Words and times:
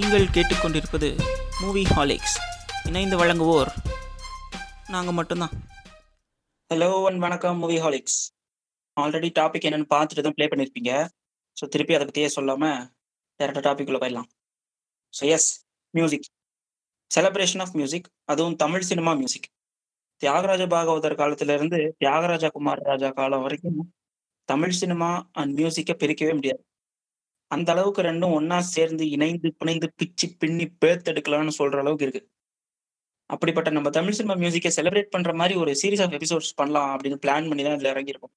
நீங்கள் 0.00 0.26
கேட்டுக்கொண்டிருப்பது 0.34 1.08
மூவி 1.62 1.80
ஹாலிக்ஸ் 1.94 2.34
இணைந்து 2.88 3.16
வழங்குவோர் 3.20 3.70
நாங்கள் 4.92 5.16
மட்டும்தான். 5.16 5.54
ஹலோ 6.70 6.88
அண்ட் 7.08 7.20
வணக்கம் 7.24 7.58
மூவி 7.62 7.76
ஹாலிக்ஸ் 7.84 8.16
ஆல்ரெடி 8.96 9.30
டாபிக் 9.38 9.66
என்னன்னு 9.68 9.88
பார்த்துட்டு 9.94 10.24
தான் 10.26 10.36
ப்ளே 10.36 10.46
பண்ணியிருப்பீங்க 10.52 10.92
ஸோ 11.56 11.66
திருப்பி 11.74 11.96
அதை 11.96 12.06
பற்றியே 12.06 12.28
சொல்லாமல் 12.36 12.78
டேரக்டாக 13.40 13.64
டாபிக்குள்ளே 13.66 14.00
போயிடலாம். 14.04 14.28
So 15.14 15.22
yes 15.34 15.50
music 15.94 16.26
celebration 17.10 17.64
of 17.66 17.76
music 17.80 18.08
அதுவும் 18.34 18.56
தமிழ் 18.64 18.88
சினிமா 18.90 19.14
மியூசிக் 19.20 19.50
தியாகராஜ 20.20 20.64
பாகவதர் 20.76 21.20
காலத்துல 21.22 21.58
தியாகராஜ 21.58 21.92
தியாகராஜா 22.04 22.50
குமார் 22.56 22.86
ராஜா 22.90 23.10
காலம் 23.20 23.46
வரைக்கும் 23.48 23.84
தமிழ் 24.48 24.78
சினிமா 24.82 25.12
அண்ட் 25.40 25.54
மியூசிக்கை 25.60 25.96
பிரிக்கவே 26.04 26.34
முடியாது. 26.40 26.62
அந்த 27.50 27.68
அளவுக்கு 27.74 28.02
ரெண்டும் 28.10 28.34
ஒன்னா 28.38 28.58
சேர்ந்து 28.74 29.04
இணைந்து 29.14 29.48
பிணைந்து 29.60 29.88
பிச்சு 30.00 30.26
பின்னி 30.42 30.66
பேர்த்தெடுக்கலாம்னு 30.82 31.54
சொல்ற 31.60 31.78
அளவுக்கு 31.84 32.06
இருக்கு. 32.06 32.22
அப்படிப்பட்ட 33.30 33.70
நம்ம 33.76 33.88
தமிழ் 33.96 34.16
சினிமா 34.18 34.34
மியூசிக்கை 34.42 34.70
செலிப்ரேட் 34.78 35.12
பண்ற 35.14 35.32
மாதிரி 35.40 35.54
ஒரு 35.62 35.72
சீரீஸ் 35.82 36.02
ஆஃப் 36.04 36.14
எபிசோட்ஸ் 36.18 36.52
பண்ணலாம் 36.60 36.90
அப்படின்னு 36.94 37.18
பிளான் 37.24 37.48
பண்ணி 37.50 37.64
தான் 37.66 37.76
இதுல 37.78 37.92
இறங்கியிருக்கோம். 37.94 38.34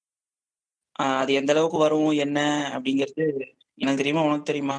அது 1.20 1.32
எந்த 1.40 1.50
அளவுக்கு 1.54 1.78
வரும் 1.84 2.12
என்ன 2.24 2.38
அப்படிங்கிறது 2.76 3.24
எனக்கு 3.78 4.00
தெரியுமா 4.02 4.24
உனக்கு 4.28 4.50
தெரியுமா? 4.50 4.76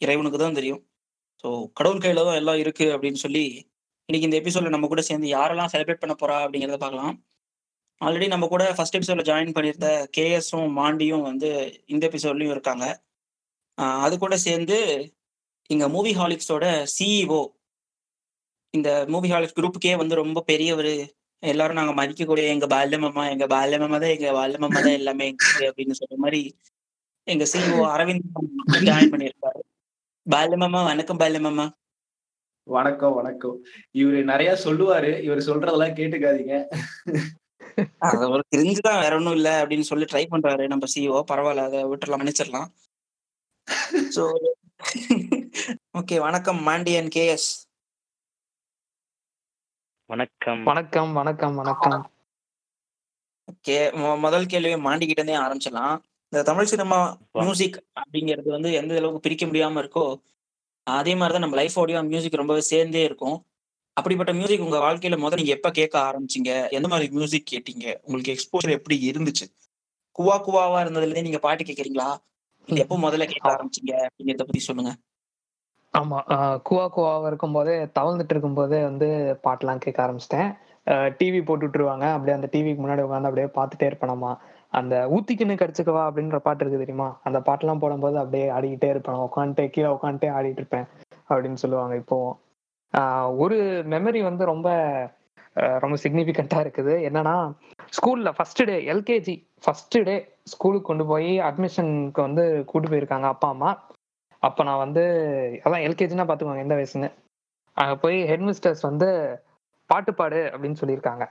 இறைவனுக்கு 0.00 0.40
தான் 0.44 0.58
தெரியும். 0.60 0.82
ஸோ 1.44 1.48
கடவுள் 1.78 2.02
கையில 2.04 2.24
தான் 2.28 2.38
எல்லாம் 2.42 2.60
இருக்கு 2.64 2.86
அப்படின்னு 2.94 3.20
சொல்லி 3.24 3.44
இன்னைக்கு 4.08 4.28
இந்த 4.28 4.38
எபிசோட்ல 4.42 4.72
நம்ம 4.74 4.88
கூட 4.92 5.02
சேர்ந்து 5.08 5.28
யாரெல்லாம் 5.36 5.72
செலிப்ரேட் 5.74 6.02
பண்ண 6.02 6.14
போறா 6.22 6.36
அப்படிங்கிறத 6.44 6.78
பார்க்கலாம். 6.84 7.14
ஆல்ரெடி 8.00 8.26
நம்ம 8.34 8.46
கூட 8.54 8.64
ஃபர்ஸ்ட் 8.76 8.96
எபிசோட்ல 8.98 9.24
ஜாயின் 9.30 9.54
பண்ணியிருந்த 9.56 9.88
கேஎஸும் 10.16 10.70
மாண்டியும் 10.80 11.24
வந்து 11.30 11.50
இந்த 11.94 12.04
எபிசோட்லயும் 12.10 12.54
இருக்காங்க. 12.56 12.86
அது 13.74 14.18
கூட 14.18 14.36
சேர்ந்து 14.36 14.78
இங்க 15.68 15.88
மூவி 15.88 16.12
ஹாலிக்ஸோட 16.14 16.86
சிஇஓ 16.98 17.46
இந்த 18.70 19.04
மூவி 19.08 19.30
ஹாலிக்ஸ் 19.30 19.58
குரூப்புக்கே 19.58 19.96
வந்து 19.96 20.14
ரொம்ப 20.14 20.40
பெரியவர். 20.40 20.94
எல்லாரும் 21.38 21.76
நாங்க 21.76 21.92
மதிக்கக்கூடிய 22.02 22.46
எங்க 22.48 22.66
பால்யமம்மா 22.66 23.30
எங்க 23.30 23.46
பால்யமம்மா 23.46 23.98
தான் 23.98 24.14
எங்க 24.16 24.32
பால்யமம்மா 24.32 24.72
தான் 24.72 24.98
எல்லாமே 25.00 25.34
அப்படின்னு 25.58 25.94
சொல்ற 26.00 26.16
மாதிரி 26.16 26.58
எங்க 27.22 27.44
சிஇஓ 27.52 27.82
அரவிந்த் 27.96 28.20
ஜாயின் 28.72 29.12
பண்ணியிருக்காரு. 29.14 29.60
பால்யமம்மா 30.30 30.84
வணக்கம் 30.84 31.18
பால்யமம்மா 31.18 31.66
வணக்கம் 32.66 33.14
வணக்கம். 33.14 33.64
இவரு 33.94 34.22
நிறைய 34.22 34.58
சொல்லுவாரு. 34.64 35.22
இவர் 35.22 35.38
சொல்றதெல்லாம் 35.38 35.96
கேட்டுக்காதீங்க. 35.98 36.54
அது 37.98 38.30
ஒரு 38.30 38.42
தெரிஞ்சுதான் 38.56 39.00
வேற 39.00 39.16
ஒண்ணும் 39.16 39.32
இல்ல 39.32 39.66
அப்படின்னு 39.66 39.80
சொல்லி 39.80 40.04
ட்ரை 40.04 40.24
பண்றாரு 40.30 40.66
நம்ம 40.66 40.86
சிஓ 40.94 41.22
பரவாயில்ல 41.32 41.64
அதை 41.68 41.84
விட்டுறலாம் 41.84 42.20
மன்னிச்சிடலாம். 42.20 42.66
ஸோ 44.14 44.22
ஓகே 45.98 46.16
வணக்கம் 46.26 46.60
மாண்டியன் 46.62 47.10
கேஎஸ் 47.16 47.48
வணக்கம். 50.10 50.62
வணக்கம் 50.64 51.12
வணக்கம் 51.12 51.54
வணக்கம். 51.54 52.02
ஓகே 53.48 53.76
முதல் 54.24 54.46
கேள்வியை 54.46 54.78
மாண்டிக்கிட்ட 54.86 55.20
இருந்தே 55.20 55.36
ஆரம்பிச்சிடலாம். 55.38 55.96
இந்த 56.32 56.42
தமிழ் 56.42 56.70
சினிமா 56.72 56.98
மியூசிக் 57.38 57.78
அப்படிங்கிறது 58.00 58.48
வந்து 58.48 58.70
எந்த 58.72 58.94
அளவுக்கு 58.94 59.24
பிரிக்க 59.26 59.44
முடியாம 59.46 59.82
இருக்கோ 59.84 60.06
அதே 60.86 61.14
மாதிரிதான் 61.14 61.44
நம்ம 61.46 61.58
லைஃப் 61.60 61.78
ஆடியோ 61.82 62.02
மியூசிக் 62.10 62.40
ரொம்பவே 62.42 62.62
சேர்ந்தே 62.72 63.02
இருக்கும். 63.04 63.36
அப்படிப்பட்ட 63.96 64.32
மியூசிக் 64.32 64.66
உங்க 64.66 64.78
வாழ்க்கையில 64.78 65.18
முதல்ல 65.22 65.40
நீங்க 65.42 65.56
எப்ப 65.58 65.70
கேட்க 65.70 65.96
ஆரம்பிச்சீங்க? 66.08 66.50
எந்த 66.78 66.88
மாதிரி 66.88 67.08
மியூசிக் 67.16 67.50
கேட்டீங்க? 67.52 67.86
உங்களுக்கு 68.04 68.34
எக்ஸ்போஷர் 68.36 68.76
எப்படி 68.78 68.98
இருந்துச்சு? 69.10 69.46
குவா 70.18 70.36
குவாவா 70.46 70.78
இருந்ததுல 70.84 71.08
இருந்தே 71.08 71.22
நீங்க 71.22 71.40
பாட்டு 71.46 71.64
கேக்குறீங்களா 71.64 72.08
எப்போ 72.66 72.96
முதல்ல 72.96 73.24
கேட்க 73.24 73.50
ஆரம்பிச்சீங்க? 73.50 74.06
அப்படிங்கிறத 74.06 74.36
பத்தி 74.36 74.58
சொல்லுங்க. 74.58 74.92
ஆமா 75.98 76.18
குவா 76.70 76.88
குவாவா 76.96 77.26
இருக்கும்போதே 77.26 77.84
தவழ்ந்துட்டு 77.98 78.32
இருக்கும்போதே 78.34 78.82
வந்து 78.82 79.38
பாட்டெல்லாம் 79.44 79.78
கேட்க 79.78 79.98
ஆரம்பிச்சிட்டேன். 80.06 80.56
டிவி 81.18 81.44
போட்டு 81.44 81.66
விட்டுருவாங்க. 81.66 82.06
அப்படியே 82.12 82.36
அந்த 82.36 82.48
டிவிக்கு 82.52 82.82
முன்னாடி 82.84 83.02
உட்காந்து 83.04 83.30
அப்படியே 83.30 83.46
பார்த்துட்டே 83.46 83.86
இருப்பேனாமா. 83.92 84.36
அந்த 84.70 85.06
ஊத்திக்கின்னு 85.14 85.56
கடிச்சுக்கவா 85.60 86.02
அப்படின்ற 86.06 86.38
பாட்டு 86.38 86.64
இருக்கு 86.64 86.84
தெரியுமா? 86.84 87.20
அந்த 87.22 87.38
பாட்டெல்லாம் 87.40 87.78
போடும்போது 87.78 88.18
அப்படியே 88.18 88.48
ஆடிக்கிட்டே 88.50 88.88
இருப்பேன். 88.88 89.14
உட்காந்துட்டே 89.14 89.68
கீழே 89.68 89.88
உட்காந்துட்டே 89.88 90.30
ஆடிட்டு 90.38 90.60
இருப்பேன் 90.62 90.86
அப்படின்னு 91.28 91.54
சொல்லுவாங்க 91.54 91.94
இப்போ. 91.96 92.38
ஆஹ் 92.96 93.36
ஒரு 93.36 93.84
மெமரி 93.90 94.22
வந்து 94.22 94.44
ரொம்ப 94.44 94.68
ரொம்ப 95.54 95.96
சிக்னிஃபிகண்டா 96.02 96.58
இருக்குது. 96.66 96.94
என்னன்னா 97.08 97.52
ஸ்கூல்ல 97.96 98.32
first 98.36 98.64
day 98.64 98.76
LKG 98.92 99.34
first 99.64 99.96
day 100.02 100.14
ஸ்கூலுக்கு 100.44 100.86
கொண்டு 100.86 101.06
போய் 101.06 101.40
அட்மிஷனுக்கு 101.40 102.20
வந்து 102.20 102.64
கூட்டு 102.64 102.88
போயிருக்காங்க 102.88 103.22
அப்பா 103.22 103.48
அம்மா. 103.48 103.70
அப்ப 104.42 104.64
நான் 104.64 104.78
வந்து 104.78 105.02
அதான் 105.64 105.84
எல்கேஜினா 105.86 106.26
பாத்துக்கோங்க 106.28 106.58
எந்த 106.58 106.74
வயசுன்னு. 106.74 107.08
அங்க 107.76 107.96
போய் 107.96 108.26
ஹெட் 108.26 108.40
மிஸ்டர்ஸ் 108.40 108.82
வந்து 108.82 109.08
பாட்டு 109.86 110.14
பாடு 110.14 110.50
அப்படின்னு 110.52 110.80
சொல்லியிருக்காங்க. 110.80 111.24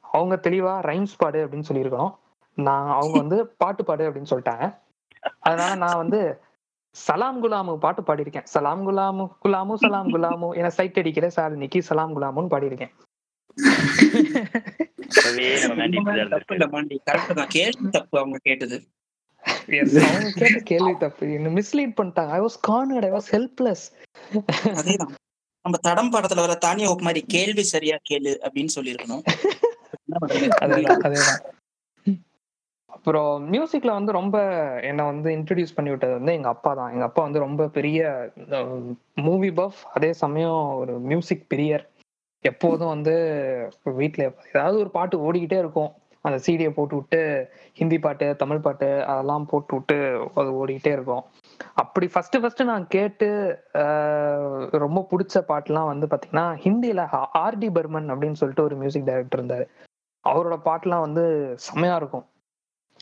அவங்க 0.00 0.34
தெளிவா 0.36 0.74
ரைம்ஸ் 0.80 1.16
பாடு 1.16 1.46
அப்படின்னு 1.46 1.68
சொல்லியிருக்கணும். 1.68 2.14
நான் 2.58 2.90
அவங்க 2.90 3.16
வந்து 3.22 3.46
பாட்டு 3.46 3.84
பாடு 3.84 4.10
அப்படின்னு 4.10 4.30
சொல்லிட்டாங்க. 4.30 4.66
அதனால 5.40 5.74
நான் 5.74 5.96
வந்து 5.96 6.20
சலாம் 6.96 7.44
குலாமு 7.44 7.78
பாட்டு 7.78 8.02
பாடியிருக்கேன். 8.02 8.44
சலாம் 8.44 8.84
குலாமு 8.88 9.24
குலாமு 9.44 9.74
சலாம் 9.74 10.08
குலாமு 10.08 10.54
என 10.54 10.70
சைட் 10.70 10.98
அடிக்கிற 10.98 11.28
சார் 11.28 11.58
நிக்கி 11.58 11.80
சலாம் 11.80 12.14
குலாமுன்னு 12.16 12.52
பாடியிருக்கேன். 12.54 12.92
தப்பு 16.34 16.54
இல்ல 16.56 16.66
மாண்டி 16.66 16.96
கரெக்ட் 17.08 17.38
தான். 17.38 17.48
கேள்வி 17.48 17.88
தப்பு 17.90 18.16
அவங்க 18.18 18.38
கேட்டது. 18.42 18.78
கேள்வி 20.70 20.92
தப்பு. 20.98 21.24
என்ன 21.32 21.52
மிஸ்லீட் 21.58 21.96
பண்ணிட்டாங்க. 21.98 22.32
I 22.38 22.40
was 22.40 22.58
cornered 22.68 23.06
I 23.08 23.12
was 23.16 23.28
helpless 23.34 23.84
அதேதான். 24.78 25.12
நம்ம 25.64 25.78
தடம் 25.80 26.12
படத்துல 26.12 26.42
வர 26.44 26.54
தானிய 26.64 26.88
ஹோப் 26.88 27.00
மாதிரி 27.00 27.20
கேள்வி 27.26 27.62
சரியா 27.74 27.96
கேளு 28.10 28.32
அப்படின்னு 28.46 28.74
சொல்லியிருக்கணும். 28.76 29.24
அப்புறம் 32.96 33.32
மியூசிக்ல 33.52 33.90
வந்து 33.90 34.12
ரொம்ப 34.12 34.36
என்னை 34.80 35.04
வந்து 35.04 35.28
இன்ட்ரடியூஸ் 35.30 35.74
பண்ணி 35.74 35.90
விட்டது 35.90 36.12
வந்து 36.12 36.32
எங்க 36.32 36.48
அப்பா 36.48 36.74
தான். 36.74 36.92
எங்க 36.92 37.04
அப்பா 37.04 37.22
வந்து 37.22 37.38
ரொம்ப 37.38 37.68
பெரிய 37.68 38.00
மூவி 39.18 39.50
பஃப் 39.50 39.80
அதே 39.94 40.12
சமயம் 40.22 40.62
ஒரு 40.74 40.98
மியூசிக் 41.00 41.46
பிரியர். 41.54 41.84
எப்போதும் 42.50 42.92
வந்து 42.94 43.14
வீட்ல 44.00 44.24
ஏதாவது 44.52 44.76
ஒரு 44.82 44.90
பாட்டு 44.96 45.16
ஓடிக்கிட்டே 45.26 45.58
இருக்கும். 45.64 45.92
அந்த 46.24 46.38
சீடியை 46.44 46.70
போட்டு 46.76 46.94
விட்டு 46.96 47.20
ஹிந்தி 47.78 47.98
பாட்டு 48.04 48.26
தமிழ் 48.42 48.62
பாட்டு 48.64 48.88
அதெல்லாம் 49.10 49.44
போட்டு 49.50 49.74
விட்டு 49.76 49.96
அது 50.40 50.50
ஓடிக்கிட்டே 50.60 50.92
இருக்கும். 50.96 51.22
அப்படி 51.82 52.06
ஃபர்ஸ்ட் 52.12 52.38
ஃபர்ஸ்ட் 52.42 52.62
நான் 52.70 52.86
கேட்டு 52.94 53.28
ரொம்ப 54.84 55.02
பிடிச்ச 55.10 55.42
பாட்டுலாம் 55.50 55.90
வந்து 55.92 56.08
பாத்தீங்கன்னா 56.12 56.46
ஹிந்தியில 56.64 57.04
ஆர்டி 57.44 57.70
பர்மன் 57.76 58.10
அப்படின்னு 58.12 58.40
சொல்லிட்டு 58.40 58.66
ஒரு 58.68 58.78
மியூசிக் 58.82 59.08
டைரக்டர் 59.10 59.42
இருந்தாரு. 59.42 59.66
அவரோட 60.24 60.58
பாட்டுலாம் 60.68 61.06
வந்து 61.06 61.24
செம்மையா 61.66 61.96
இருக்கும். 62.02 62.26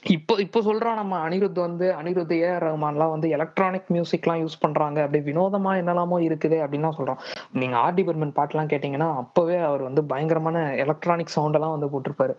இப்போ 0.04 0.34
இப்போ 0.38 0.60
சொல்றோம் 0.60 0.94
நம்ம 0.94 1.18
அனிருத் 1.18 1.58
வந்து 1.58 1.86
அனிருத் 1.98 2.32
ஏ 2.36 2.48
ஆர் 2.48 2.64
ரஹ்மான்லாம் 2.66 3.12
வந்து 3.12 3.28
எலக்ட்ரானிக் 3.30 3.86
மியூசிக்லாம் 3.94 4.40
யூஸ் 4.42 4.56
பண்றாங்க. 4.60 4.98
அப்படி 5.02 5.20
வினோதமா 5.20 5.70
என்னெல்லாமோ 5.80 6.16
இருக்குது 6.18 6.56
அப்படின்லாம் 6.64 6.96
சொல்றோம் 6.98 7.20
நீங்க 7.52 7.76
ஆர்ட் 7.76 7.96
டிபார்ட்மெண்ட் 7.96 8.36
பாட்டுலாம் 8.38 8.70
கேட்டீங்கன்னா 8.72 9.08
அப்பவே 9.22 9.58
அவர் 9.58 9.82
வந்து 9.82 10.04
பயங்கரமான 10.04 10.74
எலக்ட்ரானிக் 10.74 11.34
சவுண்ட் 11.36 11.54
எல்லாம் 11.54 11.74
வந்து 11.76 11.88
போட்டிருப்பாரு. 11.94 12.34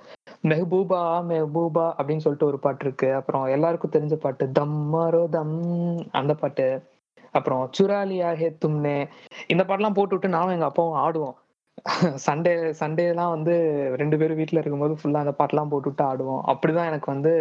மெஹபூபா 0.48 1.02
மெஹபூபா 1.32 1.86
அப்படின்னு 1.98 2.18
சொல்லிட்டு 2.18 2.46
ஒரு 2.46 2.60
பாட்டு 2.60 2.86
இருக்கு. 2.86 3.14
அப்புறம் 3.14 3.46
எல்லாருக்கும் 3.48 3.96
தெரிஞ்ச 3.98 4.14
பாட்டு 4.14 4.52
தம்மாரோ 4.52 5.30
தம் 5.30 5.58
அந்த 6.12 6.34
பாட்டு. 6.34 6.68
அப்புறம் 7.32 7.70
சுராலியா 7.78 8.36
ஹே 8.36 8.58
தும்னே. 8.66 9.08
இந்த 9.48 9.64
பாட்டெல்லாம் 9.64 9.94
போட்டு 9.94 10.16
விட்டு 10.16 10.28
நானும் 10.28 10.50
எங்க 10.50 10.66
அப்பாவும் 10.66 11.00
ஆடுவோம். 11.06 11.36
சண்டே 12.24 12.52
சண்டேலாம் 12.80 13.34
வந்து 13.34 13.54
ரெண்டு 14.02 14.16
பேரும் 14.18 14.40
வீட்ல 14.40 14.60
இருக்கும்போது 14.60 14.96
ஃபுல்லா 14.96 15.24
அந்த 15.24 15.34
பாட்டெல்லாம் 15.38 15.72
போட்டு 15.72 15.90
விட்டு 15.90 16.04
ஆடுவோம் 16.06 16.44
அப்படிதான் 16.52 16.90
எனக்கு 16.92 17.10
வந்து 17.12 17.34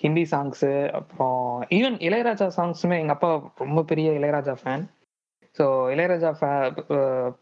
ஹிந்தி 0.00 0.24
சாங்ஸ் 0.30 0.66
அப்புறம் 0.98 1.38
ஈவன் 1.76 1.96
இளையராஜா 2.06 2.46
சாங்ஸுமே 2.56 2.98
எங்க 3.00 3.14
அப்பா 3.16 3.30
ரொம்ப 3.62 3.82
பெரிய 3.84 4.10
Ilaiyaraaja 4.18 4.54
fan 4.60 4.84
so 5.56 5.64
Ilaiyaraaja 5.92 6.30
fa- 6.40 6.72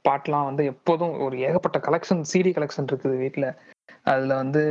பாட்டெல்லாம் 0.04 0.46
வந்து 0.46 0.62
எப்போதும் 0.64 1.14
ஒரு 1.24 1.36
ஏகப்பட்ட 1.42 1.78
கலெக்ஷன் 1.86 2.22
சிடி 2.30 2.52
கலெக்ஷன் 2.54 2.88
இருக்குது 2.88 3.16
வீட்ல 3.18 3.46
அதுல 4.04 4.34
வந்து 4.36 4.62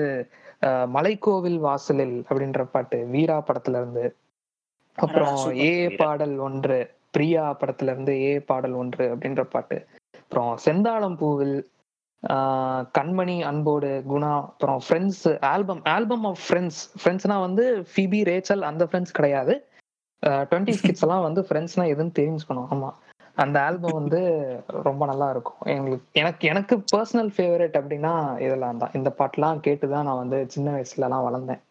மலைக்கோவில் 0.94 1.60
வாசலில் 1.62 2.18
அப்படின்ற 2.24 2.62
பாட்டு 2.70 3.00
வீரா 3.12 3.38
படத்துல 3.48 3.80
இருந்து 3.82 4.06
அப்புறம். 4.98 5.36
ஏ. 5.64 5.72
பாடல் 5.98 6.36
ஒன்று 6.42 6.78
பிரியா 7.12 7.44
படத்துல 7.60 7.92
இருந்து 7.94 8.14
ஏ 8.22 8.32
பாடல் 8.48 8.76
ஒன்று 8.76 9.06
அப்படின்ற 9.12 9.44
பாட்டு 9.52 9.78
அப்புறம் 10.32 10.54
செந்தாளம் 10.66 11.18
பூவில் 11.20 11.58
கண்மணி 12.98 13.36
அன்போடு 13.50 13.90
குணா 14.10 14.32
அப்புறம் 14.52 14.80
friends 14.86 15.26
album 15.52 15.82
album 15.96 16.26
of 16.26 16.42
friends 16.46 16.80
ஃப்ரெண்ட்ஸ்னா 17.02 17.38
வந்து 17.40 17.66
ஃபிபி 17.92 18.20
ரேச்சல் 18.32 18.64
அந்த 18.70 18.86
ஃப்ரெண்ட்ஸ் 18.86 19.18
கிடையாது. 19.20 19.54
டுவெண்ட்டி 20.50 20.74
கிட்ஸ் 20.86 21.06
எல்லாம் 21.06 21.26
வந்து 21.28 21.42
ஃப்ரெண்ட்ஸ்னா 21.48 21.86
எதுன்னு 21.94 22.18
தெரிஞ்சுக்கணும். 22.20 22.68
ஆமா. 22.76 22.90
அந்த 23.38 23.58
ஆல்பம் 23.62 23.98
வந்து 24.00 24.20
ரொம்ப 24.88 25.04
நல்லா 25.06 25.30
இருக்கும். 25.30 25.60
எங்களுக்கு 25.76 26.06
எனக்கு 26.22 26.44
எனக்கு 26.48 26.76
பர்சனல் 26.94 27.32
ஃபேவரட் 27.38 27.76
அப்படின்னா 27.80 28.14
இதெல்லாம் 28.46 28.82
தான். 28.84 28.96
இந்த 29.00 29.10
பாட்டெலாம் 29.20 29.64
கேட்டு 29.68 29.88
தான் 29.90 30.08
நான் 30.10 30.22
வந்து 30.24 30.40
சின்ன 30.56 30.68
வயசுலலாம் 30.76 31.28
வளர்ந்தேன். 31.28 31.62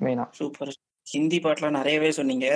மெயினா. 0.00 0.24
சூப்பர் 0.40 0.72
ஹிந்தி 1.10 1.38
பாட்டுலாம் 1.38 1.76
நிறையவே 1.76 2.10
சொன்னீங்க. 2.16 2.46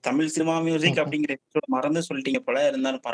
தமிழ் 0.00 0.32
சினிமா 0.34 0.54
மியூசிக் 0.66 1.00
அப்படிங்கிற 1.02 1.34
மறந்து 1.74 2.00
சொல்லிட்டீங்க 2.08 2.40
போல. 2.46 2.64
இருந்தாலும் 2.68 3.04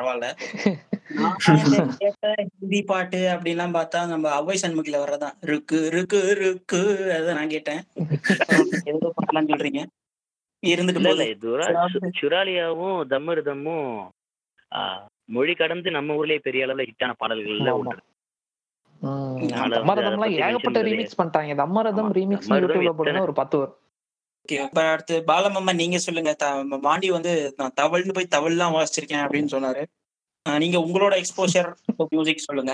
கேட்ட 2.01 2.35
ஹிந்தி 2.59 2.81
பாட்டு 2.91 3.21
அப்படின்லாம் 3.35 3.77
பார்த்தா, 3.77 4.01
நம்ம 4.13 4.33
அவ்வை 4.39 4.57
சண்முகில 4.63 5.01
வர்றதுதான். 5.03 5.37
ருக்கு 5.53 5.81
ருக்கு 5.97 6.21
ருக்கு 6.41 6.83
அதுதான் 7.17 7.39
நான் 7.41 7.55
கேட்டேன். 7.55 7.81
ஏதோ 8.93 9.13
பாட்டெல்லாம் 9.17 9.51
சொல்றீங்க. 9.53 9.83
இருந்துட்டு 10.63 12.13
சுராலியாவும், 12.21 12.99
தம்மருதமும் 13.13 13.91
ஆ 14.73 14.81
மொழி 15.35 15.55
கடந்து 15.55 15.89
நம்ம 15.97 16.17
ஊர்லயே 16.21 16.41
பெரிய 16.47 16.67
அளவுல 16.67 16.87
ஹிட்டான 16.89 17.13
பாடல்கள்ல 17.21 17.71
ஆமா. 17.71 17.81
ஒன்று. 17.81 18.01
அத 19.65 19.83
பத்தி 20.23 20.39
ஏகப்பட்ட 20.47 20.79
ரீமிக்ஸ் 20.89 21.19
பண்ணிட்டாங்க. 21.19 21.53
தம்மரதம். 21.63 22.11
ரீமிக்ஸ் 22.19 22.51
யூடியூப்ல 22.53 23.21
ஒரு 23.27 23.35
10 23.41 23.59
வரும். 23.61 23.77
ஓகே. 24.49 24.59
அப்ப 24.67 24.83
அடுத்து 24.93 25.15
பாலமாமா 25.27 25.73
நீங்க 25.75 25.97
சொல்லுங்க. 25.99 26.31
த 26.35 26.45
மாண்டி 26.85 27.09
வந்து 27.15 27.33
நான் 27.59 27.75
தவழ்ந்து 27.75 28.13
போய் 28.17 28.35
தவழ்லாம் 28.37 28.77
வாசிச்சிருக்கேன் 28.77 29.25
அப்படின்னு 29.25 29.51
சொன்னாரு. 29.55 29.83
நீங்க 30.47 30.79
உங்களோட 30.87 31.15
எக்ஸ்போஷர் 31.23 31.69
மியூசிக் 32.13 32.47
சொல்லுங்க. 32.47 32.73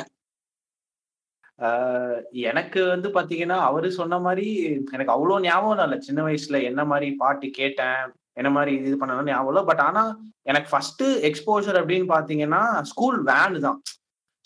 எனக்கு 2.48 2.80
வந்து 2.92 3.08
பாத்தீங்கன்னா, 3.08 3.58
அவரு 3.68 3.88
சொன்ன 3.92 4.18
மாரி 4.18 4.46
எனக்கு 4.92 5.14
அவ்ளோ 5.16 5.38
ஞாபகம் 5.42 5.84
இல்ல. 5.86 5.98
சின்ன 6.00 6.22
வயசுல 6.28 6.60
என்ன 6.70 6.84
மாரி 6.92 7.08
பாட்டு 7.18 7.48
கேட்டேன், 7.60 8.00
என்ன 8.34 8.50
மாரி 8.50 8.74
இது 8.80 8.96
பண்ணேன்னு 9.02 9.32
ஞாபகம் 9.32 9.52
இல்ல. 9.54 9.62
பட் 9.70 9.82
ஆனா 9.88 10.04
எனக்கு 10.44 10.70
ஃபர்ஸ்ட் 10.70 11.04
எக்ஸ்போஷர் 11.30 11.80
அப்படின்னு 11.82 12.08
பாத்தீங்கன்னா, 12.14 12.62
ஸ்கூல் 12.92 13.20
வேன் 13.30 13.58
தான். 13.66 13.80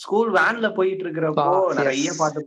ஸ்கூல் 0.00 0.30
வேன்ல 0.32 0.68
போயிட்டு 0.74 1.04
இருக்கிறப்போ 1.06 1.44
பாஸ் 1.50 1.78
நெறைய. 1.78 2.08
பாட்டு 2.18 2.42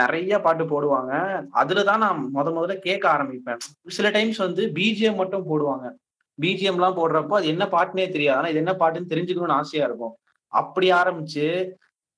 நிறைய 0.00 0.40
பாட்டு 0.46 0.64
போடுவாங்க. 0.72 1.12
அதுல 1.60 1.84
தான் 1.90 2.02
நான் 2.04 2.20
முத 2.36 2.48
முதல்ல 2.56 2.74
கேட்க 2.86 3.04
ஆரம்பிப்பேன். 3.14 3.60
சில 3.98 4.10
டைம்ஸ் 4.16 4.40
வந்து 4.46 4.64
பிஜிஎம் 4.78 5.20
மட்டும் 5.22 5.46
போடுவாங்க. 5.50 5.86
பிஜிஎம்லாம் 6.38 6.98
போடுறப்போ 6.98 7.36
அது 7.38 7.52
என்ன 7.54 7.64
பாட்டுனே 7.76 8.08
தெரியாது. 8.16 8.38
ஆனா 8.40 8.50
இது 8.52 8.62
என்ன 8.64 8.74
பாட்டுன்னு 8.82 9.12
தெரிஞ்சுக்கணும்னு 9.12 9.58
ஆசையா 9.60 9.86
இருக்கும். 9.88 10.14
அப்படி 10.52 10.88
ஆரம்பிச்சு 11.00 11.46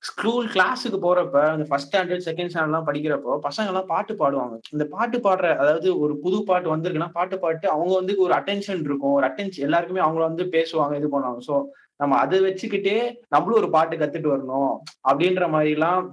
ஸ்கூல் 0.03 0.49
கிளாஸுக்கு 0.55 0.99
போறப்ப 1.05 1.37
அந்த 1.53 1.65
ஃபர்ஸ்ட் 1.69 1.89
ஸ்டாண்டர்ட், 1.91 2.25
செகண்ட் 2.27 2.51
ஸ்டாண்டர்ட்லாம் 2.51 2.89
படிக்கிறப்போ 2.89 3.35
பசங்கலாம் 3.47 3.87
பாட்டு 3.93 4.13
பாடுவாங்க. 4.23 4.57
இந்த 4.75 4.85
பாட்டு 4.95 5.19
பாடுற 5.27 5.47
அதாவது 5.63 5.89
ஒரு 6.03 6.15
புது 6.25 6.39
பாட்டு 6.49 6.69
வந்திருக்குன்னா, 6.73 7.09
பாட்டு 7.19 7.37
பாட்டு 7.45 7.67
அவங்க 7.75 7.93
வந்து 8.01 8.15
ஒரு 8.25 8.35
அட்டென்ஷன் 8.39 8.83
இருக்கும். 8.89 9.15
ஒரு 9.19 9.27
அட்டென்ஷன் 9.29 9.67
எல்லாருக்குமே 9.69 10.05
அவங்கள 10.07 10.25
வந்து 10.31 10.47
பேசுவாங்க, 10.57 10.97
இது 11.01 11.09
பண்ணுவாங்க. 11.15 11.41
ஸோ 11.49 11.57
நம்ம 12.03 12.19
அதை 12.25 12.39
வச்சுக்கிட்டே 12.49 12.97
நம்மளும் 13.35 13.61
ஒரு 13.63 13.71
பாட்டு 13.77 13.97
கத்துட்டு 14.03 14.33
வரணும். 14.35 14.75
அப்படின்ற 15.11 15.47
மாரிலாம் 15.55 16.05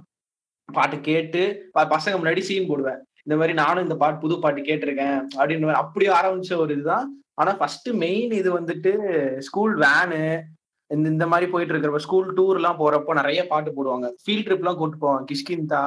பாட்டு 0.68 1.00
கேட்டு 1.00 1.42
ப 1.72 1.84
பசங்க 1.84 2.14
முன்னாடி 2.18 2.38
சீன் 2.38 2.68
போடுவேன். 2.68 3.00
இந்த 3.26 3.36
மாரி 3.36 3.52
நானும் 3.52 3.82
இந்த 3.82 3.96
பாட்டு 3.96 4.18
புது 4.18 4.38
பாட்டு 4.38 4.60
கேட்டுருக்கேன். 4.60 5.18
அப்படின்ற 5.38 5.60
மாரி 5.60 5.78
அப்படி 5.78 6.08
ஆரம்பிச்ச 6.08 6.56
ஒரு 6.56 6.72
இதுதான். 6.72 7.06
ஆனா 7.34 7.52
ஃபர்ஸ்ட் 7.52 7.88
மெயின் 7.94 8.32
இது 8.32 8.58
வந்துட்டு 8.58 8.92
ஸ்கூல் 9.38 9.74
வேனு 9.76 10.22
இந்த 10.90 11.08
இந்த 11.08 11.26
மாரி 11.26 11.46
போயிட்டு 11.46 11.72
இருக்கிறப்ப 11.74 11.96
ஸ்கூல் 11.96 12.34
டூர்லாம் 12.36 12.80
போறப்போ 12.80 13.12
நெறைய 13.14 13.46
பாட்டு 13.46 13.70
போடுவாங்க. 13.70 14.08
ஃபீல்ட் 14.22 14.46
ட்ரிப்லாம் 14.48 14.74
கூட்டு 14.74 14.96
போவாங்க. 15.00 15.24
கிஷ்கிந்தா 15.30 15.82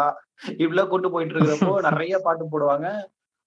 இப்படிலாம் 0.53 0.87
கூட்டு 0.87 1.11
போயிட்டு 1.11 1.35
இருக்கிறப்போ 1.35 1.73
நெறைய 1.89 2.17
பாட்டு 2.19 2.45
போடுவாங்க. 2.51 2.87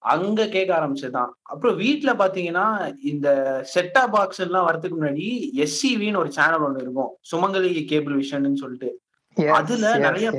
அங்க 0.03 0.47
கேட்க 0.47 0.79
ஆரம்பிச்சது 0.79 1.09
தான். 1.09 1.31
அப்புறம் 1.43 1.75
வீட்ல 1.75 2.13
பாத்தீங்கன்னா, 2.13 2.65
இந்த 3.03 3.27
செட் 3.63 3.91
டாப் 3.91 4.11
பாக்ஸ் 4.11 4.39
எல்லாம் 4.39 4.67
வரதுக்கு 4.67 4.97
முன்னாடி 4.99 5.25
எஸ்சிவின்னு 5.57 6.17
ஒரு 6.17 6.31
சேனல் 6.31 6.65
ஒண்ணு 6.67 6.81
இருக்கும். 6.81 7.11
சுமங்கலி 7.31 7.85
கேபிள் 7.85 8.15
விஷன்னு 8.15 8.53
சொல்லிட்டு. 8.53 8.91
அதுல 9.53 9.91
நெறைய. 9.97 10.29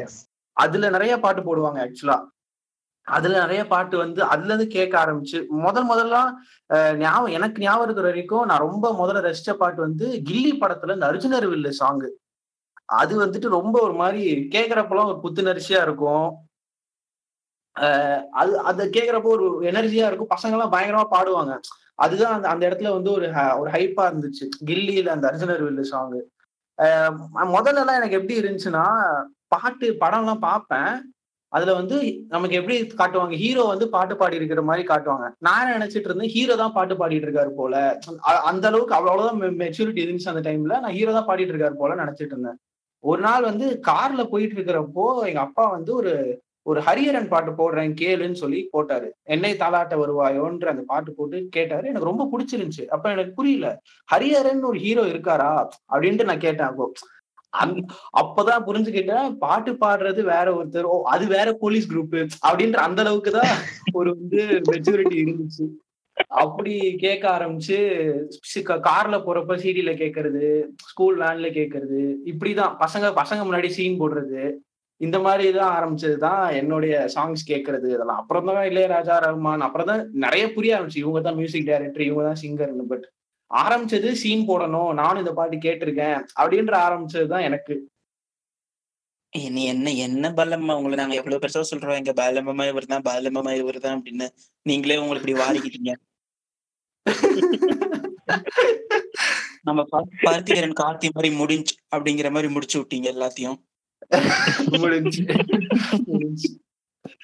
அதுல 0.56 0.90
நிறைய 0.90 1.14
பாட்டு 1.18 1.42
போடுவாங்க 1.42 1.80
ஆக்சுவலா. 1.86 2.18
அதுல 3.06 3.40
நிறைய 3.40 3.62
பாட்டு 3.66 3.96
வந்து 3.98 4.20
அதுல 4.24 4.46
இருந்து 4.46 4.66
கேட்க 4.68 4.94
ஆரம்பிச்சு, 5.04 5.38
முதல் 5.58 5.86
முதல்லாம் 5.88 6.30
ஞாபகம் 6.98 7.32
எனக்கு 7.32 7.62
ஞாபகம் 7.62 7.84
இருக்கிற 7.84 8.06
வரைக்கும் 8.08 8.46
நான் 8.46 8.64
ரொம்ப 8.66 8.86
முதல்ல 9.00 9.22
ரசிச்ச 9.26 9.52
பாட்டு 9.54 9.80
வந்து 9.80 10.06
கில்லி 10.28 10.52
படத்துல 10.60 10.94
இந்த 10.94 11.06
அர்ஜுனர் 11.06 11.46
வில்லு 11.52 11.72
சாங்கு. 11.80 12.08
அது 12.94 13.14
வந்துட்டு 13.24 13.48
ரொம்ப 13.50 13.76
ஒரு 13.80 13.94
மாதிரி 13.94 14.22
கேட்கறப்பெல்லாம் 14.54 15.10
ஒரு 15.10 15.20
புத்துணர்ச்சியா 15.24 15.80
இருக்கும். 15.82 16.28
அது 18.32 18.52
அதை 18.62 18.84
கேட்கறப்போ 18.88 19.30
ஒரு 19.36 19.46
எனர்ஜியா 19.62 20.06
இருக்கும். 20.08 20.32
பசங்கலாம் 20.34 20.74
பயங்கரமா 20.74 21.04
பாடுவாங்க. 21.10 21.52
அதுதான் 21.98 22.34
அந்த 22.34 22.48
அந்த 22.48 22.62
இடத்துல 22.68 22.92
வந்து 22.92 23.10
ஒரு 23.12 23.26
ஹ 23.32 23.58
ஒரு 23.58 23.70
ஹைப்பா 23.70 24.04
இருந்துச்சு. 24.10 24.44
கில்லியில 24.66 25.08
அந்த 25.08 25.26
அர்ஜுனர் 25.30 25.64
வில்லு 25.66 25.84
சாங்கு. 25.92 26.20
முதல்ல 26.78 27.50
முதல்லலாம் 27.50 27.98
எனக்கு 28.00 28.18
எப்படி 28.18 28.40
இருந்துச்சுன்னா, 28.40 28.84
பாட்டு 29.52 29.96
படம்லாம் 30.02 30.44
பார்ப்பேன். 30.44 30.92
அதுல 31.52 31.72
வந்து 31.74 31.96
நமக்கு 32.28 32.56
எப்படி 32.56 32.76
காட்டுவாங்க, 32.94 33.34
ஹீரோ 33.36 33.62
வந்து 33.64 33.86
பாட்டு 33.88 34.14
பாடி 34.16 34.36
இருக்கிற 34.36 34.62
மாதிரி 34.62 34.84
காட்டுவாங்க. 34.86 35.26
நான் 35.40 35.72
நினைச்சிட்டு 35.72 36.08
இருந்தேன், 36.08 36.30
ஹீரோ 36.30 36.56
தான் 36.56 36.72
பாட்டு 36.72 36.94
பாடிட்டு 36.94 37.26
இருக்காரு 37.26 37.52
போல. 37.54 37.74
அந்த 38.50 38.66
அளவுக்கு 38.68 38.94
அவ்வளவுதான் 38.94 39.40
மெச்சூரிட்டி 39.58 40.04
இருந்துச்சு 40.04 40.32
அந்த 40.32 40.44
டைம்ல. 40.48 40.76
நான் 40.80 40.92
ஹீரோ 40.92 41.12
தான் 41.12 41.28
பாடிட்டு 41.28 41.54
இருக்காரு 41.54 41.76
போல 41.76 41.96
நினைச்சிட்டு 42.04 42.34
இருந்தேன். 42.34 42.58
ஒரு 43.04 43.22
நாள் 43.22 43.42
வந்து 43.42 43.66
கார்ல 43.88 44.22
போயிட்டு 44.26 44.56
இருக்கிறப்போ, 44.56 45.06
எங்க 45.28 45.40
அப்பா 45.40 45.66
வந்து 45.70 45.94
ஒரு 45.94 46.12
ஒரு 46.66 46.80
ஹரிஹரன் 46.80 47.28
பாட்டு 47.28 47.52
போடுறேன் 47.52 47.92
கேளுன்னு 48.00 48.32
சொல்லி 48.34 48.70
போட்டாரு. 48.72 49.06
"என்னை 49.26 49.52
தாளாட்ட 49.54 49.94
வருவாயோன்ற" 49.96 50.66
அந்த 50.66 50.82
பாட்டு 50.86 51.12
போட்டு 51.12 51.48
கேட்டாரு. 51.50 51.88
எனக்கு 51.88 52.08
ரொம்ப 52.08 52.24
பிடிச்சிருந்துச்சு 52.32 52.84
அப்ப 52.88 53.10
எனக்கு 53.10 53.32
புரியல. 53.32 53.68
ஹரிஹரன் 54.08 54.62
ஒரு 54.64 54.78
ஹீரோ 54.78 55.04
இருக்காரா? 55.06 55.50
அப்படின்ட்டு 55.92 56.24
நான் 56.24 56.38
கேட்டேன் 56.38 56.66
அப்போ. 56.66 56.86
அந் 57.52 57.74
அப்பதான் 58.20 58.66
புரிஞ்சுக்கிட்டேன், 58.66 59.28
பாட்டு 59.38 59.72
பாடுறது 59.74 60.20
வேற 60.24 60.46
ஒருத்தர். 60.54 60.88
ஓ! 60.92 60.96
அது 61.12 61.24
வேற 61.26 61.48
போலீஸ் 61.62 61.90
குரூப்பு 61.92 62.20
அப்படின்ற 62.44 62.80
அந்த 62.86 63.00
அளவுக்கு 63.04 63.30
தான் 63.38 63.52
ஒரு 63.92 64.10
வந்து 64.16 64.40
மெச்சூரிட்டி 64.70 65.16
இருந்துச்சு. 65.22 65.64
அப்படி 66.40 66.72
கேட்க 67.02 67.24
ஆரம்பிச்சு, 67.30 67.76
கார்ல 68.88 69.16
போறப்ப 69.26 69.54
சிடில 69.62 69.90
கேட்கறது, 70.02 70.46
ஸ்கூல் 70.90 71.16
வேன்ல 71.22 71.48
கேட்கறது, 71.58 72.00
இப்படிதான் 72.32 72.74
பசங்க 72.82 73.12
பசங்க 73.20 73.40
முன்னாடி 73.46 73.70
சீன் 73.76 74.00
போடுறது. 74.02 74.42
இந்த 75.00 75.18
மாதிரி 75.26 75.44
தான் 75.58 75.74
ஆரம்பிச்சது 75.76 76.16
தான் 76.24 76.42
என்னுடைய 76.56 76.94
சாங்ஸ் 77.14 77.42
கேட்கறது 77.50 77.86
இதெல்லாம். 77.92 78.20
அப்புறம் 78.22 78.48
தான் 78.48 78.68
இளையராஜா, 78.70 79.14
ரஹ்மான் 79.24 79.66
அப்புறம் 79.66 79.90
தான் 79.90 80.02
நிறைய 80.24 80.44
புரிய 80.56 80.76
ஆரம்பிச்சு. 80.76 81.04
இவங்க 81.04 81.20
தான் 81.20 81.38
மியூசிக் 81.38 81.68
டைரக்டர், 81.70 82.06
இவங்க 82.08 82.24
தான் 82.26 82.42
சிங்கர்னு 82.42 82.86
பட் 82.92 83.06
ஆரம்பிச்சது 83.54 84.12
சீன் 84.12 84.48
போடணும். 84.48 84.92
நானும் 84.92 85.18
இந்த 85.18 85.32
பாட்டு 85.32 85.56
கேட்டுருக்கேன். 85.56 86.18
அப்படின்ற 86.40 86.74
ஆரம்பிச்சது 86.86 87.26
தான் 87.26 87.46
எனக்கு. 87.48 87.74
என்ன 89.32 89.60
என்ன 89.60 89.90
என்ன 89.90 90.28
பாலம்மா 90.28 90.72
உங்கள 90.78 90.94
நாங்க 90.94 91.14
எவ்வளவு 91.14 91.42
பெருசா 91.42 91.60
சொல்றோம். 91.70 91.98
எங்க 92.00 92.12
பாலமாமா 92.12 92.64
இவர்தான், 92.68 93.04
பாலமாமா 93.08 93.52
இவர்தான் 93.56 93.96
அப்படின்னு. 93.98 94.28
நீங்களே 94.62 94.96
உங்கள 94.96 95.20
இப்படி 95.20 95.34
வாரிக்கிட்டீங்க. 95.42 95.92
நம்ம 99.62 99.84
பருத்திகரன் 100.22 100.80
கார்த்தி 100.80 101.08
மாரி 101.12 101.30
முடிஞ்சுச்சு 101.40 101.76
அப்படிங்கிற 101.96 102.30
மாரி 102.30 102.48
முடிச்சு 102.48 102.76
விட்டீங்க 102.80 103.08
எல்லாத்தையும். 103.14 103.58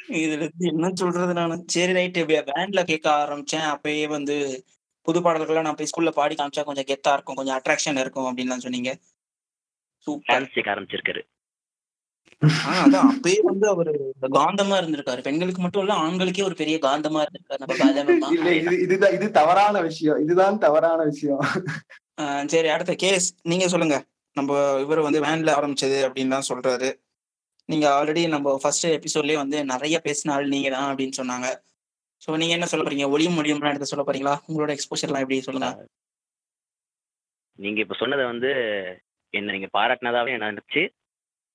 இதுல 0.09 0.37
இருந்து 0.37 0.67
என்ன 0.67 0.91
சொல்றது 0.95 1.33
நானு? 1.35 1.55
சரி 1.67 1.93
ரைட் 1.93 2.19
வேன்ல 2.51 2.83
கேட்க 2.85 3.07
ஆரம்பிச்சேன். 3.23 3.67
அப்பயே 3.75 4.09
வந்து 4.09 4.37
புது 5.07 5.21
பாடல்கள்லாம் 5.21 5.67
நான் 5.69 5.79
போய் 5.79 5.91
ஸ்கூல்ல 5.93 6.13
பாடி 6.19 6.35
காமிச்சா 6.35 6.65
கொஞ்சம் 6.69 6.89
கெத்தா 6.91 7.13
இருக்கும். 7.17 7.39
கொஞ்சம் 7.39 7.57
அட்ராக்ஷன் 7.59 8.03
இருக்கும் 8.05 8.29
அப்படின்லாம் 8.29 8.65
சொன்னீங்க. 8.67 8.93
சூப்பர். 10.07 10.47
ஆரம்பிச்சிருக்காரு. 10.73 11.23
ஆ 12.69 12.73
அதான் 12.85 13.07
அப்பயே 13.11 13.39
வந்து 13.49 13.67
அவரு 13.73 13.93
காந்தமா 14.39 14.75
இருந்திருக்காரு. 14.81 15.21
பெண்களுக்கு 15.27 15.61
மட்டும் 15.63 15.83
இல்ல, 15.83 15.95
ஆண்களுக்கே 16.05 16.43
ஒரு 16.49 16.57
பெரிய 16.61 16.77
காந்தமா 16.87 17.21
இருந்திருக்காரு 17.25 17.61
நம்ம 17.63 17.77
பாலமாமா. 17.83 18.29
இல்ல 18.37 18.51
இது 18.61 18.75
இதுதான் 18.87 19.15
இது 19.19 19.27
தவறான 19.31 19.81
விஷயம். 19.81 20.19
இதுதான் 20.25 20.59
தவறான 20.65 21.01
விஷயம். 21.13 21.43
சரி 22.53 22.69
அடுத்த 22.75 22.95
கேஸ் 23.05 23.27
நீங்க 23.53 23.69
சொல்லுங்க. 23.69 23.97
நம்ப 24.37 24.53
இவரு 24.85 25.03
வந்து 25.07 25.21
வேன்ல 25.25 25.51
ஆரம்பிச்சது 25.59 25.99
அப்படின்லாம் 26.07 26.49
சொல்றாரு. 26.49 26.89
நீங்க 27.69 27.87
ஆல்ரெடி 27.97 28.23
நம்ம 28.35 28.57
ஃபர்ஸ்ட் 28.63 28.87
எபிசோட்லயே 28.97 29.37
வந்து 29.43 29.59
நெறைய 29.73 29.97
பேசின 30.07 30.33
ஆள் 30.37 30.53
நீங்க 30.55 30.69
தான் 30.77 30.89
அப்படின்னு 30.91 31.19
சொன்னாங்க. 31.21 31.49
சோ 32.23 32.37
நீங்க 32.37 32.55
என்ன 32.55 32.67
சொல்ல 32.67 32.85
போறீங்க? 32.85 33.07
ஒளியும் 33.11 33.39
ஒலியும்லாம் 33.41 33.73
எடுத்து 33.73 33.93
சொல்ல 33.93 34.05
போறீங்களா? 34.07 34.35
உங்களோட 34.49 34.71
எக்ஸ்போஷர்லாம் 34.77 35.25
எப்படி 35.25 35.39
சொல்லுங்க? 35.41 35.69
நீங்க 37.59 37.79
இப்ப 37.81 37.97
சொன்னத 38.01 38.23
வந்து 38.25 38.51
என்ன 39.35 39.53
நீங்க 39.53 39.69
பாராட்டுனதாவே 39.73 40.33
நான் 40.35 40.53
நினைச்சு, 40.53 40.83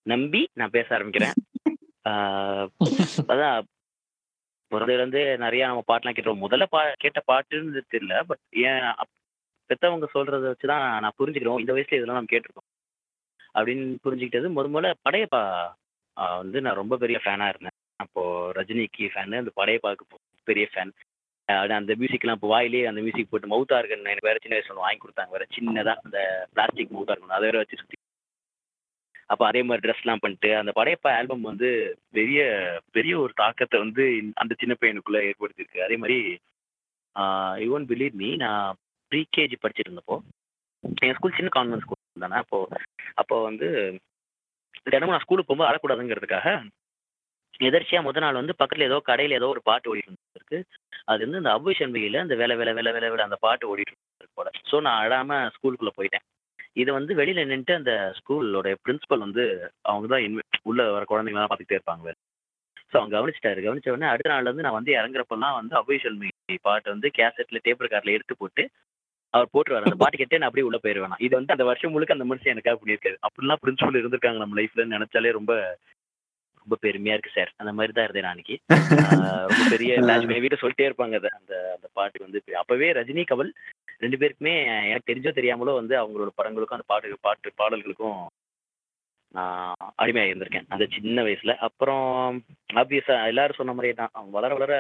நம்பி 0.06 0.42
நான் 0.54 0.76
பேச 0.78 0.88
ஆரம்பிக்கிறேன். 0.98 1.36
அதான் 3.32 3.58
பொறந்ததுலேருந்து 4.72 5.22
நெறைய 5.44 5.64
நம்ம 5.70 5.84
பாட்டுலாம் 5.88 6.16
கேட்டுருவோம். 6.16 6.44
முதல்ல 6.46 6.66
பா 6.74 6.82
கேட்ட 6.98 7.20
பாட்டுன்னு 7.28 7.82
தெரியல. 7.94 8.16
பட் 8.30 8.42
அப் 9.02 9.12
பெத்தவங்க 9.70 10.08
சொல்றத 10.16 10.46
வச்சு 10.52 10.68
தான் 10.72 10.86
நான் 11.04 11.18
புரிஞ்சுக்கிறோம். 11.20 11.62
இந்த 11.64 11.74
வயசுல 11.74 12.00
இதெல்லாம் 12.00 12.20
நம்ம 12.20 12.34
கேட்டுருக்கோம். 12.34 12.68
அப்படின்னு 13.56 13.86
புரிஞ்சுக்கிட்டது 14.06 14.50
மொத 14.56 14.68
மொதல்ல 14.74 14.92
படையப்பா 15.08 15.42
வந்து 16.42 16.60
நான் 16.62 16.80
ரொம்ப 16.82 16.96
பெரிய 16.98 17.18
ஃபேனா 17.24 17.48
இருந்தேன். 17.52 17.76
அப்போ 18.00 18.22
ரஜினிக்கு 18.60 19.06
ஃபேனு, 19.14 19.42
அந்த 19.44 19.52
படையப்பாவுக்கு 19.60 20.06
பெரிய 20.52 20.68
ஃபேன். 20.74 20.94
அந்த 21.78 21.94
மியூசிக்லாம் 22.02 22.38
இப்போ 22.38 22.50
வாயிலே 22.54 22.82
அந்த 22.90 23.00
மியூசிக் 23.06 23.32
போட்டு 23.32 23.52
மவுத்தா 23.54 23.78
ஆர்கன் 23.80 24.06
எனக்கு 24.12 24.30
வேற 24.30 24.40
சின்ன 24.44 24.56
வயசுல 24.58 24.84
வாங்கி 24.86 25.02
கொடுத்தாங்க 25.02 25.36
வேற 25.38 25.46
சின்னதா 25.56 25.94
அந்த 26.06 26.18
பிளாஸ்டிக் 26.54 26.96
மவுத்தா 26.96 27.14
இருக்கணும் 27.14 27.38
அதை 27.38 27.46
வேற 27.50 27.60
வச்சு 27.62 27.80
சுத்தி 27.82 27.98
அப்ப 29.34 29.44
அதே 29.48 29.60
மாதிரி 29.68 29.84
ட்ரெஸ்லாம் 29.84 30.22
பண்ணிட்டு, 30.24 30.50
அந்த 30.62 30.72
படையப்பா 30.78 31.10
ஆல்பம் 31.18 31.46
வந்து 31.50 31.68
பெரிய 32.18 32.40
பெரிய 32.96 33.14
ஒரு 33.24 33.34
தாக்கத்தை 33.42 33.78
வந்து 33.84 34.06
அந்த 34.42 34.54
சின்ன 34.62 34.74
பையனுக்குள்ள 34.82 35.20
ஏற்படுத்தியிருக்கு. 35.28 35.86
அதே 35.86 35.98
மாரி 36.02 36.18
யுவன் 37.66 37.88
பிலீவ் 37.92 38.18
மீ 38.22 38.30
நான் 38.44 38.76
ப்ரீகேஜி 39.12 39.58
படிச்சுட்டு 39.60 39.90
இருந்தப்போ 39.90 40.18
எங்கள் 41.02 41.18
ஸ்கூல் 41.18 41.38
சின்ன 41.38 41.52
கான்வென்ட் 41.56 41.86
ஸ்கூல் 41.86 42.24
தானே 42.26 42.38
அப்போ 42.44 42.60
அப்போ 43.22 43.36
வந்து 43.48 43.68
தினமும் 44.86 45.14
நான் 45.14 45.24
ஸ்கூலுக்கு 45.26 45.50
போகும்போது 45.50 45.70
அழக்கூடாதுங்கிறதுக்காக 45.70 46.48
எதர்ச்சியாக 47.62 48.06
முத 48.06 48.20
நாள் 48.24 48.40
வந்து 48.40 48.54
பக்கத்தில் 48.62 48.88
ஏதோ 48.90 48.98
கடையில் 49.10 49.38
ஏதோ 49.40 49.48
ஒரு 49.54 49.62
பாட்டு 49.70 49.90
ஓடிட்டு 49.92 50.12
இருந்திருக்கு. 50.12 50.60
அது 51.12 51.22
வந்து 51.26 51.42
இந்த 51.42 51.52
அவ்வை 51.56 51.74
சண்பையில் 51.80 52.24
அந்த 52.24 52.36
வேலை 52.42 52.56
வேலை 52.60 52.74
வேலை 52.80 52.92
வேலை 52.96 53.10
வேலை 53.14 53.24
அந்த 53.28 53.38
பாட்டு 53.46 53.70
ஓடிட்டு 53.72 53.94
இருந்திருக்கு 53.94 54.38
போல. 54.40 54.50
ஸோ 54.70 54.76
நான் 54.88 55.02
அழாமல் 55.04 55.52
ஸ்கூலுக்குள்ளே 55.56 55.94
போயிட்டேன். 56.00 56.26
இது 56.82 56.90
வந்து 56.98 57.14
வெளியில் 57.20 57.42
நின்றுட்டு 57.44 57.80
அந்த 57.80 57.94
ஸ்கூலோட 58.20 58.68
பிரின்சிபல் 58.86 59.26
வந்து 59.26 59.46
அவங்க 59.92 60.08
தான் 60.14 60.26
இன்வெ 60.28 60.44
உள்ள 60.72 60.82
வர 60.96 61.06
குழந்தைங்களாம் 61.12 61.50
பார்த்துக்கிட்டே 61.52 61.80
இருப்பாங்க 61.80 62.14
ஸோ 62.92 62.96
அவங்க 63.00 63.14
கவனிச்சிட்டாரு. 63.18 63.60
கவனிச்ச 63.66 63.90
உடனே 63.94 64.12
அடுத்த 64.14 64.32
நாள்ல 64.32 64.50
இருந்து 64.50 64.66
நான் 64.68 64.80
வந்து 64.80 64.94
இறங்குறப்பெல்லாம் 65.00 65.58
வந்து 65.60 65.76
அவ்வை 65.80 65.98
பாட்டு 66.68 66.88
வந்து 66.94 67.10
கேசட்ல 67.20 67.60
டேப்பர் 67.68 67.86
ரெக்கார்ட்ல 67.88 68.16
எடுத்து 68.18 68.36
போட்டு 68.42 68.64
அவர் 69.34 69.52
போட்டுருவார். 69.54 69.86
அந்த 69.88 70.00
பாட்டு 70.02 70.20
கேட்டே 70.20 70.40
நான் 70.40 70.50
அப்படியே 70.50 70.68
உள்ள 70.70 70.78
போயிருவேன் 70.86 71.22
இது 71.26 71.34
வந்து 71.40 71.54
அந்த 71.56 71.66
வருஷம் 71.70 71.94
முழுக்க 71.94 72.18
அந்த 72.18 72.26
மனுஷன் 72.32 72.54
எனக்காக 72.54 72.78
பண்ணியிருக்காரு. 72.80 73.18
அப்படிலாம் 73.28 73.62
பிரின்சிபல் 73.64 74.00
இருந்திருக்காங்க 74.00 74.42
நம்ம 74.44 74.58
லைஃப்ல 74.60 74.86
நினைச்சாலே 74.96 75.32
ரொம்ப 75.38 75.54
ரொம்ப 76.62 76.76
பெருமையா 76.84 77.16
இருக்கு 77.16 77.36
சார் 77.36 77.52
அந்த 77.58 77.72
மாதிரி 77.78 77.94
தான் 77.94 78.06
இருந்தேன் 78.06 78.32
அன்னைக்கு 78.32 78.56
ரொம்ப 79.48 79.64
பெரிய. 79.72 79.92
என் 80.00 80.44
வீட்டை 80.44 80.58
சொல்லிட்டே 80.62 80.88
இருப்பாங்க 80.90 81.16
அதை 81.20 81.30
அந்த 81.40 81.54
அந்த 81.76 81.88
பாட்டுக்கு 81.94 82.28
வந்து. 82.28 82.42
அப்பவே 82.62 82.90
ரஜினி 83.00 83.24
கமல் 83.32 83.52
ரெண்டு 84.04 84.20
பேருக்குமே 84.22 84.54
எனக்கு 84.90 85.10
தெரிஞ்சோ 85.10 85.32
தெரியாமலோ 85.40 85.74
வந்து 85.80 85.96
அவங்களோட 86.02 86.32
படங்களுக்கும் 86.38 86.78
அந்த 86.78 86.88
பாட்டு 86.92 87.18
பாட்டு 87.28 87.52
பாடல்களுக்கும் 87.62 88.22
நான் 89.36 89.76
அடிமையாக 90.02 90.32
இருந்திருக்கேன். 90.32 90.70
அந்த 90.74 90.86
சின்ன 90.96 91.24
வயசுல. 91.24 91.54
அப்புறம் 91.68 92.08
ஆப்வியஸா 92.76 93.18
எல்லாரும் 93.32 93.60
சொன்ன 93.60 93.74
மாதிரியே 93.74 93.96
தான். 94.00 94.14
வளர 94.38 94.52
வளர 94.58 94.74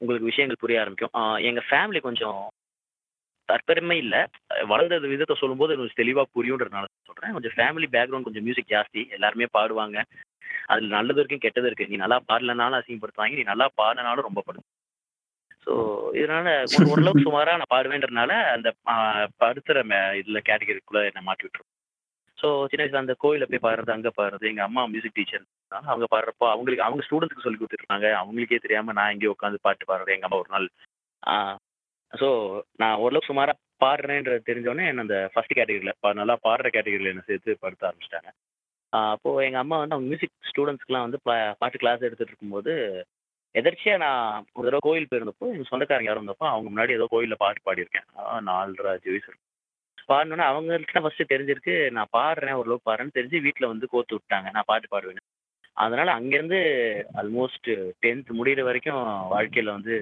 உங்களுக்கு 0.00 0.30
விஷயங்கள் 0.30 0.62
புரிய 0.62 0.82
ஆரம்பிக்கும். 0.82 1.14
எங்க 1.48 1.60
ஃபேமிலி 1.68 2.00
கொஞ்சம் 2.00 2.40
தற்பெருமை 3.48 3.96
இல்லை. 4.04 4.20
வளர்ந்த 4.72 5.08
விதத்தை 5.12 5.36
சொல்லும்போது 5.42 5.76
கொஞ்சம் 5.78 6.00
தெளிவாக 6.00 6.32
புரியுன்றதுனால 6.36 6.88
சொல்கிறேன் 7.08 7.36
கொஞ்சம் 7.36 7.56
ஃபேமிலி 7.58 7.88
பேக்ரவுண்ட் 7.94 8.28
கொஞ்சம் 8.28 8.46
மியூசிக் 8.46 8.72
ஜாஸ்தி. 8.74 9.02
எல்லாருமே 9.16 9.48
பாடுவாங்க. 9.58 9.98
அதில் 10.72 10.96
நல்லது 10.96 11.20
இருக்கும் 11.20 11.44
கெட்டது 11.44 11.68
இருக்கு. 11.68 11.90
நீ 11.92 11.98
நல்லா 12.04 12.18
பாடலனாலும் 12.30 12.80
அசிங்கப்படுத்துவாங்க. 12.80 13.38
நீ 13.40 13.46
நல்லா 13.52 13.68
பாடினாலும் 13.82 14.28
ரொம்ப 14.28 14.42
படுத்து 14.48 14.74
ஸோ 15.66 15.74
இதனால 16.18 16.48
ஓரளவுக்கு 16.90 17.24
சுமாராக 17.26 17.58
நான் 17.60 17.74
பாடுவேன்றதுனால 17.74 18.32
அந்த 18.54 18.68
படுத்துகிற 19.42 19.80
படுத்துற 19.80 19.80
இதில் 20.18 20.46
கேட்டகரிக்குள்ள 20.48 21.00
என்னை 21.08 21.22
மாட்டி 21.28 21.44
விட்டுரும். 21.44 21.70
ஸோ 22.38 22.48
சின்ன 22.70 22.82
வயசுல 22.82 23.02
அந்த 23.02 23.14
கோயிலில் 23.22 23.50
போய் 23.50 23.64
பாடுறது 23.64 23.94
அங்கே 23.94 24.12
பாடுறது 24.18 24.44
எங்கள் 24.50 24.66
அம்மா 24.68 24.82
மியூசிக் 24.92 25.16
டீச்சர் 25.18 25.44
அவங்க 25.90 26.06
பாடுறப்போ 26.14 26.46
அவங்களுக்கு 26.52 26.86
அவங்க 26.86 27.04
ஸ்டூடெண்ட்ஸ்க்கு 27.06 27.46
சொல்லி 27.46 27.58
கொடுத்துருக்காங்க 27.60 28.08
அவங்களுக்கே 28.20 28.60
தெரியாமல் 28.64 28.96
நான் 28.98 29.14
இங்கே 29.14 29.32
உட்காந்து 29.34 29.64
பாட்டு 29.66 29.88
பாடுறேன். 29.90 30.16
எங்கள் 30.16 30.28
அம்மா 30.28 30.40
ஒரு 30.42 30.52
நாள் 30.54 30.68
ஸோ 32.12 32.28
நான் 32.76 32.96
ஓரளவுக்கு 32.96 33.26
சுமாராக 33.26 33.62
பாடுறேன்றது 33.80 34.48
தெரிஞ்சோடனே 34.48 34.84
என்ன 34.86 35.00
அந்த 35.00 35.30
ஃபர்ஸ்ட் 35.32 35.56
கேட்டகரியில் 35.56 35.92
நல்லா 36.14 36.36
பாடுற 36.44 36.66
கேட்டகரியில் 36.68 37.12
என்ன 37.12 37.24
சேர்த்து 37.26 37.58
படுத்த 37.58 37.88
ஆரம்பிச்சிட்டாங்க. 37.88 38.30
அப்போது 38.92 39.44
எங்கள் 39.46 39.62
அம்மா 39.62 39.76
வந்து 39.78 39.94
அவங்க 39.94 40.08
மியூசிக் 40.08 40.48
ஸ்டூடெண்ட்ஸ்க்குலாம் 40.50 41.06
வந்து 41.06 41.18
பா- 41.24 41.54
பாட்டு 41.58 41.78
கிளாஸ் 41.78 42.04
எடுத்துகிட்டு 42.04 42.32
இருக்கும்போது 42.32 42.72
எதர்ச்சியாக 43.54 43.98
நான் 43.98 44.22
ஒரு 44.54 44.66
தடவை 44.66 44.80
கோயில் 44.80 45.08
போயிருந்தப்போ 45.10 45.46
எங்கள் 45.46 45.70
சொந்தக்காரங்க 45.70 46.08
யாரும் 46.08 46.22
இருந்தப்போ 46.22 46.46
அவங்க 46.48 46.68
முன்னாடி 46.70 46.92
ஏதோ 46.92 47.06
கோயிலில் 47.10 47.38
பாட்டு 47.38 47.60
பாடியிருக்கேன். 47.66 48.06
நாலரை 48.48 48.90
அஞ்சு 48.92 49.10
வயசு 49.10 49.28
இருக்கும் 49.28 49.44
பாடினோன்னே 50.08 50.44
அவங்களுக்கு 50.44 51.02
ஃபஸ்ட்டு 51.04 51.30
தெரிஞ்சிருக்கு 51.30 51.74
நான் 51.90 52.12
பாடுறேன் 52.12 52.58
ஓரளவுக்கு 52.58 52.88
பாடுறேன்னு 52.90 53.16
தெரிஞ்சு 53.16 53.38
வீட்டில் 53.46 53.72
வந்து 53.72 53.86
கோத்து 53.86 54.16
விட்டாங்க 54.16 54.50
நான் 54.50 54.68
பாட்டு 54.68 54.88
பாடுவேன் 54.90 55.24
அதனால் 55.76 56.10
அங்கேருந்து 56.10 56.58
ஆல்மோஸ்ட் 57.20 57.70
டென்த் 58.02 58.30
முடியிற 58.38 58.60
வரைக்கும் 58.62 59.00
வாழ்க்கையில் 59.28 59.74
வந்து 59.74 59.96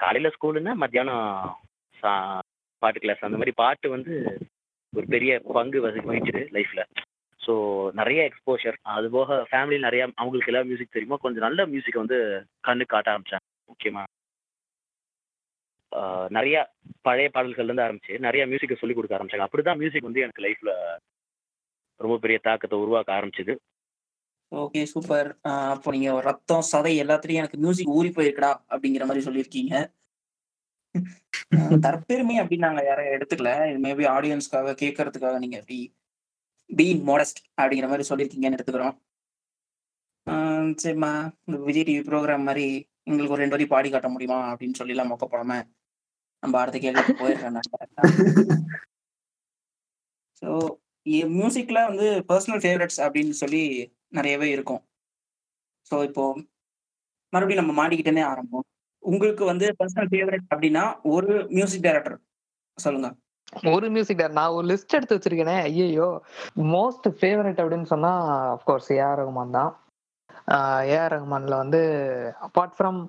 காலையில 0.00 0.32
ஸ்கூலுன்னா 0.34 0.72
மத்தியானம் 0.74 1.56
சா- 2.02 2.40
பாட்டு 2.82 3.00
கிளாஸ் 3.00 3.24
அந்த 3.24 3.36
மாதிரி 3.36 3.52
பாட்டு 3.52 3.86
வந்து 3.90 4.14
ஒரு 4.92 5.06
பெரிய 5.06 5.32
பங்கு 5.52 5.78
வகி- 5.86 6.06
வகிக்குது 6.08 6.42
லைஃப்ல 6.56 6.82
ஸோ 7.40 7.54
நிறைய 7.92 8.20
எக்ஸ்போஷர் 8.22 8.76
அது 8.82 9.10
போக 9.10 9.46
ஃபேமிலி 9.50 9.78
நிறைய 9.78 10.02
அவங்களுக்கு 10.14 10.50
எல்லாம் 10.52 10.66
மியூசிக் 10.66 10.90
தெரியுமோ? 10.90 11.16
கொஞ்சம் 11.20 11.42
நல்ல 11.42 11.66
மியூசிக் 11.66 12.00
வந்து 12.02 12.18
கண்ணு 12.68 12.84
காட்ட 12.86 13.08
ஆரம்பிச்சாங்க. 13.10 13.46
முக்கியமா 13.68 14.02
நிறையா 15.92 16.00
நிறைய 16.28 16.56
பழைய 17.02 17.28
பாடல்கள்ல 17.34 17.64
இருந்து 17.64 17.82
ஆரம்பிச்சு 17.82 18.18
நிறைய 18.18 18.46
மியூசிக்கை 18.46 18.76
சொல்லி 18.76 18.94
கொடுக்க 18.94 19.18
ஆரம்பிச்சாங்க. 19.18 19.46
அப்படிதான் 19.46 19.76
மியூசிக் 19.76 20.08
வந்து 20.08 20.20
எனக்கு 20.20 20.42
லைஃப்ல 20.42 20.72
ரொம்ப 22.00 22.18
பெரிய 22.18 22.38
தாக்கத்தை 22.42 22.78
உருவாக்க 22.78 23.10
ஆரம்பிச்சது. 23.12 23.54
ஓகே 24.52 24.80
சூப்பர் 24.92 25.28
அப்போ 25.72 25.90
நீங்க 25.94 26.12
ரத்தம் 26.20 26.66
சதை 26.70 26.92
எல்லாத்துலயும் 27.02 27.40
எனக்கு 27.42 27.60
மியூசிக் 27.64 27.94
ஊறி 27.98 28.10
போயிருக்கடா 28.16 28.50
அப்படிங்கிற 28.72 29.04
மாதிரி 29.08 29.24
சொல்லியிருக்கீங்க. 29.26 29.74
தற்பெருமை 31.84 32.36
அப்படின்னு 32.40 32.66
நாங்க 32.68 32.82
யாரும் 32.84 33.12
எடுத்துக்கல. 33.16 33.50
இது 33.70 33.78
மேபி 33.86 34.04
ஆடியன்ஸ்க்காக 34.14 34.74
கேட்கறதுக்காக 34.82 35.38
நீங்க 35.38 35.56
எப்படி 35.60 35.78
பீங் 36.70 37.02
மோடஸ்ட் 37.10 37.40
அப்படிங்கிற 37.60 37.88
மாதிரி 37.92 38.08
சொல்லியிருக்கீங்கன்னு 38.10 38.58
எடுத்துக்கிறோம். 38.58 38.96
ஆஹ் 40.26 40.72
சரிம்மா. 40.82 41.12
இந்த 41.46 41.58
விஜய் 41.68 41.86
டிவி 41.88 42.02
ப்ரோக்ராம் 42.08 42.48
மாதிரி 42.48 42.66
எங்களுக்கு 43.06 43.34
ஒரு 43.34 43.42
ரெண்டு 43.42 43.56
வரி 43.56 43.66
பாடி 43.66 43.88
காட்ட 43.90 44.08
முடியுமா 44.08 44.38
அப்படின்னு 44.50 44.78
சொல்லிலாம் 44.80 45.10
மொக்க 45.12 45.26
போடாம 45.26 45.54
நம்ம 46.42 46.58
அடுத்த 46.60 46.78
கேள்விக்கு 46.78 47.14
போயிடுறேன் 47.22 47.56
ஸோ 50.42 50.50
மியூசிக்ல 51.32 51.78
வந்து 51.88 52.06
பர்சனல் 52.28 52.62
ஃபேவரட்ஸ் 52.62 53.00
அப்படின்னு 53.04 53.34
சொல்லி 53.40 53.62
நிறையவே 54.18 54.48
இருக்கும். 54.56 54.82
ஸோ 55.90 55.96
இப்போ 56.08 56.24
மறுபடியும் 57.32 57.62
நம்ம 57.62 57.74
மாடிக்கிட்டனே 57.80 58.22
ஆரம்பம். 58.32 58.66
உங்களுக்கு 59.02 59.42
வந்து 59.50 59.66
பர்சனல் 59.80 60.10
ஃபேவரட் 60.12 60.46
அப்படின்னா 60.54 60.84
ஒரு 61.14 61.32
மியூசிக் 61.56 61.84
டைரக்டர் 61.86 62.16
சொல்லுங்க. 62.78 63.08
ஒரு 63.74 63.86
மியூசிக் 63.94 64.18
டைரக்டர் 64.18 64.40
நான் 64.40 64.56
ஒரு 64.56 64.66
லிஸ்ட் 64.70 64.96
எடுத்து 64.98 65.16
வச்சிருக்கேனே. 65.16 65.56
ஐயோ 65.68 66.08
மோஸ்ட் 66.74 67.08
ஃபேவரட் 67.20 67.60
அப்படின்னு 67.62 67.88
சொன்னா 67.94 68.12
அஃப்கோர்ஸ் 68.56 68.90
ஏஆர் 68.98 69.18
ரகுமான் 69.20 69.56
தான். 69.58 69.72
ஏஆர் 70.94 71.14
ரகுமான்ல 71.14 71.56
வந்து 71.62 71.80
apart 72.48 72.76
from 72.76 73.00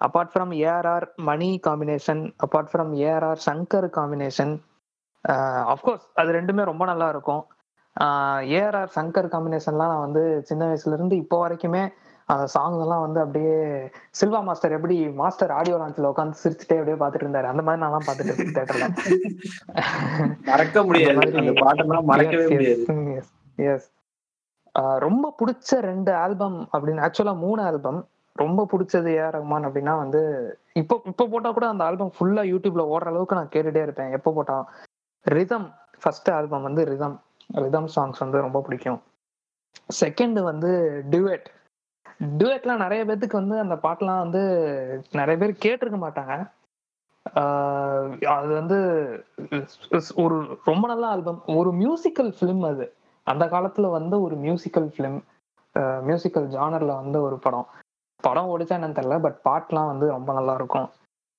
apart 0.00 0.32
from 0.32 0.52
ARR 0.64 1.06
Mani 1.28 1.48
combination 1.68 2.22
apart 2.44 2.70
from 2.72 2.92
ARR 3.06 3.40
Shankar 3.48 3.88
combination 3.98 4.52
of course 5.72 6.06
அது 6.20 6.30
ரெண்டுமே 6.38 6.62
ரொம்ப 6.70 6.84
நல்லா 6.90 7.08
இருக்கும். 7.14 7.42
ஏஆர்ஆர் 8.58 8.94
சங்கர் 8.96 9.32
காம்பினேஷன்லாம் 9.32 9.92
நான் 9.92 10.06
வந்து 10.06 10.22
சின்ன 10.50 10.62
வயசுல 10.70 10.96
இருந்து 10.96 11.16
இப்போ 11.22 11.38
வரைக்குமே 11.42 11.82
அந்த 12.28 12.44
சாங் 12.54 12.76
எல்லாம் 12.84 13.04
வந்து 13.04 13.20
அப்படியே 13.22 13.54
சில்வா 14.18 14.40
மாஸ்டர் 14.48 14.74
எப்படி 14.76 14.96
மாஸ்டர் 15.20 15.54
ஆடியோ 15.58 15.78
லான்ச்ல 15.80 16.10
உட்காந்து 16.12 16.40
சிரிச்சுட்டே 16.42 16.76
அப்படியே 16.80 16.98
பார்த்துட்டு 17.00 17.26
இருந்தாரு. 17.26 17.46
அந்த 17.52 17.62
மாதிரி 17.66 17.82
நான் 17.84 18.06
பார்த்துட்டு 18.08 18.32
இருக்கேன் 18.32 18.56
தேட்டர்ல 18.58 18.86
மறக்க 20.50 20.84
முடியாது. 20.88 21.24
எஸ் 23.72 23.88
ரொம்ப 25.06 25.26
பிடிச்ச 25.40 25.80
ரெண்டு 25.90 26.12
ஆல்பம் 26.24 26.58
அப்படின்னு 26.72 27.04
ஆக்சுவலா 27.06 27.34
மூணு 27.46 27.60
ஆல்பம் 27.68 28.00
ரொம்ப 28.36 28.66
பிடிச்சது 28.72 29.10
ஏஆர் 29.16 29.36
ரஹ்மான் 29.36 29.66
அப்படின்னா 29.68 29.94
வந்து 30.02 30.20
இப்போ 30.80 30.94
இப்போ 31.10 31.24
போட்டா 31.32 31.50
கூட 31.56 31.66
அந்த 31.72 31.82
ஆல்பம் 31.88 32.12
ஃபுல்லா 32.16 32.42
யூடியூப்ல 32.52 32.82
ஓடுற 32.92 33.08
அளவுக்கு 33.12 33.38
நான் 33.38 33.52
கேட்டுட்டே 33.54 33.82
இருப்பேன். 33.86 34.12
எப்போ 34.18 34.30
போட்டா 34.36 34.56
ரிதம் 35.26 35.66
ஃபர்ஸ்ட் 36.02 36.30
ஆல்பம் 36.36 36.66
வந்து 36.68 36.84
ரிதம் 36.92 37.16
ரிதம் 37.52 37.88
சாங்ஸ் 37.96 38.22
வந்து 38.24 38.38
ரொம்ப 38.40 38.60
பிடிக்கும். 38.60 39.00
செகண்ட் 40.00 40.38
வந்து 40.42 40.70
டியூட் 41.10 41.46
டியூட்லாம் 42.38 42.82
நிறைய 42.84 43.04
பேத்துக்கு 43.04 43.40
வந்து 43.42 43.56
அந்த 43.58 43.76
பாட்டெல்லாம் 43.84 44.24
வந்து 44.24 44.42
நிறைய 45.12 45.36
பேர் 45.42 45.62
கேட்டிருக்க 45.64 45.98
மாட்டாங்க. 46.06 46.34
அது 48.36 48.50
வந்து 48.58 48.78
ஒரு 50.24 50.36
ரொம்ப 50.64 50.84
நல்ல 50.92 51.04
ஆல்பம் 51.06 51.40
ஒரு 51.60 51.70
மியூசிக்கல் 51.82 52.30
ஃபிலிம் 52.38 52.64
அது. 52.70 52.86
அந்த 53.26 53.46
காலத்துல 53.46 53.90
வந்து 53.90 54.16
ஒரு 54.26 54.36
மியூசிக்கல் 54.36 54.88
ஃபிலிம் 54.94 55.18
மியூசிக்கல் 56.08 56.48
ஜானர்ல 56.56 56.92
வந்து 57.02 57.18
ஒரு 57.22 57.38
படம். 57.38 57.68
படம் 58.22 58.48
ஓடிச்சா 58.52 58.74
என்னன்னு 58.76 58.98
தெரியல 58.98 59.18
பட் 59.26 59.38
பாட்டுலாம் 59.48 59.90
வந்து 59.92 60.06
ரொம்ப 60.16 60.30
நல்லா 60.38 60.54
இருக்கும். 60.54 60.88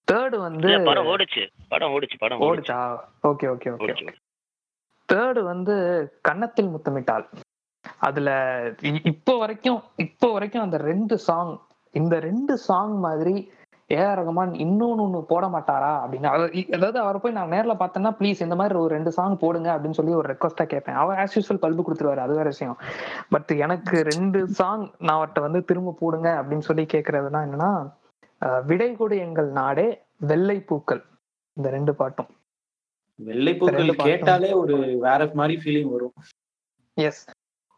தேர்டு 0.08 0.38
வந்து 0.48 0.70
படம் 0.90 1.10
ஓடுச்சு. 1.14 1.44
படம் 1.74 1.94
ஓடுச்சு 1.96 2.18
படம் 2.20 2.42
ஓடுச்சு. 2.42 2.76
ஓகே 3.32 3.48
ஓகே 3.54 3.72
ஓகே 3.78 4.14
தேர்டு 5.12 5.42
வந்து 5.44 5.74
கன்னத்தில் 6.22 6.74
முத்தமிட்டால் 6.74 7.26
அதுல 8.00 8.30
இ- 8.90 9.04
இப்போ 9.06 9.38
வரைக்கும் 9.38 9.80
இப்போ 9.98 10.28
வரைக்கும் 10.32 10.62
அந்த 10.62 10.78
ரெண்டு 10.84 11.18
சாங் 11.20 11.54
இந்த 11.94 12.20
ரெண்டு 12.20 12.54
சாங் 12.60 12.96
மாதிரி 13.00 13.36
ஏஆர் 13.90 14.18
ரகுமான் 14.20 14.52
இன்னொன்னு 14.62 15.04
ஒன்று 15.04 15.20
போட 15.26 15.46
மாட்டாரா 15.48 15.92
அப்படின்னு 16.02 16.28
அதாவது 16.74 17.00
அவரை 17.00 17.20
போய் 17.20 17.32
நான் 17.32 17.50
நேரில் 17.50 17.80
பார்த்தேன்னா 17.80 18.12
ப்ளீஸ் 18.20 18.42
இந்த 18.42 18.56
மாதிரி 18.56 18.76
ஒரு 18.78 18.94
ரெண்டு 18.94 19.12
சாங் 19.12 19.38
போடுங்க 19.38 19.70
அப்படின்னு 19.74 19.92
சொல்லி 19.92 20.14
ஒரு 20.14 20.28
ரெக்வஸ்டா 20.30 20.66
கேட்பேன். 20.66 20.96
அவர் 20.96 21.18
ஆஸ் 21.18 21.36
யூஸ்வல் 21.36 21.58
பல்பு 21.58 21.82
கொடுத்துருவாரு 21.82 22.18
அது 22.18 22.36
வேற 22.36 22.48
விஷயம். 22.48 22.78
பட் 23.30 23.52
எனக்கு 23.58 24.04
ரெண்டு 24.12 24.48
சாங் 24.52 24.86
நான் 25.00 25.18
அவர்கிட்ட 25.18 25.40
வந்து 25.40 25.62
திரும்ப 25.64 25.96
போடுங்க 26.00 26.30
அப்படின்னு 26.40 26.60
சொல்லி 26.62 26.86
கேட்கறதுனா 26.86 27.42
என்னன்னா 27.48 27.72
விடை 28.66 28.96
கொடு 28.96 29.18
எங்கள் 29.18 29.50
நாடே 29.54 29.88
வெள்ளை 30.24 30.58
பூக்கள் 30.62 31.02
இந்த 31.58 31.70
ரெண்டு 31.70 31.96
பாட்டும். 31.96 32.30
வெள்ளைப்பூக்கள். 33.30 33.90
கேட்டாலே 34.10 34.50
ஒரு 34.62 34.76
வேற 35.08 35.30
மாதிரி 35.40 35.56
ஃபீலிங் 35.62 35.92
வரும். 35.96 36.16
எஸ் 36.98 37.22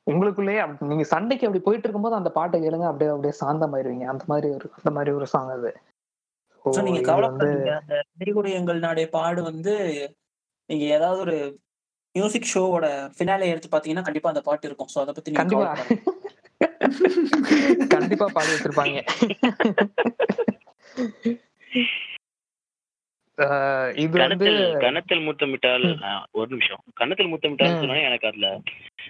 உங்களுக்குள்ளேயே 0.08 0.62
நீங்க 0.90 1.06
சண்டைக்கு 1.12 1.48
அப்படி 1.48 1.64
போயிட்டு 1.64 1.86
இருக்கும்போது 1.88 2.20
அந்த 2.20 2.30
பாட்டை 2.38 2.58
கேளுங்க 2.62 2.88
அப்படியே 2.90 3.12
அப்படியே 3.12 3.34
சாந்தமாயிருவீங்க. 3.42 4.06
அந்த 4.14 4.24
மாதிரி 4.32 4.48
ஒரு 4.58 4.68
அந்த 4.78 4.92
மாதிரி 4.96 5.12
ஒரு 5.20 5.28
சாங் 5.34 5.52
அது. 5.58 5.72
சோ 6.66 6.82
நீங்க 6.88 7.02
கவலைப்படாதீங்க 7.10 7.72
அந்த 7.82 7.96
நெறிகுடி 8.20 8.52
எங்கள் 8.60 8.80
நாடே 8.80 9.06
பாடு 9.16 9.42
வந்து 9.44 9.74
நீங்க 10.70 10.84
ஏதாவது 10.98 11.20
ஒரு 11.20 11.38
மியூசிக் 12.16 12.52
ஷோவோட 12.54 12.86
ஃபினாலே 13.16 13.50
எடுத்து 13.54 13.74
பாத்தீங்கன்னா 13.74 14.08
கண்டிப்பா 14.08 14.32
அந்த 14.34 14.44
பாட்டு 14.50 14.68
இருக்கும். 14.68 14.92
சோ 14.94 15.00
அத 15.04 15.12
பத்தி 15.12 15.32
நீங்க 15.32 15.44
கண்டிப்பா. 15.44 15.72
கண்டிப்பா 17.96 18.26
பாடி 18.34 18.52
வச்சிருப்பாங்க. 18.54 19.00
இது 23.96 24.28
வந்து 24.28 24.78
கணத்தில் 24.80 25.28
முத்தமிட்டால் 25.28 26.26
ஒரு 26.32 26.48
நிமிஷம். 26.48 26.78
கணத்தில் 26.94 27.34
முத்தமிட்டால். 27.34 27.78
சொன்னா 27.78 27.94
எனக்கு 27.94 28.28
அதுல 28.28 28.62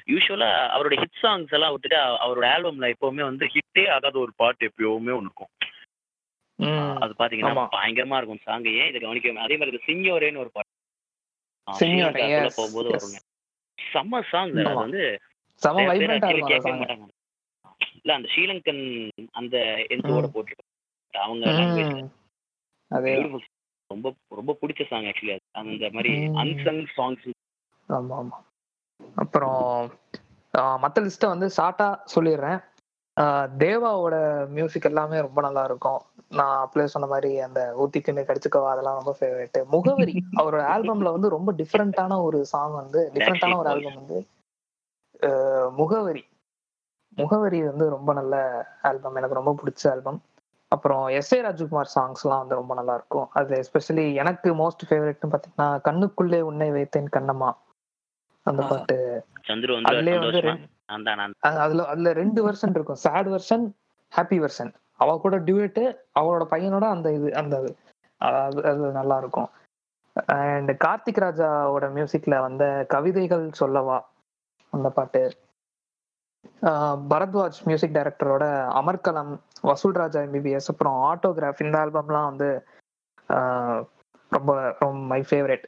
யூஸ்வலா 0.08 0.50
அவரோட 0.76 0.96
ஹிட் 0.96 1.26
சாங்ஸ் 1.26 1.52
எல்லாம் 1.52 1.72
விட்டுட்டு 1.72 1.98
அவ- 1.98 2.18
அவரோட 2.28 2.40
ஆல்பம்ல 2.40 2.94
எப்பவுமே 2.94 3.22
வந்து 3.22 3.48
ஹிட்டே 3.48 3.90
ஆகாத 3.90 4.20
ஒரு 4.20 4.32
பாட்டு 4.36 4.72
எப்பவுமே 4.78 5.08
ஒண்ணு 5.08 5.22
இருக்கும். 5.22 5.48
அது 7.00 7.14
பாத்தீங்கன்னா. 7.20 7.68
பயங்கரமா 7.72 8.18
இருக்கும் 8.18 8.40
சாங் 8.44 8.64
ஏன் 8.64 8.88
இதை 8.88 9.02
கவனிக்க 9.02 9.42
அதே 9.42 9.58
மாதிரி 9.58 9.80
சிங்கோரேன்னு 9.88 10.38
ஒரு 10.38 10.52
பாட்டு. 10.52 10.72
போகும்போது. 12.56 12.90
வருங்க. 12.90 13.20
செம்ம 13.94 14.24
சாங் 14.30 14.56
அது. 14.56 14.76
வந்து 14.76 15.20
சாங் 15.54 15.76
மாட்டாங்க. 15.76 17.08
இல்ல 18.04 18.14
அந்த 18.14 18.30
ஸ்ரீலங்கன் 18.36 19.10
அந்த 19.32 19.86
எந்தோட 19.90 20.32
ம். 20.32 20.38
போட்டிருப்பாங்க. 20.38 21.18
அவங்க 21.18 21.46
ரொம்ப 23.94 24.08
ரொம்ப 24.32 24.52
பிடிச்ச 24.62 24.88
சாங் 24.88 25.08
ஆக்சுவலி 25.10 25.34
அது. 25.34 25.46
அந்த 25.62 25.90
மாதிரி. 25.94 26.12
அன்சங் 26.42 26.84
சாங்ஸ் 26.96 27.26
ஆமா 27.90 28.18
ஆமா. 28.22 28.38
அப்புறம் 29.16 29.62
மத்த 30.84 31.04
லிஸ்ட்டை 31.06 31.28
வந்து 31.28 31.48
ஷார்ட்டா 31.58 31.88
சொல்லிடுறேன். 32.16 32.60
தேவாவோட 33.58 34.16
மியூசிக் 34.48 34.86
எல்லாமே 34.86 35.18
ரொம்ப 35.20 35.40
நல்லா 35.42 35.64
இருக்கும் 35.64 36.00
நான் 36.32 36.58
அப்படியே 36.58 36.88
சொன்ன 36.88 37.08
மாதிரி 37.08 37.32
அந்த 37.40 37.60
ஊத்திக்குன்னு 37.78 38.28
கடிச்சுக்கவா 38.30 38.70
அதெல்லாம் 38.72 39.00
ரொம்ப 39.00 39.14
ஃபேவரட் 39.20 39.60
முகவரி 39.70 40.14
அவரோட 40.42 40.64
ஆல்பம்ல 40.74 41.12
வந்து 41.16 41.30
ரொம்ப 41.30 41.50
டிஃப்ரெண்டான 41.54 42.18
ஒரு 42.24 42.40
சாங் 42.46 42.74
வந்து 42.74 43.02
டிஃப்ரெண்டான 43.14 43.58
ஒரு. 43.58 43.70
ஆல்பம் 43.70 44.00
வந்து 44.00 44.18
முகவரி. 45.78 46.24
முகவரி 47.18 47.60
வந்து 47.64 47.86
ரொம்ப 47.90 48.12
நல்ல 48.14 48.36
ஆல்பம் 48.82 49.16
எனக்கு 49.16 49.40
ரொம்ப 49.40 49.52
பிடிச்ச 49.60 49.84
ஆல்பம் 49.90 50.20
அப்புறம் 50.74 51.04
எஸ் 51.18 51.32
ஏ 51.34 51.40
ராஜ்குமார் 51.42 51.92
சாங்ஸ்லாம் 51.96 52.42
வந்து 52.42 52.56
ரொம்ப 52.56 52.74
நல்லா 52.74 52.94
இருக்கும் 52.94 53.28
அது 53.32 53.64
எஸ்பெஷலி 53.64 54.06
எனக்கு 54.14 54.50
மோஸ்ட் 54.56 54.86
ஃபேவரட்னு 54.90 55.32
பார்த்தீங்கன்னா 55.32 55.68
கண்ணுக்குள்ளே 55.88 56.40
உன்னை 56.42 56.72
வைத்தேன் 56.72 57.12
கண்ணம்மா. 57.18 57.50
அந்த. 58.46 58.62
பாட்டு. 58.70 58.98
அதுலயே 59.48 60.18
வந்து 60.20 60.42
அதுல 61.40 61.86
அதுல 61.86 62.14
ரெண்டு 62.14 62.40
வெர்ஷன் 62.48 62.74
இருக்கும். 62.78 63.02
சேட் 63.06 63.28
வெர்ஷன் 63.28 63.66
ஹாப்பி 64.14 64.38
வெர்ஷன் 64.40 64.72
அவ 64.98 65.18
கூட 65.18 65.36
டியூட்டு 65.40 65.84
அவளோட 66.20 66.44
பையனோட 66.52 66.86
அந்த 66.90 67.08
இது 67.12 67.30
அந்த. 67.36 67.56
அது. 68.22 68.64
அது 68.64 68.84
நல்லா 68.92 69.18
இருக்கும் 69.18 69.50
அண்ட் 70.26 70.72
கார்த்திக் 70.86 71.24
ராஜாவோட 71.26 71.86
மியூசிக்ல 71.98 72.40
வந்த 72.40 72.86
கவிதைகள் 72.90 73.46
சொல்லவா? 73.52 73.98
அந்த 74.74 74.90
பாட்டு. 74.90 75.22
பரத்வாஜ் 77.12 77.60
மியூசிக் 77.66 77.96
டைரக்டரோட 77.96 78.46
அமர்கலம் 78.74 79.32
வசூல் 79.62 79.96
ராஜா 79.96 80.20
எம்பிபிஎஸ் 80.20 80.70
அப்புறம் 80.72 80.98
ஆட்டோகிராஃப் 81.12 81.64
இந்த 81.66 81.78
ஆல்பம்லாம் 81.80 82.30
வந்து 82.32 82.50
ஆஹ் 83.30 83.82
ரொம்ப 84.32 84.52
ரொம்ப 84.80 85.00
மை 85.12 85.22
ஃபேவரேட் 85.30 85.66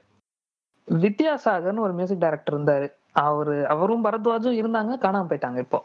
வித்யாசாகர்னு 0.87 1.79
ஒரு 1.79 1.93
மியூசிக் 1.93 2.19
டைரக்டர் 2.19 2.55
இருந்தார். 2.55 2.85
அவர் 3.21 3.53
அவரும் 3.65 4.05
பரத்வாஜும் 4.05 4.59
இருந்தாங்க 4.61 4.97
காணாமல் 4.97 5.29
போயிட்டாங்க 5.29 5.57
இப்போ. 5.57 5.79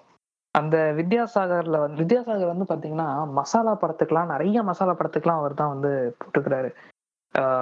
அந்த 0.54 0.76
வித்யாசாகர்ல 0.97 1.78
வந்து 1.78 2.00
வித்யாசாகர் 2.02 2.52
வந்து 2.52 2.66
பார்த்தீங்கன்னா 2.70 3.09
மசாலா 3.32 3.73
படத்துக்குலாம் 3.75 4.26
நிறைய 4.26 4.62
மசாலா 4.62 4.92
படத்துக்குலாம் 4.92 5.40
அவர் 5.40 5.54
தான் 5.54 5.73
வந்து 5.75 5.90
போட்டுக்கிறாரு 6.20 6.70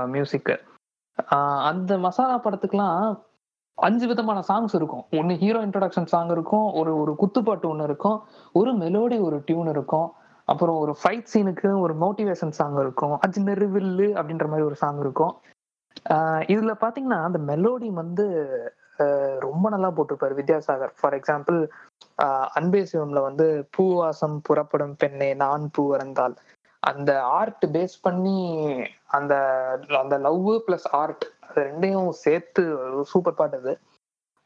மியூசிக்கு 0.07 0.55
அந்த 1.69 1.99
மசாலா 1.99 2.37
படத்துக்குலாம் 2.39 3.01
அஞ்சு 3.81 4.07
விதமான 4.07 4.39
சாங்ஸ் 4.49 4.75
இருக்கும். 4.79 5.05
ஒன்னு 5.13 5.35
ஹீரோ 5.37 5.59
இன்ட்ரடக்ஷன் 5.67 6.11
சாங் 6.13 6.31
இருக்கும் 6.31 6.73
ஒரு 6.73 6.93
ஒரு 7.01 7.13
குத்துப்பாட்டு 7.23 7.67
ஒன்று 7.67 7.85
இருக்கும் 7.85 8.19
ஒரு 8.53 8.71
மெலோடி 8.77 9.21
ஒரு 9.21 9.43
டியூன் 9.45 9.69
இருக்கும். 9.69 10.09
அப்புறம் 10.49 10.79
ஒரு 10.79 10.97
ஃபைட் 11.03 11.27
சீனுக்கு 11.35 11.81
ஒரு 11.81 11.95
மோட்டிவேஷன் 11.95 12.57
சாங் 12.59 12.79
இருக்கும். 12.79 13.19
அஞ்சு 13.21 13.43
நெருவில்லு 13.43 14.09
அப்படின்ற 14.21 14.47
மாதிரி 14.47 14.67
ஒரு 14.67 14.75
சாங் 14.75 15.01
இருக்கும். 15.01 15.33
ஆஹ் 16.09 16.43
இதுல 16.55 16.73
பாத்தீங்கன்னா 16.81 17.19
அந்த 17.29 17.39
மெலோடி 17.47 17.89
வந்து 17.93 18.27
ரொம்ப 19.41 19.69
நல்லா 19.69 19.91
போட்டிருப்பாரு 19.91 20.35
வித்யாசாகர். 20.41 20.93
ஃபார் 21.01 21.15
எக்ஸாம்பிள் 21.15 21.59
அன்பே 22.55 22.81
சிவம்ல 22.93 23.23
வந்து 23.23 23.69
பூவாசம் 23.77 24.39
புறப்படும் 24.43 24.95
பெண்ணே 24.99 25.35
நான் 25.35 25.71
பூ 25.73 25.89
வறந்தால் 25.89 26.35
அந்த 26.83 27.11
ஆர்ட் 27.23 27.65
பேஸ் 27.73 27.95
பண்ணி 28.03 28.41
அந்த 29.07 29.35
அந்த 30.01 30.19
லவ் 30.19 30.51
பிளஸ் 30.51 30.89
ஆர்ட் 30.93 31.25
அது 31.59 31.71
ரெண்டையும் 31.71 32.09
சேர்த்து 32.11 32.63
சூப்பர் 33.03 33.35
பாட்டு 33.35 33.57
அது. 33.57 33.73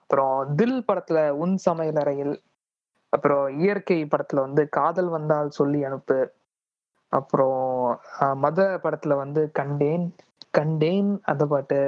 அப்புறம் 0.00 0.54
தில் 0.56 0.84
படத்துல 0.88 1.28
உன் 1.30 1.58
சமையலறையில் 1.66 2.34
அப்புறம் 3.08 3.58
இயற்கை 3.58 4.04
படத்துல 4.04 4.40
வந்து 4.40 4.68
காதல் 4.68 5.08
வந்தால் 5.08 5.50
சொல்லி 5.50 5.84
அனுப்பு 5.84 6.32
அப்புறம் 7.12 7.60
ஆஹ் 8.20 8.34
மத 8.34 8.80
படத்துல 8.82 9.16
வந்து 9.16 9.50
கண்டேன் 9.52 10.14
கண்டேன் 10.50 11.20
அந்த 11.22 11.46
பாட்டு 11.46 11.80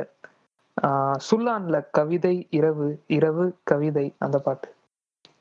ஆஹ் 0.82 1.18
சுல்லான்ல 1.30 1.90
கவிதை 1.90 2.46
இரவு 2.50 3.02
இரவு 3.06 3.56
கவிதை 3.64 4.14
அந்த 4.18 4.38
பாட்டு. 4.38 4.68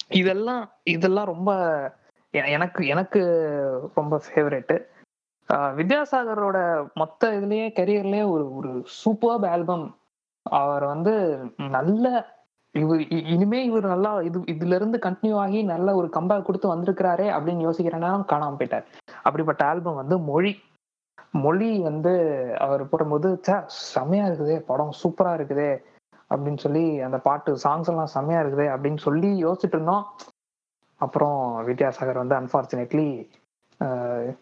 இதெல்லாம் 0.07 0.71
இதெல்லாம் 0.83 1.25
ரொம்ப 1.25 1.51
எனக்கு 2.33 2.87
எனக்கு 2.87 3.21
ரொம்ப 3.95 4.21
ஃபேவரெட்டு 4.25 4.75
வித்யாசாகரோட 5.49 6.57
மொத்த 6.93 7.39
இதுலயே 7.39 7.73
கரியர்லயே 7.73 8.29
ஒரு 8.29 8.55
ஒரு 8.55 8.81
சூப்பர் 8.85 9.45
ஆல்பம் 9.45 9.95
அவர் 10.41 10.85
வந்து 10.85 11.13
நல்ல 11.57 12.31
இவர் 12.71 12.99
இ- 12.99 13.27
இனிமே 13.27 13.65
இவர் 13.65 13.85
நல்லா 13.85 14.21
இது 14.21 14.39
இதுல 14.39 14.75
இருந்து 14.75 14.97
கண்டினியூ 14.97 15.35
ஆகி 15.35 15.63
நல்ல 15.63 15.95
ஒரு 15.95 16.09
கம்பேக் 16.09 16.45
கொடுத்து 16.45 16.75
வந்திருக்கிறாரே 16.75 17.27
அப்படின்னு 17.35 17.65
யோசிக்கிறேன்னா 17.67 18.23
காணாம 18.31 18.57
போயிட்டார். 18.59 18.85
அப்படிப்பட்ட 19.23 19.65
ஆல்பம் 19.65 19.95
வந்து 19.95 20.17
மொழி. 20.19 20.63
மொழி 21.31 21.79
வந்து 21.79 22.13
அவர் 22.59 22.89
போடும்போது 22.89 23.41
ச்சே 23.47 23.65
செமையா 23.95 24.25
இருக்குதே 24.27 24.59
படம் 24.59 24.91
சூப்பரா 25.03 25.33
இருக்குதே 25.33 25.83
அப்படின்னு 26.29 26.57
சொல்லி 26.57 26.99
அந்த 26.99 27.17
பாட்டு 27.17 27.57
சாங்ஸ் 27.63 27.87
எல்லாம் 27.87 28.05
செம்மையா 28.05 28.41
இருக்குதே 28.41 28.75
அப்படின்னு 28.75 28.97
சொல்லி 28.97 29.45
யோசிச்சுட்டு 29.45 29.77
இருந்தோம். 29.77 30.05
அப்புறம் 31.01 31.67
வித்யாசாகர் 31.67 32.17
வந்து 32.17 32.35
அன்பார்ச்சுனேட்லி 32.35 33.31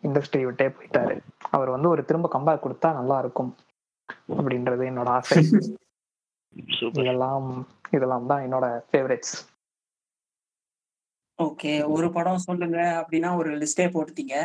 இண்டஸ்ட்ரி 0.08 0.42
விட்டே 0.48 0.68
போயிட்டாரு. 0.76 1.16
அவர் 1.52 1.74
வந்து 1.76 1.90
ஒரு 1.94 2.02
திரும்ப 2.10 2.30
கம்பேக் 2.36 2.64
கொடுத்தா 2.66 2.90
நல்லா 3.00 3.18
இருக்கும் 3.24 3.52
அப்படின்றது 4.38 4.84
என்னோட 4.92 5.10
ஆசை. 5.18 5.42
சூப்பர் 6.78 7.04
இதெல்லாம் 7.04 7.48
இதெல்லாம் 7.98 8.30
தான் 8.32 8.44
என்னோட 8.48 8.68
ஃபேவரட்ஸ் 8.90 9.36
ஓகே 11.40 11.72
ஒரு 11.96 12.08
படம் 12.18 12.46
சொல்லுங்க 12.48 12.80
அப்படின்னா 13.00 13.30
ஒரு 13.40 13.52
லிஸ்டே 13.62 13.88
போட்டுட்டீங்க. 13.96 14.36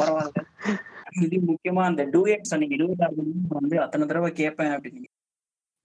பரவாயில்ல. 0.00 0.40
இது 1.26 1.36
முக்கியமா 1.48 1.82
அந்த 1.90 2.02
டூயட் 2.14 2.50
சொன்னீங்க. 2.50 2.76
டூயட் 2.82 3.04
ஆல்பம் 3.06 3.30
வந்து 3.58 3.76
அத்தனை 3.84 4.04
தடவை 4.06 4.30
கேட்பேன் 4.40 4.72
அப்படின்னு 4.76 5.08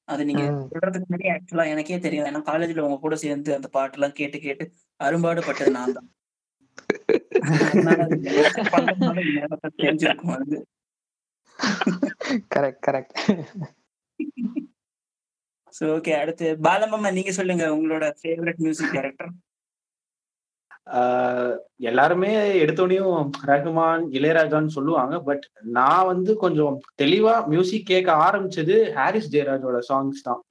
அது 0.07 0.21
நீங்க. 0.29 0.43
சொல்றதுக்கு 0.71 1.07
முன்னாடி 1.07 1.27
ஆக்சுவலா 1.33 1.65
எனக்கே 1.73 1.97
தெரியும் 2.05 2.27
ஏன்னா 2.29 2.41
காலேஜ்ல 2.49 2.85
உங்க 2.87 2.99
கூட 2.99 3.15
சேர்ந்து 3.23 3.51
அந்த 3.57 3.69
பாட்டெல்லாம் 3.75 4.17
கேட்டு 4.19 4.39
கேட்டு 4.45 4.65
அரும்பாடு 4.99 5.41
பட்டது 5.47 5.71
நான் 5.77 5.95
தான். 5.97 6.09
கரெக்ட் 12.53 12.81
கரெக்ட் 12.87 13.17
சோ 15.73 15.85
ஓகே 15.95 16.13
அடுத்து 16.19 16.57
பாலமம்மா 16.63 17.11
நீங்க 17.13 17.31
சொல்லுங்க 17.31 17.65
உங்களோட 17.75 18.05
ஃபேவரட் 18.21 18.57
மியூசிக் 18.57 18.93
டைரக்டர் 18.93 19.31
ஆஹ் 20.97 21.55
எல்லாருமே 21.79 22.29
எடுத்தோடனையும் 22.63 23.31
ரஹ்மான் 23.45 24.03
இளையராஜான்னு 24.17 24.67
சொல்லுவாங்க 24.67 25.19
பட் 25.19 25.45
நான் 25.61 26.05
வந்து 26.05 26.35
கொஞ்சம் 26.35 26.79
தெளிவா 27.01 27.47
மியூசிக் 27.47 27.85
கேட்க 27.85 28.09
ஆரம்பிச்சது 28.13 28.93
ஹாரிஸ் 28.93 29.33
ஜெயராஜோட 29.33 29.79
சாங்ஸ் 29.89 30.23
தான். 30.23 30.41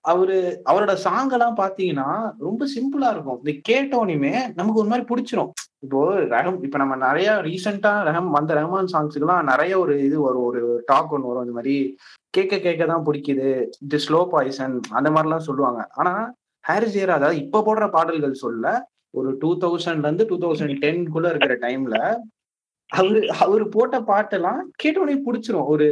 அவரு 0.00 0.62
அவரோட 0.64 0.94
சாங் 0.94 1.30
எல்லாம் 1.30 1.56
பாத்தீங்கன்னா 1.56 2.08
ரொம்ப 2.38 2.66
சிம்பிளா 2.74 3.10
இருக்கும். 3.10 3.40
இது 3.42 3.60
கேட்டோனையுமே 3.68 4.54
நமக்கு 4.54 4.80
ஒரு 4.80 4.88
மாதிரி 4.88 5.06
பிடிச்சிரும். 5.10 5.52
இப்போ 5.82 6.00
ரகம் 6.32 6.58
இப்ப 6.66 6.78
நம்ம 6.78 6.94
நிறைய 7.06 7.28
ரீசெண்டா 7.46 7.92
ரகம் 8.08 8.30
வந்த 8.36 8.54
ரஹ்மான் 8.58 8.90
சாங்ஸுக்கெல்லாம் 8.92 9.46
நிறைய 9.50 9.72
ஒரு 9.82 9.94
இது 10.06 10.16
வரும். 10.20 10.46
ஒரு 10.48 10.60
டாக் 10.86 11.12
ஒன்று 11.14 11.30
வரும். 11.30 11.44
இந்த 11.46 11.54
மாதிரி 11.58 11.76
கேட்க 12.36 12.54
கேட்க 12.66 12.82
தான் 12.86 13.06
பிடிக்குது. 13.06 13.50
இது 13.86 13.98
ஸ்லோ 14.06 14.20
பாய்சன் 14.32 14.74
அந்த 14.98 15.08
மாதிரிலாம் 15.10 15.46
சொல்லுவாங்க. 15.48 15.82
ஆனா 16.00 16.12
ஹாரிஸ் 16.64 16.96
ஜெயராஜ் 16.96 17.18
அதாவது 17.20 17.42
இப்ப 17.44 17.62
போடுற 17.66 17.86
பாடல்கள் 17.96 18.42
சொல்ல 18.44 18.74
ஒரு 19.18 19.30
டூ 19.42 19.50
தௌசண்ட்ல 19.62 20.08
இருந்து 20.08 20.26
டூ 20.30 20.36
தௌசண்ட் 20.44 20.76
டென்குள்ள 20.84 21.30
இருக்கிற 21.32 21.54
டைம்ல 21.64 21.96
அவரு 22.90 23.20
அவரு 23.44 23.64
போட்ட 23.74 23.96
பாட்டெல்லாம் 24.10 24.60
கேட்டவனே 24.82 25.14
பிடிச்சிரும். 25.26 25.68
ஒரு 25.72 25.86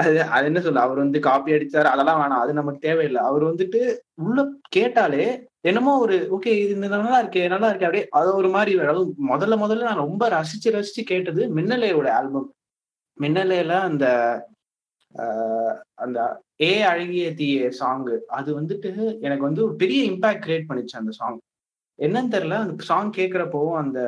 அது 0.00 0.12
அது 0.36 0.44
என்ன 0.50 0.60
சொல்ல 0.66 0.84
அவர் 0.86 0.98
வந்து 1.04 1.18
காப்பி 1.28 1.54
அடிச்சாரு 1.56 1.88
அதெல்லாம் 1.92 2.20
வேணாம் 2.22 2.42
அது 2.44 2.52
நமக்கு 2.60 2.86
தேவையில்லை. 2.88 3.22
அவர் 3.30 3.44
வந்துட்டு 3.50 3.80
உள்ள 4.26 4.44
கேட்டாலே 4.76 5.26
என்னமோ 5.64 5.92
ஒரு 5.98 6.16
ஓகே 6.30 6.50
இது 6.58 6.72
இந்த 6.74 6.88
நல்லா 6.88 7.18
இருக்கே 7.22 7.48
நல்லா 7.48 7.68
இருக்கே 7.70 7.84
அப்படியே 7.84 8.06
அது 8.10 8.28
ஒரு 8.34 8.48
மாதிரி 8.48 8.72
அதாவது 8.80 9.02
முதல்ல 9.28 9.56
முதல்ல 9.56 9.82
நான் 9.82 10.04
ரொம்ப 10.04 10.28
ரசிச்சு 10.28 10.68
ரசிச்சு 10.70 11.02
கேட்டது 11.04 11.42
மின்னலையோட 11.54 12.08
ஆல்பம் 12.12 12.48
மின்னலையில 13.18 13.72
அந்த 13.80 14.06
ஆஹ் 15.14 15.74
அந்த 15.96 16.18
ஏ 16.60 16.70
அழகிய 16.82 17.34
தீய 17.34 17.70
சாங் 17.70 18.04
அது 18.30 18.50
வந்துட்டு 18.60 18.90
எனக்கு 19.20 19.44
வந்து 19.44 19.64
ஒரு 19.64 19.74
பெரிய 19.76 20.00
இம்பாக்ட் 20.10 20.44
கிரியேட் 20.44 20.68
பண்ணிச்சு 20.68 20.96
அந்த 20.96 21.12
சாங் 21.12 21.38
என்னன்னு 21.98 22.32
தெரியல 22.32 22.58
அந்த 22.58 22.84
சாங் 22.84 23.10
கேட்குறப்போ 23.12 23.62
அந்த 23.76 23.98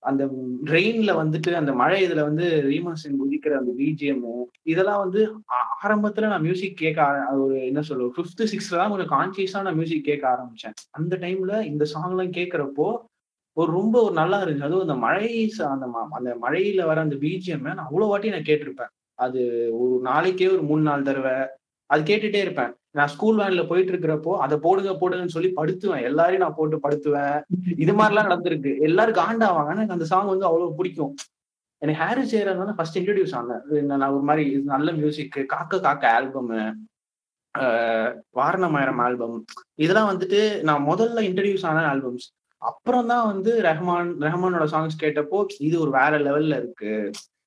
அந்த 0.00 0.26
ரெயின்ல 0.64 1.10
வந்துட்டு 1.16 1.52
அந்த 1.52 1.72
மழை 1.72 2.10
இதுல 2.10 2.22
வந்து 2.22 2.62
ரீமாசன் 2.62 3.16
குதிக்கிற 3.18 3.48
அந்த 3.48 3.72
பிஜிஎம் 3.78 4.44
இதெல்லாம் 4.62 4.98
வந்து 4.98 5.34
ஆரம்பத்துல 5.82 6.20
நான் 6.20 6.40
மியூசிக் 6.40 6.76
கேட்க 6.76 7.26
ஒரு 7.32 7.66
என்ன 7.66 7.82
சொல்லுவோம் 7.82 8.14
ஃபிஃப்த் 8.16 8.42
சிக்ஸ்த்ல 8.42 8.76
தான் 8.76 8.90
கொஞ்சம் 8.90 9.08
கான்சியஸா 9.08 9.62
நான் 9.62 9.74
மியூசிக் 9.74 10.04
கேட்க 10.04 10.28
ஆரம்பிச்சேன். 10.28 10.72
அந்த 10.90 11.16
டைம்ல 11.16 11.62
இந்த 11.62 11.84
சாங் 11.84 12.10
எல்லாம் 12.10 12.30
கேட்கிறப்போ 12.30 12.96
ஒரு 13.52 13.72
ரொம்ப 13.72 14.02
ஒரு 14.02 14.12
நல்லா 14.12 14.42
இருந்துச்சு. 14.42 14.60
அதுவும் 14.60 14.80
அந்த 14.80 14.94
மழை 14.94 15.50
அந்த 15.58 15.86
ம- 15.86 16.14
அந்த 16.14 16.36
மழையில 16.42 16.86
வர 16.86 17.00
அந்த 17.00 17.16
பிஜிஎம் 17.16 17.60
நான் 17.60 17.78
அவ்வளோ 17.78 18.06
வாட்டி 18.06 18.28
நான் 18.28 18.40
கேட்டிருப்பேன். 18.40 18.88
அது 19.14 19.68
ஒரு 19.78 20.00
நாளைக்கே 20.02 20.48
ஒரு 20.48 20.62
மூணு 20.62 20.82
நாள் 20.82 21.02
தடவை 21.02 21.48
அது 21.90 22.02
கேட்டுட்டே 22.10 22.40
இருப்பேன். 22.44 22.72
நான் 22.98 23.10
ஸ்கூல் 23.14 23.40
வேன்ல 23.40 23.62
போயிட்டு 23.70 23.92
இருக்கிறப்போ 23.92 24.32
அதை 24.44 24.56
போடுங்க 24.64 24.92
போடுங்கன்னு 25.00 25.36
சொல்லி 25.36 25.50
படுத்துவேன். 25.58 26.04
எல்லாரையும் 26.10 26.44
நான் 26.44 26.56
போட்டு 26.58 26.76
படுத்துவேன். 26.86 27.38
இது 27.84 27.92
மாதிரிலாம் 27.98 28.28
நடந்திருக்கு. 28.28 28.72
எல்லாரும் 28.88 29.20
காண்டாவாங்க 29.22 29.74
எனக்கு 29.76 29.96
அந்த 29.96 30.08
சாங் 30.12 30.32
வந்து 30.32 30.48
அவ்வளவு 30.50 30.76
பிடிக்கும். 30.80 31.14
எனக்கு 31.82 32.00
ஹாரிஸ் 32.04 32.32
சேரன் 32.34 32.60
வந்து 32.62 32.76
ஃபர்ஸ்ட் 32.78 32.98
இன்ட்ரடியூஸ் 33.00 33.34
ஆனேன் 33.38 33.90
நான் 33.90 34.14
ஒரு 34.16 34.24
மாதிரி 34.28 34.42
இது 34.54 34.64
நல்ல 34.74 34.90
மியூசிக் 35.00 35.36
காக்க 35.52 35.80
காக்க 35.86 36.04
ஆல்பம் 36.16 36.50
வாரணமாயிரம் 38.38 39.00
ஆல்பம் 39.04 39.38
இதெல்லாம் 39.84 40.10
வந்துட்டு 40.10 40.40
நான் 40.68 40.86
முதல்ல 40.90 41.22
இன்ட்ரடியூஸ் 41.28 41.64
ஆன 41.70 41.86
ஆல்பம்ஸ் 41.92 42.26
அப்புறம் 42.62 43.08
தான் 43.12 43.26
வந்து 43.30 43.52
ரஹ்மான் 43.68 44.10
ரஹ்மானோட 44.26 44.64
சாங்ஸ் 44.74 45.00
கேட்டப்போ 45.02 45.38
இது 45.68 45.76
ஒரு 45.84 45.90
வேற 45.98 46.12
லெவல்ல 46.26 46.58
இருக்கு. 46.62 46.92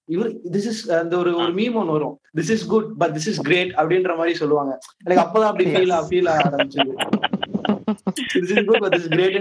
இவர் 0.10 0.30
திஸ் 0.54 0.68
இஸ் 0.72 0.82
அந்த 1.02 1.14
ஒரு 1.22 1.32
ஒரு 1.42 1.52
மீம் 1.60 1.78
ஒன்று 1.82 1.96
வரும். 1.98 2.16
This 2.38 2.52
is 2.56 2.66
good 2.74 2.90
but 3.02 3.14
this 3.18 3.30
is 3.32 3.42
great 3.48 3.72
அப்படின்ற 3.82 4.12
மாதிரி 4.20 4.34
சொல்லுவாங்க. 4.42 4.74
எனக்கு 5.06 5.24
அப்பதான் 5.26 5.52
அப்படி 5.52 5.66
ஃபீல் 5.72 5.96
ஃபீல் 6.10 6.30
ஆரம்பிச்சது. 6.36 6.94
This 8.36 8.54
is 8.56 8.68
good 8.70 8.84
but 8.86 8.96
this 8.98 9.10
great 9.16 9.40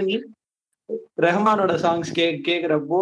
ரஹ்மானோட 1.25 1.73
songs 1.85 2.09
கே 2.17 2.25
கேக்குறப்போ 2.47 2.99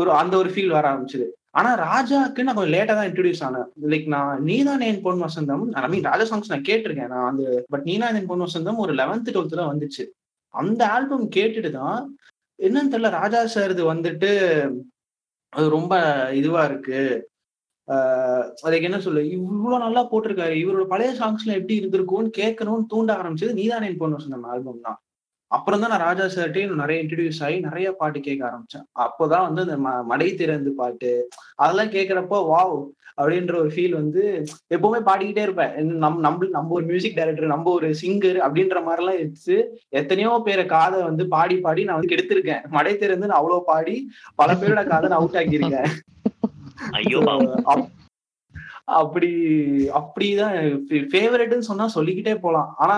ஒரு 0.00 0.10
அந்த 0.20 0.34
ஒரு 0.42 0.50
ஃபீல் 0.54 0.74
வர 0.76 0.84
ஆரம்பிச்சது. 0.92 1.26
ஆனா 1.58 1.70
ராஜாக்கு 1.86 2.44
நான் 2.44 2.56
கொஞ்சம் 2.56 2.74
லேட்டா 2.74 2.94
தான் 2.98 3.08
இன்ட்ரடியூஸ் 3.08 3.42
ஆனேன். 3.46 3.68
லைக் 3.92 4.06
நான் 4.14 4.42
நீதான் 4.48 4.84
என் 4.88 5.00
பொன் 5.06 5.22
வசந்தம் 5.26 5.64
ஐ 5.80 5.88
மீன் 5.94 6.08
ராஜா 6.10 6.24
சாங்ஸ் 6.30 6.52
நான் 6.52 6.68
கேட்டிருக்கேன் 6.68 7.12
நான் 7.14 7.28
அந்த 7.30 7.64
பட் 7.72 7.86
நீதான் 7.88 8.18
என் 8.20 8.30
பொன் 8.30 8.44
வசந்தம் 8.46 8.80
ஒரு 8.84 8.94
லெவன்த் 9.00 9.32
டுவெல்த் 9.34 9.60
தான் 9.60 9.72
வந்துச்சு. 9.72 10.04
அந்த 10.54 10.82
ஆல்பம் 10.94 11.26
கேட்டுட்டு 11.36 11.70
தான் 11.80 12.00
என்னன்னு 12.58 12.92
தெரியல 12.92 13.10
ராஜா 13.20 13.40
சார் 13.54 13.74
இது 13.74 13.84
வந்துட்டு 13.92 14.30
அது 15.50 15.68
ரொம்ப 15.68 15.94
இதுவா 16.32 16.64
இருக்கு. 16.64 17.28
ஆஹ் 17.86 18.50
அதுக்கு 18.62 18.82
என்ன 18.82 19.00
சொல்லு? 19.00 19.28
இவ்வளவு 19.28 19.82
நல்லா 19.82 20.10
போட்டிருக்காரு. 20.10 20.52
இவரோட 20.52 20.84
பழைய 20.84 21.12
சாங்ஸ்ல 21.20 21.46
எப்படி 21.46 21.80
இருந்திருக்கும்னு 21.80 22.30
கேட்கணும்னு 22.38 22.86
தூண்ட 22.88 23.14
ஆரம்பிச்சது 23.14 23.52
நீதான் 23.52 23.82
என் 23.82 23.96
பொன் 23.96 24.16
வசந்தம் 24.16 24.42
ஆல்பம் 24.42 24.80
தான். 24.82 25.02
அப்புறம் 25.46 25.80
தான் 25.80 25.88
நான் 25.88 25.98
ராஜா 25.98 26.24
சார்ட்டையும் 26.24 26.74
நிறைய 26.74 27.02
இன்ட்ரடியூஸ் 27.02 27.44
ஆகி 27.44 27.60
நிறைய 27.60 27.92
பாட்டு 27.92 28.20
கேட்க 28.20 28.46
ஆரம்பிச்சேன். 28.46 28.98
அப்போதான் 28.98 29.54
வந்து 29.54 29.62
இந்த 29.62 29.76
ம- 29.76 30.04
மடை 30.04 30.34
திறந்து 30.34 30.72
பாட்டு 30.72 31.28
அதெல்லாம் 31.54 31.88
கேட்கிறப்போ 31.88 32.32
வாவ் 32.32 32.88
அப்படின்ற 33.20 33.54
ஒரு 33.62 33.70
ஃபீல் 33.74 33.96
வந்து 34.00 34.22
எப்பவுமே 34.74 35.00
பாடிக்கிட்டே 35.08 35.44
இருப்பேன். 35.46 35.74
நம் 36.04 36.18
நம்ம 36.26 36.48
நம்ம 36.56 36.74
ஒரு 36.78 36.86
மியூசிக் 36.90 37.18
டைரக்டர் 37.18 37.54
நம்ம 37.54 37.70
ஒரு 37.78 37.90
சிங்கர் 38.02 38.40
அப்படின்ற 38.46 38.80
மாதிரிலாம் 38.88 39.20
எடுத்து 39.24 39.56
எத்தனையோ 40.00 40.32
பேரை 40.48 40.66
காதை 40.74 41.00
வந்து 41.10 41.26
பாடி 41.36 41.58
பாடி 41.66 41.84
நான் 41.86 41.98
வந்து 41.98 42.12
கெடுத்திருக்கேன். 42.14 42.66
மடை 42.76 42.94
திறந்து 42.96 43.30
நான் 43.30 43.40
அவ்வளவு 43.42 43.70
பாடி 43.72 43.96
பல 44.42 44.52
பேரோட 44.60 44.84
காதை 44.92 45.06
நான் 45.08 45.20
அவுட் 45.22 45.40
ஆக்கியிருக்கேன். 45.42 45.90
ஐயோ 46.98 47.22
அப்படி 48.98 49.28
அப்படிதான் 49.98 50.54
ஃபேவரட்னு 51.10 51.66
சொன்னா 51.68 51.84
சொல்லிக்கிட்டே 51.94 52.32
போலாம். 52.44 52.70
ஆனா 52.82 52.94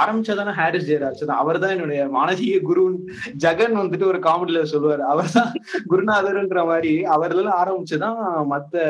ஆரம்பிச்சதானே 0.00 0.52
ஹாரிஸ் 0.58 0.86
ஜெயராஜ் 0.90 1.22
தான். 1.30 1.40
அவர் 1.42 1.58
தான் 1.62 1.74
என்னுடைய 1.76 2.02
மானசீக 2.16 2.60
குரு 2.68 2.84
ஜெகன் 3.44 3.74
வந்துட்டு 3.80 4.06
ஒரு 4.10 4.18
காமெடியில 4.26 4.62
சொல்லுவாரு. 4.72 5.02
அவர் 5.12 5.32
தான் 5.38 5.50
குருநாதர்ன்ற 5.92 6.62
மாதிரி 6.70 6.92
அவர்ல 7.14 7.48
ஆரம்பிச்சுதான் 7.62 8.20
மத்த 8.52 8.84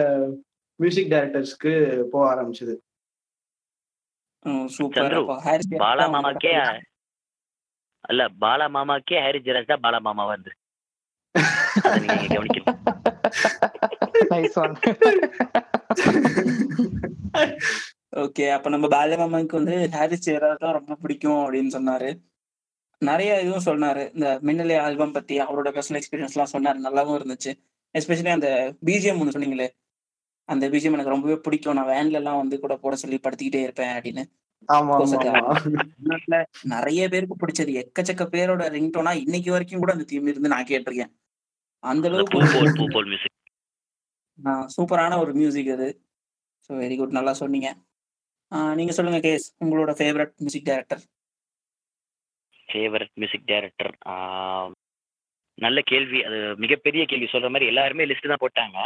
மியூசிக் 0.80 1.12
டைரக்டர்ஸ்க்கு 1.12 1.72
போக 2.12 2.24
ஆரம்பிச்சது. 2.32 2.74
பாலா 5.84 6.04
மாமாக்கே 6.14 6.52
அல்ல 8.08 8.22
பாலா 8.42 8.66
மாமாக்கே 8.76 9.16
ஹாரி 9.24 9.38
ஜெராஜ் 9.46 9.72
தான் 9.72 9.84
பாலா 9.86 10.00
நைஸ் 14.32 14.58
ஒன் 14.62 14.76
ஓகே 18.22 18.44
அப்ப 18.56 18.68
நம்ம 18.74 18.86
பாலமாமாவுக்கு 18.94 19.58
வந்து 19.60 19.74
ஹாரிஸ் 19.96 20.24
ஜெயராஜ் 20.26 20.62
தான் 20.64 20.76
ரொம்ப 20.78 20.92
பிடிக்கும் 21.02 21.40
அப்படின்னு 21.44 21.72
சொன்னாரு. 21.76 22.10
நிறைய 23.08 23.32
இதுவும் 23.44 23.66
சொன்னாரு. 23.70 24.04
இந்த 24.14 24.28
மின்னலே 24.46 24.76
ஆல்பம் 24.84 25.14
பத்தி 25.16 25.34
அவரோட 25.44 25.68
பர்சனல் 25.76 25.98
எக்ஸ்பீரியன்ஸ் 26.00 26.36
எல்லாம் 26.36 26.52
சொன்னாரு. 26.54 26.78
நல்லாவும் 26.86 27.18
இருந்துச்சு. 27.18 27.52
எஸ்பெஷலி 27.98 28.32
அந்த 28.36 28.50
பிஜிஎம் 28.86 29.20
ஒன்று 29.22 29.34
சொன்னீங்களே 29.36 29.68
அந்த 30.48 30.64
பிஜிஎம் 30.72 30.96
எனக்கு 30.96 31.14
ரொம்பவே 31.14 31.36
பிடிக்கும். 31.46 31.76
நான் 31.78 31.92
வேன்ல 31.94 32.18
எல்லாம் 32.20 32.40
வந்து 32.42 32.56
கூட 32.64 32.74
போட 32.82 32.96
சொல்லி 33.02 33.18
படுத்திக்கிட்டே 33.22 33.62
இருப்பேன் 33.66 33.94
அப்படின்னு 33.98 34.24
நிறைய 36.74 37.00
பேருக்கு 37.12 37.36
பிடிச்சது. 37.40 37.72
எக்கச்சக்க 37.80 38.24
பேரோட 38.34 38.62
ரிங்டோனா 38.76 39.12
இன்னைக்கு 39.24 39.50
வரைக்கும் 39.54 39.82
கூட 39.82 39.92
அந்த 39.96 40.06
தீம் 40.12 40.30
இருந்து 40.32 40.52
நான் 40.54 40.68
கேட்டிருக்கேன். 40.70 41.12
அந்த 41.84 42.04
அளவுக்கு 42.08 42.38
சூப்பரான 44.76 45.18
ஒரு 45.22 45.32
மியூசிக் 45.40 45.70
அது. 45.74 45.88
ஸோ 46.66 46.72
வெரி 46.82 46.96
குட் 46.96 47.16
நல்லா 47.18 47.32
சொன்னீங்க. 47.42 47.68
ஆஹ் 48.52 48.74
நீங்க 48.78 48.92
சொல்லுங்க 48.96 49.20
கேஸ். 49.26 49.46
உங்களோட 49.64 49.92
favourite 50.00 50.32
music 50.44 50.68
director 50.70 51.02
favourite 52.68 53.12
music 53.20 53.48
director 53.50 53.92
நல்ல 55.64 55.78
கேள்வி. 55.90 56.18
அது 56.28 56.38
மிகப்பெரிய 56.64 57.02
கேள்வி. 57.10 57.28
சொல்ற 57.32 57.48
மாதிரி 57.52 57.66
எல்லாருமே 57.72 58.06
லிஸ்ட் 58.10 58.32
தான் 58.32 58.44
போட்டாங்க. 58.44 58.78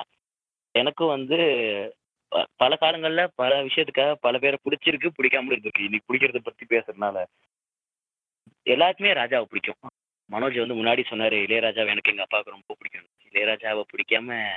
எனக்கும் 0.73 1.09
வந்து 1.09 1.37
ப- 2.29 2.47
பல 2.57 2.77
காலங்கள்ல 2.81 3.29
பல 3.35 3.63
விஷயத்துக்காக 3.65 4.13
பல 4.13 4.39
பேரை 4.39 4.59
பிடிச்சிருக்கு 4.65 5.11
பிடிக்காமலும் 5.23 5.59
இருக்கு 5.59 5.85
இன்னைக்கு 5.85 6.15
பிடிக்கிறத 6.15 6.39
பத்தி 6.39 6.67
பேசுறதுனால. 6.67 7.25
எல்லாருக்குமே 8.63 9.13
ராஜாவை 9.13 9.43
பிடிக்கும். 9.43 9.91
மனோஜ் 10.33 10.67
வந்து 10.67 10.75
முன்னாடி 10.75 11.05
சொன்னாரு 11.11 11.35
இளையராஜாவை 11.35 11.87
எனக்கு 11.87 12.11
எங்க 12.11 12.23
அப்பாவுக்கு 12.23 12.51
ரொம்ப 12.51 12.75
பிடிக்கும். 12.79 13.07
இளையராஜாவை 13.25 13.83
பிடிக்காம 13.93 14.49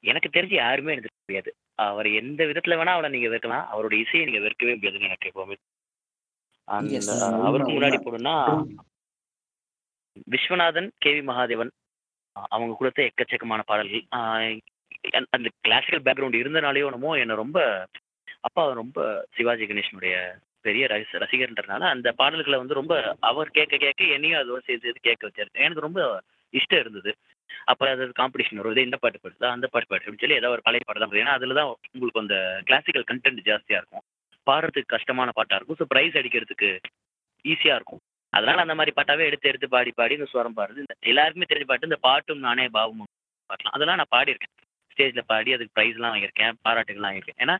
எனக்கு 0.00 0.28
தெரிஞ்சு 0.28 0.54
யாருமே 0.54 0.90
எனக்கு 0.90 1.10
தெரியாது. 1.24 1.54
அவர் 1.74 2.06
எந்த 2.06 2.44
விதத்துல 2.44 2.76
வேணா 2.76 2.86
அவரை 2.86 3.10
நீங்க 3.10 3.28
வெறுக்கலாம். 3.28 3.68
அவரோட 3.72 3.92
இசையை 3.92 4.30
நீங்க 4.30 4.48
வெறுக்கவே 4.48 4.74
முடியாதுன்னு 4.74 5.04
எனக்கு 5.04 5.30
எப்பவுமே 5.34 5.54
அவருக்கு 7.42 7.72
முன்னாடி. 7.72 7.98
போனோம்னா 8.04 8.64
விஸ்வநாதன் 10.30 10.90
கேவி 11.04 11.22
மகாதேவன் 11.22 11.70
அஹ் 12.10 12.44
அவங்க 12.48 12.76
கொடுத்த 12.78 13.10
எக்கச்சக்கமான 13.10 13.60
பாடல்கள். 13.60 14.04
அந்த- 15.10 15.50
கிளாசிக்கல் 15.60 16.02
பேக்ரவுண்ட் 16.02 16.34
இருந்தனாலேயோ 16.34 16.84
என்னமோ 16.84 17.14
என்னை 17.14 17.36
ரொம்ப 17.36 17.86
அப்பா 18.40 18.72
ரொம்ப 18.72 19.26
சிவாஜி 19.34 19.64
கணேஷனுடைய 19.64 20.32
பெரிய 20.60 20.86
ரசி 20.86 21.04
ரசிகர்ன்றனால 21.12 21.80
அந்த 21.80 22.12
பாடல்களை 22.12 22.58
வந்து 22.58 22.74
ரொம்ப 22.74 23.16
அவர் 23.20 23.50
கேட்க 23.50 23.76
கேட்க 23.76 24.04
என்னையும் 24.04 24.40
அதோட 24.40 24.60
சேர்த்து 24.64 24.80
சேர்த்து 24.80 25.00
கேட்க 25.00 25.28
வச்சாரு. 25.28 25.50
எனக்கு 25.52 25.80
ரொம்ப 25.80 26.22
இஷ்டம் 26.52 26.78
இருந்தது. 26.78 27.14
அப்புறம் 27.64 27.94
அது 27.94 28.12
காம்படிஷன் 28.18 28.56
வரும். 28.56 28.76
இந்த 28.76 28.96
பாட்டு 28.96 29.18
பாடுதா? 29.22 29.46
அந்த 29.46 29.66
பாட்டு 29.66 29.88
பாடு 29.88 30.04
அப்படின்னு 30.04 30.18
சொல்லி 30.18 30.34
ஏதாவது 30.34 30.50
ஒரு 30.52 30.62
பழைய 30.62 30.84
பாட்டு 30.86 31.08
தான் 31.08 31.20
ஏன்னா 31.20 31.38
அதில் 31.38 31.54
தான் 31.54 31.74
உங்களுக்கு 31.92 32.20
அந்த 32.20 32.60
கிளாசிக்கல் 32.64 33.04
கண்டென்ட் 33.12 33.44
ஜாஸ்தியாக 33.44 33.82
இருக்கும். 33.82 34.02
பாடுறதுக்கு 34.50 34.86
கஷ்டமான 34.86 35.30
பாட்டாக 35.34 35.64
இருக்கும். 35.64 35.88
ஸோ 35.88 35.96
ப்ரைஸ் 35.96 36.18
அடிக்கிறதுக்கு 36.18 36.78
ஈஸியாக 37.44 37.74
இருக்கும். 37.74 38.00
அதனால 38.30 38.60
அந்த 38.60 38.74
மாதிரி 38.74 39.02
பாட்டாவே 39.02 39.24
எடுத்து 39.26 39.48
எடுத்து 39.48 39.68
பாடி 39.68 39.92
பாடி 39.94 40.14
இந்த 40.14 40.24
சுவரம் 40.24 40.56
பாடுறது. 40.56 40.76
இந்த 40.76 40.94
எல்லாருக்குமே 41.00 41.44
தெரிஞ்ச 41.48 41.64
பாட்டு 41.64 41.86
இந்த 41.86 41.98
பாட்டும் 42.00 42.38
நானே 42.38 42.68
பாவமும் 42.68 43.06
பாடலாம். 43.46 43.72
அதெல்லாம் 43.72 43.96
நான் 43.96 44.22
பாடியிருக்கேன். 44.22 44.53
ஸ்டேஜ்ல 44.94 45.22
பாடி 45.26 45.54
அதுக்கு 45.54 45.76
ப்ரைஸ்லாம் 45.76 46.12
வாங்கியிருக்கேன் 46.12 46.56
பாராட்டுகள்லாம் 46.64 47.08
வாங்கியிருக்கேன். 47.08 47.42
ஏன்னா 47.42 47.56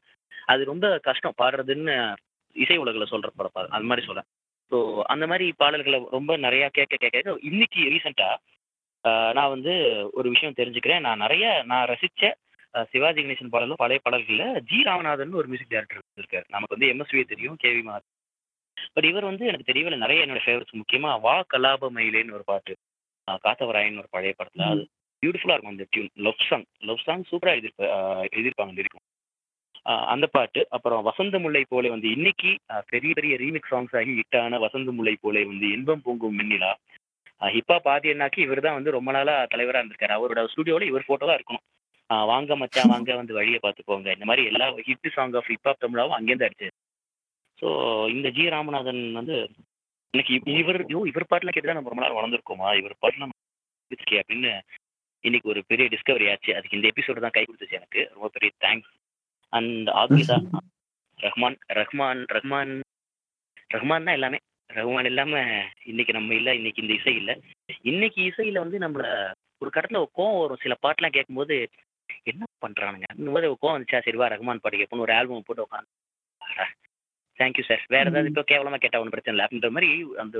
அது 0.48 0.62
ரொம்ப 0.66 0.86
கஷ்டம். 1.04 1.38
பாடுறதுன்னு 1.38 1.94
இசை 2.56 2.76
உலகில் 2.80 3.12
சொல்ற 3.12 3.28
படப்பா 3.32 3.62
அது 3.70 3.88
மாதிரி 3.88 4.06
சொல்ல 4.06 4.22
ஸோ 4.72 4.78
அந்த 5.12 5.24
மாதிரி 5.30 5.46
பாடல்களை 5.58 5.98
ரொம்ப 6.12 6.32
நிறைய 6.44 6.64
கேட்க 6.72 6.94
கேட்க 6.98 7.18
இன்னைக்கு 7.48 7.80
ரீசெண்டா 7.90 8.28
நான் 9.34 9.52
வந்து 9.52 9.72
ஒரு 10.14 10.28
விஷயம் 10.32 10.58
தெரிஞ்சுக்கிறேன். 10.58 11.04
நான் 11.06 11.22
நிறைய 11.24 11.44
நான் 11.70 11.88
ரசிச்ச 11.90 12.22
அஹ், 12.74 12.86
சிவாஜி 12.92 13.20
கணேசன் 13.20 13.50
பாடலும் 13.50 13.80
பழைய 13.80 14.00
பாடல்கள்ல 14.00 14.44
ஜி 14.68 14.78
ராமநாதன் 14.86 15.36
ஒரு 15.40 15.48
மியூசிக் 15.50 15.72
டைரக்டர் 15.72 16.00
இருக்காரு 16.18 16.46
நமக்கு 16.50 16.74
வந்து 16.74 16.88
எம்எஸ்வியே 16.92 17.24
தெரியும் 17.28 17.58
கேவி 17.60 17.82
மாதன் 17.84 18.10
பட் 18.94 19.06
இவர் 19.10 19.28
வந்து 19.28 19.44
எனக்கு 19.46 19.68
தெரியவில்லை 19.68 19.98
நிறைய 20.00 20.24
என்னோட 20.24 20.40
ஃபேவரட்ஸ் 20.44 20.78
முக்கியமா 20.78 21.10
வா 21.22 21.34
கலாப 21.50 21.90
மயிலேன்னு 21.94 22.36
ஒரு 22.38 22.46
பாட்டு 22.48 22.74
காத்தவராயன் 23.44 24.00
ஒரு 24.02 24.10
பழைய 24.10 24.32
படத்துல 24.38 24.66
அது 24.70 24.82
பியூட்டிஃபுல்லாக 25.24 25.56
இருக்கும் 25.56 25.74
அந்த 25.74 25.86
tune 25.92 26.12
love 26.26 26.46
song 26.48 26.66
love 26.88 27.04
song 27.06 27.24
சூப்பரா 27.30 27.54
எழுதிருப்ப 27.56 27.84
அஹ், 27.96 28.26
எழுதியிருப்பாங்க 28.32 28.74
லிரிக்கும் 28.78 29.06
அந்த 30.12 30.26
பாட்டு 30.34 30.60
அப்புறம் 30.76 31.02
வசந்த 31.08 31.36
முல்லை 31.42 31.62
போலே 31.70 31.88
வந்து 31.92 32.08
இன்னைக்கு 32.16 32.50
பெரிய 32.92 33.12
பெரிய 33.18 33.34
ரீமிக் 33.42 33.70
சாங்ஸ் 33.70 33.96
ஆகி 34.00 34.12
ஹிட்டான 34.18 34.60
வசந்த 34.64 34.92
முல்லை 34.96 35.14
போலே 35.24 35.42
வந்து 35.50 35.66
இன்பம் 35.76 36.04
பொங்கும் 36.06 36.36
மின்னிலா. 36.38 36.70
ஹிப்பா 37.40 37.76
பாதி 37.84 38.08
என்னாக்கி 38.12 38.40
இவர் 38.44 38.64
தான் 38.66 38.76
வந்து 38.78 38.94
ரொம்ப 38.96 39.10
நாளா 39.16 39.34
தலைவரா 39.52 39.80
இருந்திருக்காரு. 39.80 40.16
அவரோட 40.18 40.42
ஸ்டுடியோவில் 40.52 40.90
இவர் 40.90 41.06
ஃபோட்டோ 41.06 41.26
தான் 41.26 41.38
இருக்கணும். 41.38 41.64
ஆஹ் 42.10 42.26
வாங்க 42.30 42.56
மச்சான் 42.60 42.92
வாங்க 42.92 43.10
வந்து 43.20 43.36
வழியை 43.38 43.60
பார்த்துக்கோங்க 43.60 44.02
போங்க. 44.02 44.16
இந்த 44.16 44.26
மாதிரி 44.30 44.44
எல்லா 44.50 44.66
hit 44.88 45.10
song 45.16 45.36
of 45.40 45.50
hip hop 45.52 45.82
தமிழாவும் 45.84 46.16
அங்கேருந்து 46.18 46.48
அடிச்சது 46.48 46.72
ஸோ 47.58 47.68
இந்த 48.14 48.28
ஜி 48.36 48.44
ராமநாதன் 48.52 49.02
வந்து 49.18 49.36
எனக்கு 50.14 50.32
இவர் 50.54 50.80
ஐயோ 50.84 51.00
இவர் 51.10 51.30
பாட்டுலாம் 51.30 51.54
கேட்டு 51.54 51.68
தான் 51.68 51.78
நம்ம 51.78 51.92
ரொம்ப 51.92 52.04
நாள் 52.04 52.18
வளர்ந்துருக்கோமா 52.18 52.68
இவர் 52.80 52.94
பாட்டுலாம் 53.02 53.32
நம்ம 53.90 54.20
அப்படின்னு 54.22 54.52
இன்னைக்கு 55.24 55.50
ஒரு 55.52 55.60
பெரிய 55.70 55.86
டிஸ்கவரி 55.94 56.26
ஆச்சு. 56.30 56.50
அதுக்கு 56.56 56.76
இந்த 56.78 56.88
எபிசோடு 56.92 57.24
தான் 57.24 57.36
கை 57.36 57.44
கொடுத்துச்சு 57.44 57.78
எனக்கு. 57.80 58.00
ரொம்ப 58.14 58.28
பெரிய 58.36 58.50
தேங்க்ஸ் 58.64 58.90
அண்ட் 59.52 59.88
ஆப்வியஸா 60.02 60.36
ரஹ்மான் 61.18 61.56
ரஹ்மான் 61.78 62.20
ரஹ்மான் 62.36 62.72
ரஹ்மான் 63.70 64.06
தான் 64.06 64.16
எல்லாமே. 64.18 64.38
ரஹ்மான் 64.70 65.08
இல்லாம 65.10 65.32
இன்னைக்கு 65.90 66.12
நம்ம 66.16 66.34
இல்ல 66.34 66.50
இன்னைக்கு 66.54 66.82
இந்த 66.84 66.94
இசை 66.98 67.14
இல்ல. 67.20 67.32
இன்னைக்கு 67.90 68.20
இசையில 68.30 68.62
வந்து 68.64 68.78
நம்மள 68.84 69.04
ஒரு 69.62 69.70
கட்டத்துல 69.70 70.02
ஒரு 70.04 70.10
கோவம் 70.18 70.40
வரும். 70.42 70.62
சில 70.64 70.74
பாட்டுலாம் 70.84 71.16
கேட்கும்போது 71.16 71.56
என்ன 72.30 72.44
பண்றானுங்க? 72.64 73.06
இந்த 73.20 73.30
மாதிரி 73.34 73.50
கோவம் 73.62 73.76
வந்துச்சா? 73.76 74.00
சரி 74.06 74.18
வா 74.22 74.28
ரஹ்மான் 74.34 74.62
பாட்டு 74.62 74.80
கேட்போம் 74.80 75.04
ஒரு 75.06 75.14
ஆல்பம் 75.18 75.46
போட்டு 75.48 75.66
உட்காந்து 75.66 75.90
தேங்க்யூ 77.38 77.64
சார் 77.68 77.82
வேற 77.92 78.04
ஏதாவது 78.10 78.30
இப்போ 78.30 78.42
கேவலமா 78.50 78.78
கேட்டா 78.82 78.98
ஒன்றும் 79.00 79.14
பிரச்சனை 79.14 79.34
இல்லை. 79.34 79.46
அப்படின்ற 79.46 79.70
மாதிரி 79.76 79.88
அந்த 80.24 80.38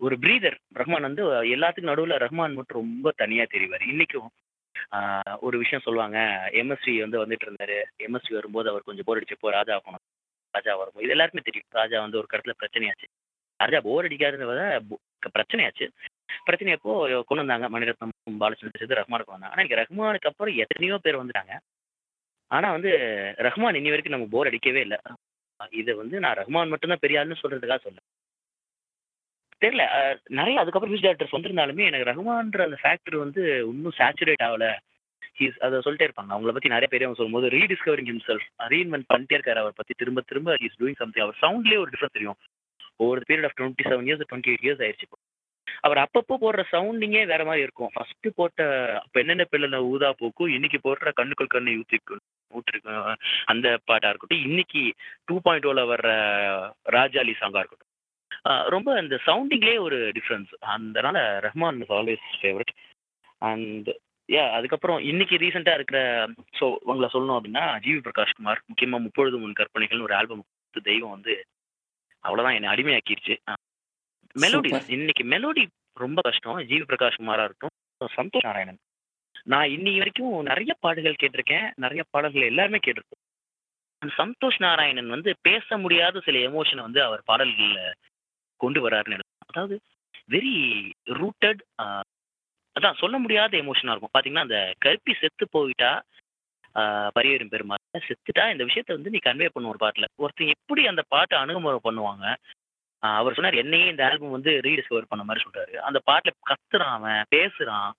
ஒரு 0.00 0.14
பிரீதர் 0.22 0.56
ரஹ்மான் 0.78 1.06
வந்து 1.08 1.22
எல்லாத்துக்கும் 1.54 1.90
நடுவில் 1.90 2.22
ரஹ்மான் 2.24 2.56
மட்டும் 2.58 2.80
ரொம்ப 2.82 3.12
தனியாக 3.20 3.48
தெரிவார். 3.54 3.84
இன்னைக்கும் 3.92 4.28
ஒரு 5.46 5.56
விஷயம் 5.62 5.84
சொல்லுவாங்க. 5.84 6.18
எம்எஸ்வி 6.60 6.94
வந்து 7.04 7.20
வந்துட்டு 7.22 7.46
இருந்தாரு. 7.46 7.78
எம்எஸ்வி 8.06 8.34
வரும்போது 8.38 8.68
அவர் 8.72 8.88
கொஞ்சம் 8.88 9.06
போர் 9.08 9.18
அடிச்சப்போ 9.20 9.52
ராஜா 9.58 9.76
போனோம் 9.86 10.04
ராஜா 10.54 10.72
வரும்போது 10.80 11.04
இது 11.06 11.14
எல்லாருக்குமே 11.14 11.46
தெரியும். 11.46 11.70
ராஜா 11.80 11.96
வந்து 12.04 12.20
ஒரு 12.20 12.28
கடத்துல 12.32 12.54
பிரச்சனையாச்சு. 12.62 13.06
ராஜா 13.60 13.78
போர் 13.86 14.06
அடிக்காதுன்றத 14.08 14.62
பிரச்சனையாச்சு. 15.36 15.86
பிரச்சனையப்போ 16.48 16.92
கொண்டு 17.28 17.42
வந்தாங்க. 17.44 17.66
மணிரத்னம் 17.74 18.12
பாலச்சந்திரன் 18.42 18.80
சேர்த்து 18.80 19.00
ரஹ்மானுக்கு 19.00 19.34
வந்தாங்க. 19.34 19.54
ஆனா 19.54 19.62
எனக்கு 19.64 19.80
ரஹ்மானுக்கு 19.82 20.30
அப்புறம் 20.30 20.58
எத்தனையோ 20.64 20.98
பேர் 21.06 21.20
வந்துட்டாங்க. 21.22 21.54
ஆனா 22.50 22.66
வந்து 22.76 22.90
ரஹ்மான் 23.46 23.78
இனி 23.80 23.92
வரைக்கும் 23.92 24.16
நம்ம 24.16 24.28
போர் 24.34 24.50
அடிக்கவே 24.50 24.82
இல்லை. 24.86 24.98
இதை 25.80 25.92
வந்து 26.02 26.16
நான் 26.24 26.38
ரஹ்மான் 26.40 26.72
மட்டும்தான் 26.72 27.02
பெரிய 27.04 27.20
ஆளுன்னு 27.20 27.42
சொல்றதுக்காக 27.42 27.80
சொல்ல 27.86 27.98
தெரியல. 29.64 29.84
நிறைய 30.28 30.60
அதுக்கப்புறம் 30.60 30.90
மியூசிக் 30.90 31.08
டேரக்டர்ஸ் 31.08 31.36
வந்திருந்தாலுமே 31.36 31.84
எனக்கு 31.90 32.10
ரஹ்மான்ற 32.10 32.60
அந்த 32.66 32.78
ஃபேக்டர் 32.82 33.16
வந்து 33.16 33.42
இன்னும் 33.68 33.96
சேச்சுரேட் 33.98 34.44
ஆகல. 34.48 34.66
ஹீஸ் 35.38 35.56
அதை 35.66 35.78
சொல்லிட்டே 35.78 36.06
இருப்பாங்க. 36.06 36.32
அவங்கள 36.34 36.52
பத்தி 36.56 36.74
நிறைய 36.74 36.88
பேர் 36.90 37.06
அவங்க 37.06 37.22
சொல்லும்போது 37.22 37.48
ரீடிஸ்கவரிங் 37.56 38.10
ஹிம்செல்ஃப் 38.10 38.46
ரீஇன்வென்ட் 38.74 39.10
பண்ணிட்டே 39.14 39.38
இருக்காரு 39.38 39.62
அவர் 39.64 39.78
பத்தி. 39.80 39.94
திரும்ப 39.96 40.20
திரும்ப 40.26 40.56
ஹீஸ் 40.60 40.78
டூயிங் 40.80 41.00
சம்திங் 41.02 41.24
அவர் 41.26 41.42
சவுண்ட்லேயே 41.42 41.78
ஒரு 41.78 41.90
டிஃபரன்ஸ் 41.90 42.16
தெரியும். 42.18 42.38
ஒவ்வொரு 42.96 43.22
period 43.28 43.48
of 43.48 43.56
twenty 43.60 43.86
seven 43.88 44.06
years 44.10 44.28
twenty 44.30 44.52
eight 44.52 44.66
years 44.66 44.84
ஆயிடுச்சு 44.84 45.08
அவர் 45.80 45.98
அப்பப்போ 45.98 46.34
போடுற 46.40 46.62
சவுண்டிங்கே 46.72 47.22
வேற 47.26 47.42
மாதிரி 47.44 47.62
இருக்கும். 47.62 47.90
ஃபர்ஸ்ட் 47.92 48.28
போட்ட 48.34 48.60
அப்போ 49.04 49.20
என்னென்ன 49.20 49.44
பிள்ளை 49.50 49.78
ஊதா 49.78 50.12
போக்கும் 50.12 50.52
இன்னைக்கு 50.52 50.78
போடுற 50.84 51.10
கண்ணுக்குள் 51.16 51.52
கண்ணு 51.54 51.80
ஊத்திக்கும் 51.80 52.22
ஊற்றிருக்கும் 52.54 53.14
அந்த 53.44 53.78
பாட்டா 53.84 54.08
இருக்கட்டும். 54.08 54.44
இன்னைக்கு 54.44 54.82
டூ 55.24 55.40
பாயிண்ட் 55.40 55.64
ஓல 55.64 55.84
வர்ற 55.92 56.08
ராஜாலி 56.92 57.34
சாங்கா 57.40 57.62
இருக்கட்டும். 57.62 57.92
ரொம்ப 58.66 58.88
அந்த 58.96 59.16
சவுண்டிங்லேயே 59.26 59.78
ஒரு 59.78 59.98
டிஃப்ரென்ஸ் 60.12 60.50
அதனால 60.66 61.18
Rahman 61.46 61.80
is 61.80 61.94
always 61.98 62.26
favourite 62.40 62.72
and 63.42 63.88
yeah 64.28 64.44
அதுக்கப்புறம் 64.50 65.00
இன்னைக்கு 65.00 65.36
ரீசெண்டாக 65.36 65.78
இருக்கிற 65.78 66.00
ஸோ 66.58 66.66
உங்களை 66.90 67.08
சொல்லணும் 67.12 67.38
அப்படின்னா 67.38 67.64
ஜிவி 67.84 68.00
பிரகாஷ் 68.06 68.36
குமார் 68.36 68.62
முக்கியமாக 68.66 69.04
முப்பொழுது 69.04 69.38
முன் 69.38 69.58
கற்பனைகள்னு 69.60 70.06
ஒரு 70.08 70.14
ஆல்பம் 70.14 70.46
தெய்வம் 70.74 71.10
வந்து 71.10 71.34
அவ்வளோதான் 72.24 72.56
என்னை 72.58 72.70
அடிமையாக்கிருச்சு. 72.72 73.34
மெலோடி. 74.36 74.70
இன்னைக்கு 74.86 75.24
மெலோடி 75.24 75.62
ரொம்ப 75.96 76.20
கஷ்டம். 76.20 76.58
ஜிவி 76.70 76.84
பிரகாஷ் 76.90 77.20
குமாரா 77.20 77.44
இருக்கட்டும் 77.44 78.10
சந்தோஷ் 78.18 78.48
நாராயணன். 78.48 78.80
நான் 79.44 79.70
இன்னைக்கு 79.70 80.00
வரைக்கும் 80.02 80.34
நிறைய 80.42 80.72
பாடல்கள் 80.80 81.20
கேட்டிருக்கேன். 81.22 81.66
நிறைய 81.76 82.02
பாடல்கள் 82.10 82.50
எல்லாருமே 82.50 82.78
கேட்டிருக்கோம். 82.86 83.22
சந்தோஷ் 84.02 84.58
நாராயணன் 84.58 85.14
வந்து 85.14 85.30
பேச 85.40 85.76
முடியாத 85.78 86.20
சில 86.20 86.38
எமோஷனை 86.48 86.82
வந்து 86.82 87.00
அவர் 87.02 87.22
பாடல்கள்ல 87.30 87.80
கொண்டு 88.56 88.90
வராருன்னு 88.90 89.20
அதாவது 89.46 89.80
வெரி 90.30 90.90
ரூட்டட் 91.04 91.60
அதான் 92.80 92.98
சொல்ல 92.98 93.18
முடியாத 93.18 93.58
எமோஷனாக 93.58 93.96
இருக்கும். 93.96 94.08
பார்த்தீங்கன்னா 94.18 94.38
அந்த 94.38 94.74
கருப்பி 94.78 95.14
செத்து 95.20 95.48
போயிட்டா 95.50 96.02
பரியரும் 96.74 97.48
பெருமாள். 97.48 97.76
செத்துட்டா 97.98 98.50
இந்த 98.50 98.64
விஷயத்த 98.64 98.82
வந்து 98.86 99.10
நீ 99.10 99.18
கன்வே 99.24 99.48
பண்ணுவ 99.48 99.66
ஒரு 99.66 99.78
பாட்டில். 99.78 100.06
ஒருத்தன் 100.16 100.48
எப்படி 100.48 100.86
அந்த 100.86 101.02
பாட்டை 101.08 101.38
அணுகுமுறை 101.38 101.78
பண்ணுவாங்க 101.84 102.34
அவர் 102.98 103.34
சொன்னார் 103.34 103.54
என்னையே 103.54 103.86
இந்த 103.86 104.08
ஆல்பம் 104.08 104.30
வந்து 104.30 104.50
ரீடிஸ்கவர் 104.50 105.04
பண்ண 105.08 105.24
மாதிரி 105.24 105.44
சொல்றாரு. 105.44 105.76
அந்த 105.76 106.00
பாட்டில் 106.04 106.32
கத்துறான் 106.46 106.82
அவன் 106.82 107.24
பேசுறான். 107.34 107.90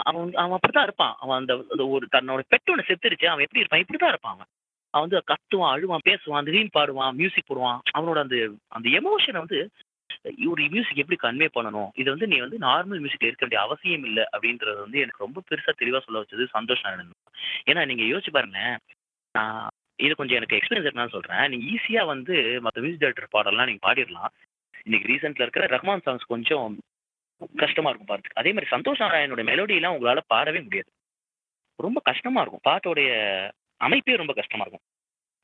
அவன் 0.00 0.26
வந்து- 0.26 0.34
அவன் 0.34 0.58
அப்படிதான் 0.58 0.82
இருப்பான். 0.82 1.16
அவன் 1.20 1.38
அந்த 1.38 1.64
அந்த 1.70 1.86
ஒரு 1.86 2.08
தன்னோட 2.12 2.40
பெட் 2.50 2.70
ஒன்று 2.70 2.94
செத்துருச்சு 2.94 3.26
அவன் 3.26 3.46
எப்படி 3.48 3.58
இருப்பான்? 3.58 3.80
இப்படிதான் 3.80 4.08
இருப்பான் 4.08 4.32
அவன். 4.32 4.46
அவன் 4.94 5.04
வந்து 5.04 5.20
கத்துவான் 5.30 5.72
அழுவான் 5.74 6.06
பேசுவான் 6.08 6.46
திடீர்னு 6.46 6.76
பாடுவான் 6.78 7.16
மியூசிக் 7.20 7.48
போடுவான். 7.50 7.80
அவனோட 7.96 8.18
அந்த 8.24 8.36
அந்த 8.68 8.88
எமோஷனை 9.00 9.38
வந்து 9.44 9.60
ஒரு 10.50 10.62
மியூசிக் 10.72 11.00
எப்படி 11.02 11.18
கன்வே 11.22 11.46
பண்ணணும்? 11.54 11.90
இது 12.00 12.08
வந்து 12.10 12.26
நீ 12.32 12.36
வந்து 12.38 12.58
நார்மல் 12.66 13.00
மியூசிக் 13.02 13.28
இருக்க 13.28 13.44
வேண்டிய 13.44 13.60
அவசியம் 13.66 14.04
இல்லை. 14.08 14.24
அப்படின்றது 14.34 14.78
வந்து 14.84 14.98
எனக்கு 15.04 15.24
ரொம்ப 15.26 15.42
பெருசா 15.50 15.72
தெளிவா 15.80 16.00
சொல்ல 16.04 16.22
வச்சது 16.22 16.44
சந்தோஷம் 16.56 16.86
நாராயணன் 16.88 17.20
ஏன்னா 17.70 17.84
நீங்க 17.90 18.04
யோசிச்சு 18.12 18.34
பாருங்க 18.36 18.60
நான் 19.34 19.68
இது 20.04 20.12
கொஞ்சம் 20.14 20.38
எனக்கு 20.38 20.56
எக்ஸ்பீரியன்ஸ் 20.58 20.86
இருக்குன்னு 20.86 21.16
சொல்றேன். 21.16 21.44
நீங்க 21.50 21.64
ஈஸியா 21.74 22.02
வந்து 22.12 22.34
மற்ற 22.64 22.80
மியூசிக் 22.82 23.02
டைரக்டர் 23.02 23.34
பாடலாம் 23.36 23.68
நீங்க 23.70 23.82
பாடிடலாம். 23.88 24.32
இன்னைக்கு 24.86 25.10
ரீசெண்ட்ல 25.12 25.46
இருக்கிற 25.46 25.66
ரஹ்மான் 25.76 26.04
சாங்ஸ் 26.06 26.32
கொஞ்சம் 26.34 26.76
கஷ்டமா 27.62 27.90
இருக்கும் 27.90 28.10
பாடுறதுக்கு. 28.10 28.40
அதே 28.42 28.52
மாதிரி 28.52 28.72
சந்தோஷ் 28.74 29.02
நாராயணோட 29.02 29.42
மெலோடி 29.50 29.74
எல்லாம் 29.78 29.94
உங்களால 29.96 30.22
பாடவே 30.34 30.60
முடியாது. 30.66 30.90
ரொம்ப 31.78 32.00
கஷ்டமா 32.04 32.40
இருக்கும். 32.40 32.64
பாட்டோடைய 32.68 33.10
அமைப்பே 33.82 34.16
ரொம்ப 34.22 34.32
கஷ்டமா 34.32 34.64
இருக்கும். 34.64 34.84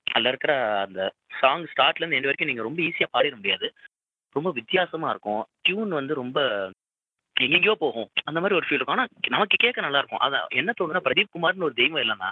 அதில் 0.06 0.30
இருக்கிற 0.32 0.52
அந்த 0.86 1.00
சாங் 1.40 1.64
ஸ்டார்ட்ல 1.72 2.04
இருந்து 2.04 2.30
வரைக்கும் 2.30 2.50
நீங்கள் 2.50 2.68
ரொம்ப 2.68 2.80
ஈஸியாக 2.82 3.12
பாடிட 3.14 3.34
முடியாது. 3.36 3.66
ரொம்ப 4.36 4.48
வித்தியாசமா 4.58 5.08
இருக்கும். 5.10 5.42
டியூன் 5.62 5.92
வந்து 6.00 6.14
ரொம்ப 6.14 6.38
எங்கெங்கயோ 7.36 7.74
போகும். 7.84 8.08
அந்த 8.24 8.38
மாதிரி 8.40 8.56
ஒரு 8.58 8.66
ஃபீல் 8.66 8.78
இருக்கும். 8.78 8.96
ஆனால் 8.96 9.10
நமக்கு 9.28 9.56
கேட்க 9.64 9.80
நல்லா 9.80 10.00
இருக்கும். 10.02 10.22
அதான் 10.26 10.46
என்ன 10.60 10.70
தோணுன்னா 10.78 11.02
பிரதீப் 11.06 11.34
குமார்னு 11.34 11.66
ஒரு 11.68 11.76
தெய்வம் 11.80 12.02
இல்லைன்னா 12.04 12.30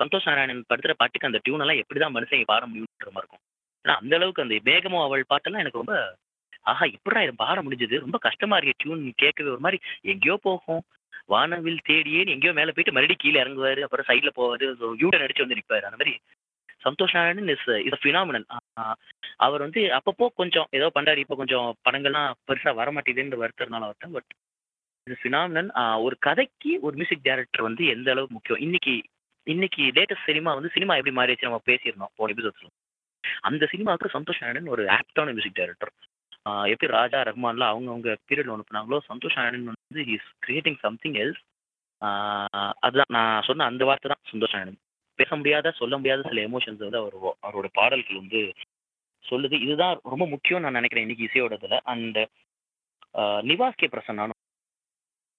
சந்தோஷ் 0.00 0.28
நாராயணன் 0.28 0.68
படுத்துகிற 0.68 0.94
பாட்டுக்கு 0.98 1.28
அந்த 1.28 1.40
டியூன் 1.44 1.62
எல்லாம் 1.64 1.80
எப்படி 1.82 2.00
தான் 2.00 2.14
மனுஷங்க 2.16 2.46
பாட 2.52 2.64
முடியுன்ற 2.66 3.10
மாதிரி 3.14 3.24
இருக்கும். 3.24 3.44
ஏன்னா 3.84 3.94
அந்த 4.02 4.14
அளவுக்கு 4.16 4.44
அந்த 4.44 4.56
மேகமோ 4.68 5.00
அவள் 5.06 5.30
பாட்டெல்லாம் 5.32 5.62
எனக்கு 5.64 5.82
ரொம்ப 5.82 5.96
ஆஹா 6.70 6.84
இப்படா 6.96 7.20
இது 7.24 7.32
பாட 7.34 7.58
முடிஞ்சது? 7.62 7.96
ரொம்ப 7.98 8.16
கஷ்டமா 8.26 8.56
இருக்கு 8.56 8.80
டியூன் 8.82 9.00
கேட்கவே 9.22 9.50
ஒரு 9.54 9.62
மாதிரி 9.66 9.78
எங்கேயோ 10.12 10.36
போகும். 10.48 10.82
வானவில் 11.28 11.86
தேடியே 11.88 12.22
எங்கேயோ 12.34 12.52
மேல 12.52 12.72
போயிட்டு 12.72 12.94
மறுபடியும் 12.94 13.22
கீழே 13.24 13.42
இறங்குவாரு 13.42 13.82
அப்புறம் 13.84 14.08
சைட்ல 14.08 14.32
போவாரு 14.38 14.66
யூட்டன் 15.02 15.24
அடிச்சு 15.24 15.44
வந்து 15.44 15.58
நிற்பாரு 15.58 15.88
அந்த 15.88 16.00
மாதிரி 16.00 16.14
Santhosh 16.86 17.16
Narayanan 17.16 17.52
is 17.54 17.68
is 17.86 18.02
phenomenal 18.02 18.46
அவர் 19.44 19.64
வந்து 19.64 19.80
அப்பப்போ 19.98 20.26
கொஞ்சம் 20.40 20.68
ஏதோ 20.78 20.86
பண்றாரு. 20.96 21.22
இப்போ 21.24 21.36
கொஞ்சம் 21.40 21.68
படங்கள்லாம் 21.86 22.36
பெருசா 22.48 22.72
வர 22.80 22.90
மாட்டேங்குதுன்ற 22.92 23.38
வருத்தறதுனால 23.42 23.88
வருத்தம் 23.88 24.14
பட் 24.16 24.30
இது 25.06 25.16
ஃபினாமினன் 25.22 25.70
ஒரு 26.06 26.16
கதைக்கு 26.20 26.72
ஒரு 26.82 26.94
மியூசிக் 26.96 27.26
டைரக்டர் 27.28 27.66
வந்து 27.68 27.84
எந்த 27.94 28.08
அளவுக்கு 28.12 28.36
முக்கியம்? 28.36 28.62
இன்னைக்கு 28.66 28.94
இன்னைக்கு 29.46 29.84
லேட்டஸ்ட் 29.96 30.28
சினிமா 30.28 30.50
வந்து 30.54 30.74
சினிமா 30.74 30.96
எப்படி 30.98 31.14
மாறிடுச்சு 31.16 31.48
நம்ம 31.48 31.62
பேசியிருந்தோம் 31.70 32.14
போன 32.18 32.32
எபிசோட்ஸ்ல 32.34 32.68
அந்த 33.48 33.64
சினிமாவுக்கு 33.72 34.14
சந்தோஷ் 34.16 34.42
நாராயணன் 34.42 34.72
ஒரு 34.74 34.84
ஆக்டான 34.96 35.32
மியூசிக் 35.32 35.58
டைரக்டர் 35.60 35.92
எப்படி 36.72 36.88
ராஜா 36.98 37.18
ரஹ்மான்லாம் 37.28 37.72
அவங்க 37.72 37.88
அவங்க 37.92 38.10
பீரியட்ல 38.28 38.54
ஒன்று 38.54 38.68
பண்ணாங்களோ 38.68 38.98
சந்தோஷ் 39.10 39.38
ஆனந்த் 39.42 39.70
வந்து 39.72 40.04
இஸ் 40.14 40.30
கிரியேட்டிங் 40.46 40.78
சம்திங் 40.86 41.16
எல்ஸ் 41.24 41.42
அதுதான் 42.84 43.14
நான் 43.16 43.46
சொன்ன 43.48 43.66
அந்த 43.70 43.82
வார்த்தை 43.88 44.08
தான் 44.12 44.24
சந்தோஷ் 44.32 44.56
ஆனந்த் 44.60 44.80
பேச 45.18 45.36
முடியாத 45.38 45.72
சொல்ல 45.80 45.94
முடியாத 45.98 46.28
சில 46.28 46.42
எமோஷன்ஸ் 46.48 46.84
வந்து 46.84 47.00
அவர் 47.02 47.16
அவரோட 47.46 47.68
பாடல்கள் 47.78 48.20
வந்து 48.22 48.40
சொல்லுது. 49.24 49.56
இதுதான் 49.64 50.00
ரொம்ப 50.12 50.24
முக்கியம் 50.34 50.62
நான் 50.64 50.78
நினைக்கிறேன் 50.78 51.04
இன்னைக்கு 51.06 51.26
இசையோட 51.26 51.56
இதில் 51.58 51.82
அண்ட் 51.92 52.18
நிவாஸ் 53.50 53.78
கே. 53.80 53.88
பிரசன்னானும் 53.94 54.40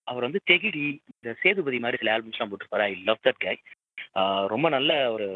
அவர் 0.08 0.26
வந்து 0.28 0.42
தெகிடி 0.50 0.84
இந்த 1.14 1.30
சேதுபதி 1.42 1.78
மாதிரி 1.84 2.00
சில 2.02 2.14
ஆல்பம்ஸ்லாம் 2.16 2.52
போட்டிருப்பாரு. 2.52 2.86
ஐ 2.90 2.94
லவ் 3.10 3.24
தட் 3.28 3.44
கை 3.46 3.56
ரொம்ப 4.54 4.68
நல்ல 4.70 4.92
ஒரு 5.16 5.28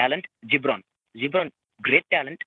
talent 0.00 0.28
Ghibran. 0.52 0.84
Ghibran 1.14 1.52
great 1.80 2.10
talent 2.14 2.44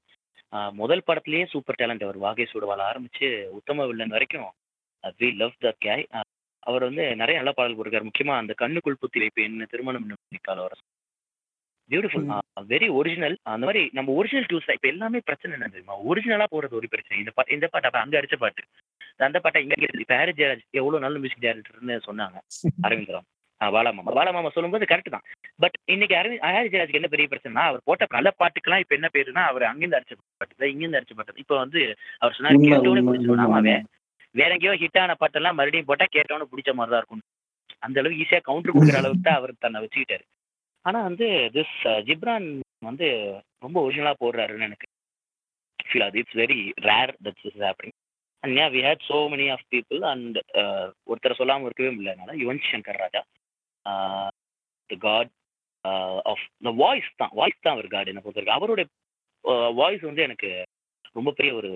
முதல் 0.73 1.05
படத்திலேயே 1.07 1.45
சூப்பர் 1.45 1.79
டேலண்ட் 1.79 2.03
அவர் 2.03 2.17
வாகை 2.17 2.47
சூடுவால 2.51 2.87
ஆரம்பிச்சு 2.89 3.27
உத்தம 3.57 3.85
வில்லன் 3.85 4.15
வரைக்கும் 4.15 4.49
வி 5.19 5.29
லவ் 5.35 5.59
தட் 5.61 5.81
கேய் 5.81 6.05
அவர் 6.63 6.83
வந்து 6.83 7.03
நிறைய 7.15 7.35
நல்ல 7.39 7.51
பாடல் 7.51 7.75
போட்டிருக்காரு 7.75 8.07
முக்கியமா 8.07 8.33
அந்த 8.37 8.53
கண்ணுக்குள் 8.57 9.01
புத்தி 9.01 9.19
வைப்பு 9.19 9.43
என்ன 9.43 9.67
திருமணம் 9.69 10.07
நிக்கால 10.29 10.59
வர 10.59 10.73
பியூட்டிஃபுல் 11.89 12.25
வெரி 12.69 12.87
ஒரிஜினல் 12.91 13.35
அந்த 13.51 13.65
மாதிரி 13.65 13.81
நம்ம 13.93 14.13
ஒரிஜினல் 14.13 14.47
டூஸ் 14.49 14.69
இப்ப 14.73 14.87
எல்லாமே 14.87 15.19
பிரச்சனை 15.25 15.53
என்ன 15.53 15.69
தெரியுமா? 15.69 15.95
ஒரிஜினலா 16.09 16.47
போறது 16.55 16.77
ஒரு 16.79 16.87
பிரச்சனை. 16.87 17.19
இந்த 17.19 17.31
பாட்டு 17.31 17.55
இந்த 17.57 17.67
பாட்டு 17.67 17.87
அப்ப 17.87 17.99
அங்க 17.99 18.19
அடிச்ச 18.19 18.37
பாட்டு. 18.37 18.63
அந்த 19.27 19.39
பாட்டை 19.39 19.61
இங்க 19.63 19.75
இப்ப 19.99 20.15
ஹாரி 20.15 20.33
ஜெயராஜ் 20.37 20.63
எவ்வளவு 20.71 21.03
நல்ல 21.05 21.17
மியூசிக் 21.17 21.45
டைரக்டர்னு 21.45 21.97
சொன்னாங்க. 22.09 22.37
அரவிந்த் 22.87 23.15
பாலாமாமா. 23.61 24.11
பாலாமாமா 24.17 24.49
சொல்லும்போது 24.55 24.85
கரெக்ட் 24.91 25.13
தான். 25.15 25.25
பட் 25.63 25.75
இன்னைக்கு 25.93 26.15
அரவிந்த் 26.19 26.43
ஹாரி 26.47 26.69
ஜெயராஜ்க்கு 26.73 26.99
என்ன 26.99 27.09
பெரிய 27.13 27.27
பிரச்சனைனா 27.31 27.63
அவர் 27.69 27.85
போட்ட 27.87 28.07
நல்ல 28.17 28.29
பாட்டுக்கெல்லாம் 28.41 28.83
இப்ப 28.83 28.95
என்ன 28.99 29.09
பேருனா 29.15 29.43
அவர் 29.51 29.69
அங்கிருந்து 29.69 29.97
அடிச்ச 29.99 30.15
பாட்டு 30.41 30.71
இங்கிருந்து 30.73 30.99
அடிச்ச 30.99 31.15
பாட்டு 31.19 31.43
இப்ப 31.43 31.55
வந்து 31.63 31.81
அவர் 32.21 32.35
சொன்னாரு 32.37 32.61
பிடிச்சிருவாங்க 33.09 33.73
வேற 34.35 34.49
எங்கேயோ 34.55 34.73
ஹிட் 34.81 34.99
ஆன 35.03 35.15
பாட்டெல்லாம் 35.21 35.57
மறுபடியும் 35.59 35.89
போட்டா 35.89 36.05
கேட்டோன்னு 36.15 36.51
பிடிச்ச 36.51 36.71
மாதிரி 36.79 36.91
தான் 36.93 37.01
இருக்கும். 37.01 37.23
அந்த 37.85 37.97
அளவுக்கு 38.01 38.23
ஈஸியா 38.23 38.39
கவுண்டர் 38.47 38.75
கொடுக்குற 38.75 38.99
அளவுக்கு 39.01 39.27
தான் 39.27 39.39
அவர் 39.39 39.53
தன்னை 39.65 39.79
வச்சுக்கிட்டாரு. 39.83 40.25
ஆனா 40.85 40.99
வந்து 41.07 41.27
திஸ் 41.55 41.77
ஜிப்ரான் 42.07 42.47
வந்து 42.89 43.07
ரொம்ப 43.65 43.77
ஒரிஜினலா 43.85 44.13
போடுறாருன்னு 44.21 44.67
எனக்கு 44.69 44.87
ஃபீல் 45.79 46.05
ஆகுது 46.05 46.21
it's 46.21 46.37
very 46.41 46.59
rare 46.87 47.13
that's 47.25 47.47
is 47.49 47.59
happening 47.65 47.97
and 48.43 48.73
we 48.73 48.81
had 48.81 48.99
so 49.09 49.17
many 49.31 49.47
of 49.55 49.61
people 49.73 50.01
and 50.11 50.37
ஒருத்தரை 51.09 51.35
சொல்லாம 51.39 51.65
இருக்கவே 51.67 51.89
முடியலனால 51.95 52.35
Yuvan 52.43 52.61
Shankar 52.67 53.01
Raja 53.03 53.21
the 54.89 54.95
God 55.07 55.31
of 56.31 56.45
the 56.67 56.71
voice 56.83 57.11
தான் 57.21 57.33
வாய்ஸ் 57.39 57.63
தான் 57.65 57.75
அவர் 57.75 57.93
காட் 57.95 58.11
என்ன 58.11 58.21
பொறுத்தவரைக்கும். 58.23 58.59
அவருடைய 58.59 58.87
வாய்ஸ் 59.79 60.03
வந்து 60.09 60.25
எனக்கு 60.27 60.49
ரொம்ப 61.17 61.29
பெரிய 61.37 61.53
ஒரு 61.59 61.69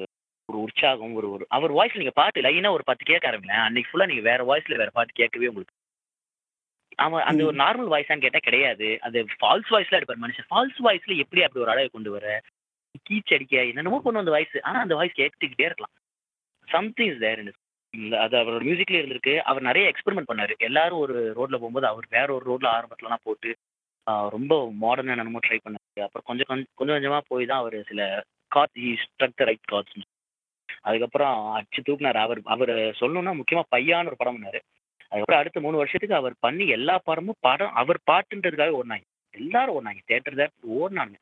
ஒரு 0.50 0.58
உற்சாகம் 0.66 1.16
ஒரு 1.20 1.28
ஒரு 1.36 1.44
அவர் 1.56 1.72
வாய்ஸ்ல 1.78 2.02
நீங்க 2.02 2.16
பாட்டு 2.20 2.44
லைனா 2.46 2.72
ஒரு 2.78 2.84
பாட்டு 2.88 3.04
கேட்க 3.12 3.30
ஆரம்பிங்களேன் 3.30 3.64
அன்னைக்கு 3.66 3.90
ஃபுல்லா 3.92 4.10
நீங்க 4.12 4.24
வேற 4.32 4.42
வாய்ஸ்ல 4.50 4.80
வேற 4.82 4.92
பாட்டு 4.98 5.20
கேட்கவே 5.22 5.50
உங்களுக்கு 5.52 5.80
அவன் 7.04 7.28
அந்த 7.30 7.42
ஒரு 7.50 7.58
நார்மல் 7.62 7.92
வாய்ஸான்னு 7.94 8.24
கேட்டா 8.26 8.40
கிடையாது. 8.48 8.88
அது 9.06 9.20
ஃபால்ஸ் 9.40 9.72
வாய்ஸ்ல 9.74 9.98
எடுப்பார் 10.00 10.24
மனுஷன். 10.26 10.48
ஃபால்ஸ் 10.50 10.82
வாய்ஸ்ல 10.88 11.16
எப்படி 11.24 11.44
அப்படி 11.46 11.64
ஒரு 11.66 11.74
அழகை 11.74 11.90
கொண்டு 11.92 12.12
வர? 12.16 12.26
கீச் 13.08 13.34
அடிக்க 13.36 13.56
என்னென்னமோ 13.70 14.00
கொண்டு 14.02 14.22
வந்த 14.22 14.34
வாய்ஸ் 14.36 14.58
ஆனா 14.70 14.80
அந்த 14.86 14.96
வாய்ஸ் 15.00 15.20
கேட்டுக்கிட்டே 15.22 15.68
இருக்கலாம். 15.70 15.96
சம்திங் 16.68 17.12
இஸ் 17.14 17.24
தேர் 17.26 17.42
அது 18.24 18.36
அவரோட 18.42 18.62
மியூசிக்ல 18.68 19.00
இருந்திருக்கு. 19.00 19.34
அவர் 19.50 19.68
நிறைய 19.70 19.92
எக்ஸ்பெரிமெண்ட் 19.92 20.30
பண்ணாரு. 20.32 20.54
எல்லாரும் 20.68 21.02
ஒரு 21.06 21.16
ரோட்ல 21.38 21.58
போகும்போது 21.62 21.88
அவர் 21.92 22.06
வேற 22.16 22.28
ஒரு 22.38 22.46
ரோட்ல 22.52 22.70
ஆரம்பத்துலலாம் 22.78 23.26
போட்டு 23.28 23.52
ரொம்ப 24.36 24.54
மாடர்னா 24.84 25.14
என்னமோ 25.16 25.42
ட்ரை 25.46 25.60
பண்ணாரு. 25.66 26.02
அப்புறம் 26.06 26.26
கொஞ்சம் 26.30 26.48
கொஞ்சம் 26.50 26.72
கொஞ்சம் 26.80 26.98
கொஞ்சமா 26.98 27.20
போய் 27.32 27.50
தான் 27.52 27.62
அவர் 27.64 27.78
சில 27.92 28.02
chord 28.56 28.80
he 28.84 28.90
struck 29.04 29.38
the 29.42 29.46
right 29.50 29.70
chords 29.74 30.10
அதுக்கப்புறம் 30.88 31.36
அச்சு 31.58 31.80
தூக்குனார். 31.88 32.20
அவர் 32.26 32.40
அவர் 32.56 32.72
சொல்லணும்னா 33.02 33.34
முக்கியமா 33.40 33.64
பையான்னு 33.76 34.12
ஒரு 34.12 34.20
படம் 34.22 34.36
பண்ணாரு. 34.38 34.60
அதுக்கப்புறம் 35.12 35.42
அடுத்த 35.42 35.62
மூணு 35.66 35.80
வருஷத்துக்கு 35.82 36.20
அவர் 36.22 36.36
பண்ணி 36.46 36.66
எல்லா 36.78 36.96
படமும் 37.10 37.42
படம் 37.48 37.76
அவர் 37.82 38.00
பாட்டுன்றதுக்காக 38.12 38.78
ஓடினாங்க. 38.80 39.06
எல்லாரும் 39.34 39.76
ஓடினாங்க. 39.78 40.02
தேட்டர் 40.12 40.40
தேட்டர் 40.40 40.74
ஓடினாங்க 40.80 41.16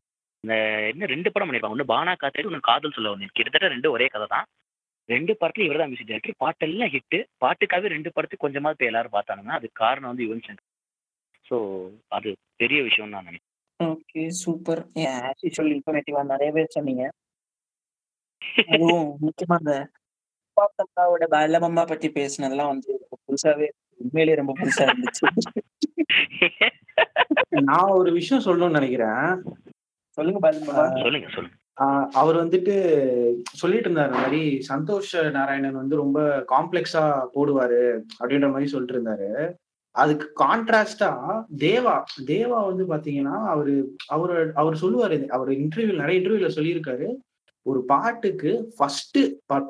இந்த 0.43 0.53
என்ன 0.91 1.07
ரெண்டு 1.13 1.29
படம் 1.31 1.47
பண்ணியிருப்பாங்க 1.47 1.77
ஒன்று 1.77 1.91
பானா 1.93 2.13
காத்தேரி 2.21 2.49
ஒன்று 2.51 2.69
காதல் 2.69 2.95
சொல்ல 2.97 3.13
ஒன்று 3.15 3.36
கிட்டத்தட்ட 3.38 3.73
ரெண்டு 3.75 3.91
ஒரே 3.95 4.07
கதை 4.13 4.27
தான். 4.36 4.47
ரெண்டு 5.09 5.33
படத்துல 5.39 5.65
இவர் 5.67 5.79
தான் 5.81 5.89
மியூசிக் 5.91 6.09
டைரக்டர். 6.09 6.41
பாட்டெல்லாம் 6.43 6.91
ஹிட்டு 6.95 7.19
பாட்டுக்காகவே 7.43 7.93
ரெண்டு 7.95 8.09
படத்துக்கு 8.15 8.45
கொஞ்சமாவது 8.45 8.75
இப்போ 8.77 8.89
எல்லாரும் 8.89 9.15
பார்த்தானுங்க 9.15 9.53
அதுக்கு 9.57 9.81
காரணம் 9.83 10.11
வந்து 10.11 10.25
யுவன் 10.27 10.45
சங்கர். 10.47 10.67
ஸோ 11.45 11.55
அது 12.17 12.29
பெரிய 12.61 12.79
விஷயம் 12.87 13.13
நான் 13.13 13.27
நினைக்கிறேன். 13.29 13.47
ஓகே 13.79 14.23
சூப்பர் 14.43 14.81
ஆஸ் 15.13 15.43
யூஷுவல் 15.45 15.73
இன்ஃபர்மேட்டிவா 15.75 16.21
நிறையவே 16.33 16.63
சொன்னீங்க. 16.75 17.05
அதுவும் 18.73 19.07
முக்கியமா 19.25 19.57
அந்த 19.61 19.73
பாப்பாவோட 20.57 21.25
பாலமம்மா 21.33 21.83
பத்தி 21.91 22.07
பேசினதெல்லாம் 22.17 22.71
வந்து 22.73 22.91
புதுசாவே 23.27 23.67
உண்மையிலேயே 24.01 24.39
ரொம்ப 24.41 24.53
புதுசா 24.61 24.85
இருந்துச்சு. 24.87 25.23
நான் 27.69 27.95
ஒரு 27.99 28.09
விஷயம் 28.17 28.45
சொல்லணும்னு 28.45 28.79
நினைக்கிறேன். 28.79 29.25
சொல்லுங்க 30.17 30.39
பாலமம்மா 30.45 30.85
சொல்லுங்க 31.05 31.27
சொல்லுங்க. 31.35 31.55
அவர் 32.22 32.38
வந்துட்டு 32.44 32.76
சொல்லிட்டு 33.60 33.88
இருந்தாரு 33.88 34.12
இந்த 34.12 34.22
மாதிரி 34.24 34.41
சந்தோஷ் 34.70 35.12
நாராயணன் 35.38 35.80
வந்து 35.82 35.96
ரொம்ப 36.04 36.20
காம்ப்ளெக்ஸா 36.54 37.04
போடுவாரு 37.36 37.82
அப்படின்ற 38.20 38.50
மாதிரி 38.54 38.72
சொல்லிட்டு 38.74 38.96
இருந்தாரு. 38.98 39.30
அதுக்கு 39.96 40.28
கான்ட்ராஸ்டா 40.44 41.10
தேவா 41.65 41.96
தேவா 42.32 42.60
வந்து 42.70 42.84
பாத்தீங்கன்னா 42.91 43.38
அவரு 43.54 43.74
அவரு 44.15 44.36
அவர் 44.62 44.82
சொல்லுவாரு 44.84 45.20
அவர் 45.38 45.52
இன்டர்வியூ 45.63 45.96
நிறைய 46.02 46.20
இன்டர்வியூல 46.20 46.52
சொல்லியிருக்காரு. 46.58 47.10
ஒரு 47.65 47.80
பாட்டுக்கு 47.89 48.52
ஃபர்ஸ்ட் 48.78 49.20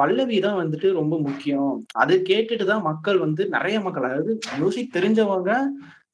பல்லவி 0.02 0.38
தான் 0.45 0.60
வந்துட்டு 0.60 0.89
ரொம்ப 1.00 1.15
முக்கியம். 1.28 1.74
அது 2.02 2.15
கேட்டுட்டு 2.30 2.65
தான் 2.74 2.86
மக்கள் 2.89 3.17
வந்து 3.26 3.43
நிறைய 3.56 3.78
மக்கள் 3.88 4.08
அதாவது 4.10 4.34
மியூசிக் 4.60 4.95
தெரிஞ்சவங்க 4.97 5.52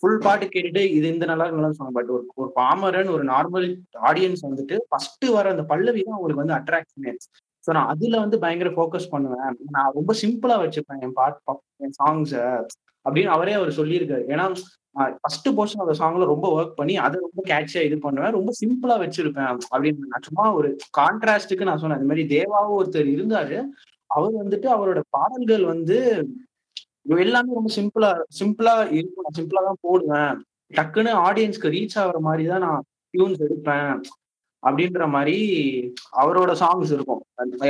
ஃபுல் 0.02 0.24
பாட்டு 0.26 0.46
கேட்டுட்டு 0.54 0.82
இது 0.98 1.06
இந்த 1.14 1.26
நல்லா 1.32 1.46
நல்லா 1.56 1.70
சொன்னாங்க. 1.76 1.98
பட் 2.00 2.12
ஒரு 2.16 2.24
ஒரு 2.42 2.50
பாமரன் 2.60 3.12
ஒரு 3.16 3.24
நார்மல் 3.34 3.68
ஆடியன்ஸ் 4.10 4.44
வந்துட்டு 4.48 4.78
ஃபர்ஸ்ட் 4.90 5.28
வர 5.38 5.46
அந்த 5.54 5.66
பல்லவி 5.72 6.02
தான் 6.08 6.18
அவங்களுக்கு 6.18 6.44
வந்து 6.44 6.58
அட்ராக்ஷனே 6.60 7.14
ஸோ 7.64 7.72
நான் 7.78 7.90
அதுல 7.94 8.20
வந்து 8.24 8.38
பயங்கர 8.44 8.70
ஃபோக்கஸ் 8.76 9.12
பண்ணுவேன். 9.14 9.56
நான் 9.76 9.96
ரொம்ப 10.00 10.12
சிம்பிளா 10.24 10.58
வச்சுப்பேன். 10.64 11.02
என் 11.06 11.16
பாட் 11.20 11.40
என் 11.86 11.98
சாங்ஸை 12.02 12.44
அப்படின்னு 13.06 13.32
அவரே 13.36 13.56
அவர் 13.60 13.80
சொல்லியிருக்காரு. 13.80 14.24
ஏன்னா 14.34 14.46
ஃபர்ஸ்ட் 15.24 15.50
போர்ஷன் 15.58 15.84
அந்த 15.84 15.96
சாங்ல 16.00 16.28
ரொம்ப 16.34 16.48
ஒர்க் 16.58 16.78
பண்ணி 16.80 16.94
அதை 17.06 17.18
ரொம்ப 17.26 17.42
கேட்சியா 17.52 17.82
இது 17.88 17.98
பண்ணுவேன். 18.06 18.36
ரொம்ப 18.38 18.52
சிம்பிளா 18.62 18.96
வச்சிருப்பேன். 19.04 19.50
அப்படின்னு 19.74 20.12
நான் 20.14 20.28
சும்மா 20.30 20.46
ஒரு 20.60 20.70
கான்ட்ராஸ்டுக்கு 21.00 21.68
நான் 21.70 21.82
சொன்னேன். 21.82 22.00
அது 22.00 22.10
மாதிரி 22.12 22.26
தேவாவும் 22.36 22.78
ஒருத்தர் 22.80 23.10
இருந்தாரு. 23.16 23.58
அவர் 24.10 24.42
வந்துட்டு 24.42 24.68
அவரோட 24.76 25.00
பாடல்கள் 25.16 25.66
வந்து 25.74 25.98
எல்லாமே 27.26 27.58
ரொம்ப 27.58 27.70
சிம்பிளா 27.78 28.12
சிம்பிளா 28.40 28.76
இருக்கும். 28.98 29.26
நான் 29.26 29.38
சிம்பிளா 29.40 29.62
தான் 29.70 29.84
போடுவேன். 29.88 30.34
டக்குன்னு 30.78 31.12
ஆடியன்ஸ்க்கு 31.28 31.74
ரீச் 31.76 32.00
ஆகுற 32.04 32.20
மாதிரி 32.28 32.46
தான் 32.54 32.66
நான் 32.68 32.82
டியூன்ஸ் 33.14 33.44
எடுப்பேன். 33.48 33.92
அப்படின்ற 34.64 35.04
மாதிரி 35.16 35.36
அவரோட 36.22 36.52
சாங்ஸ் 36.62 36.92
இருக்கும். 36.96 37.22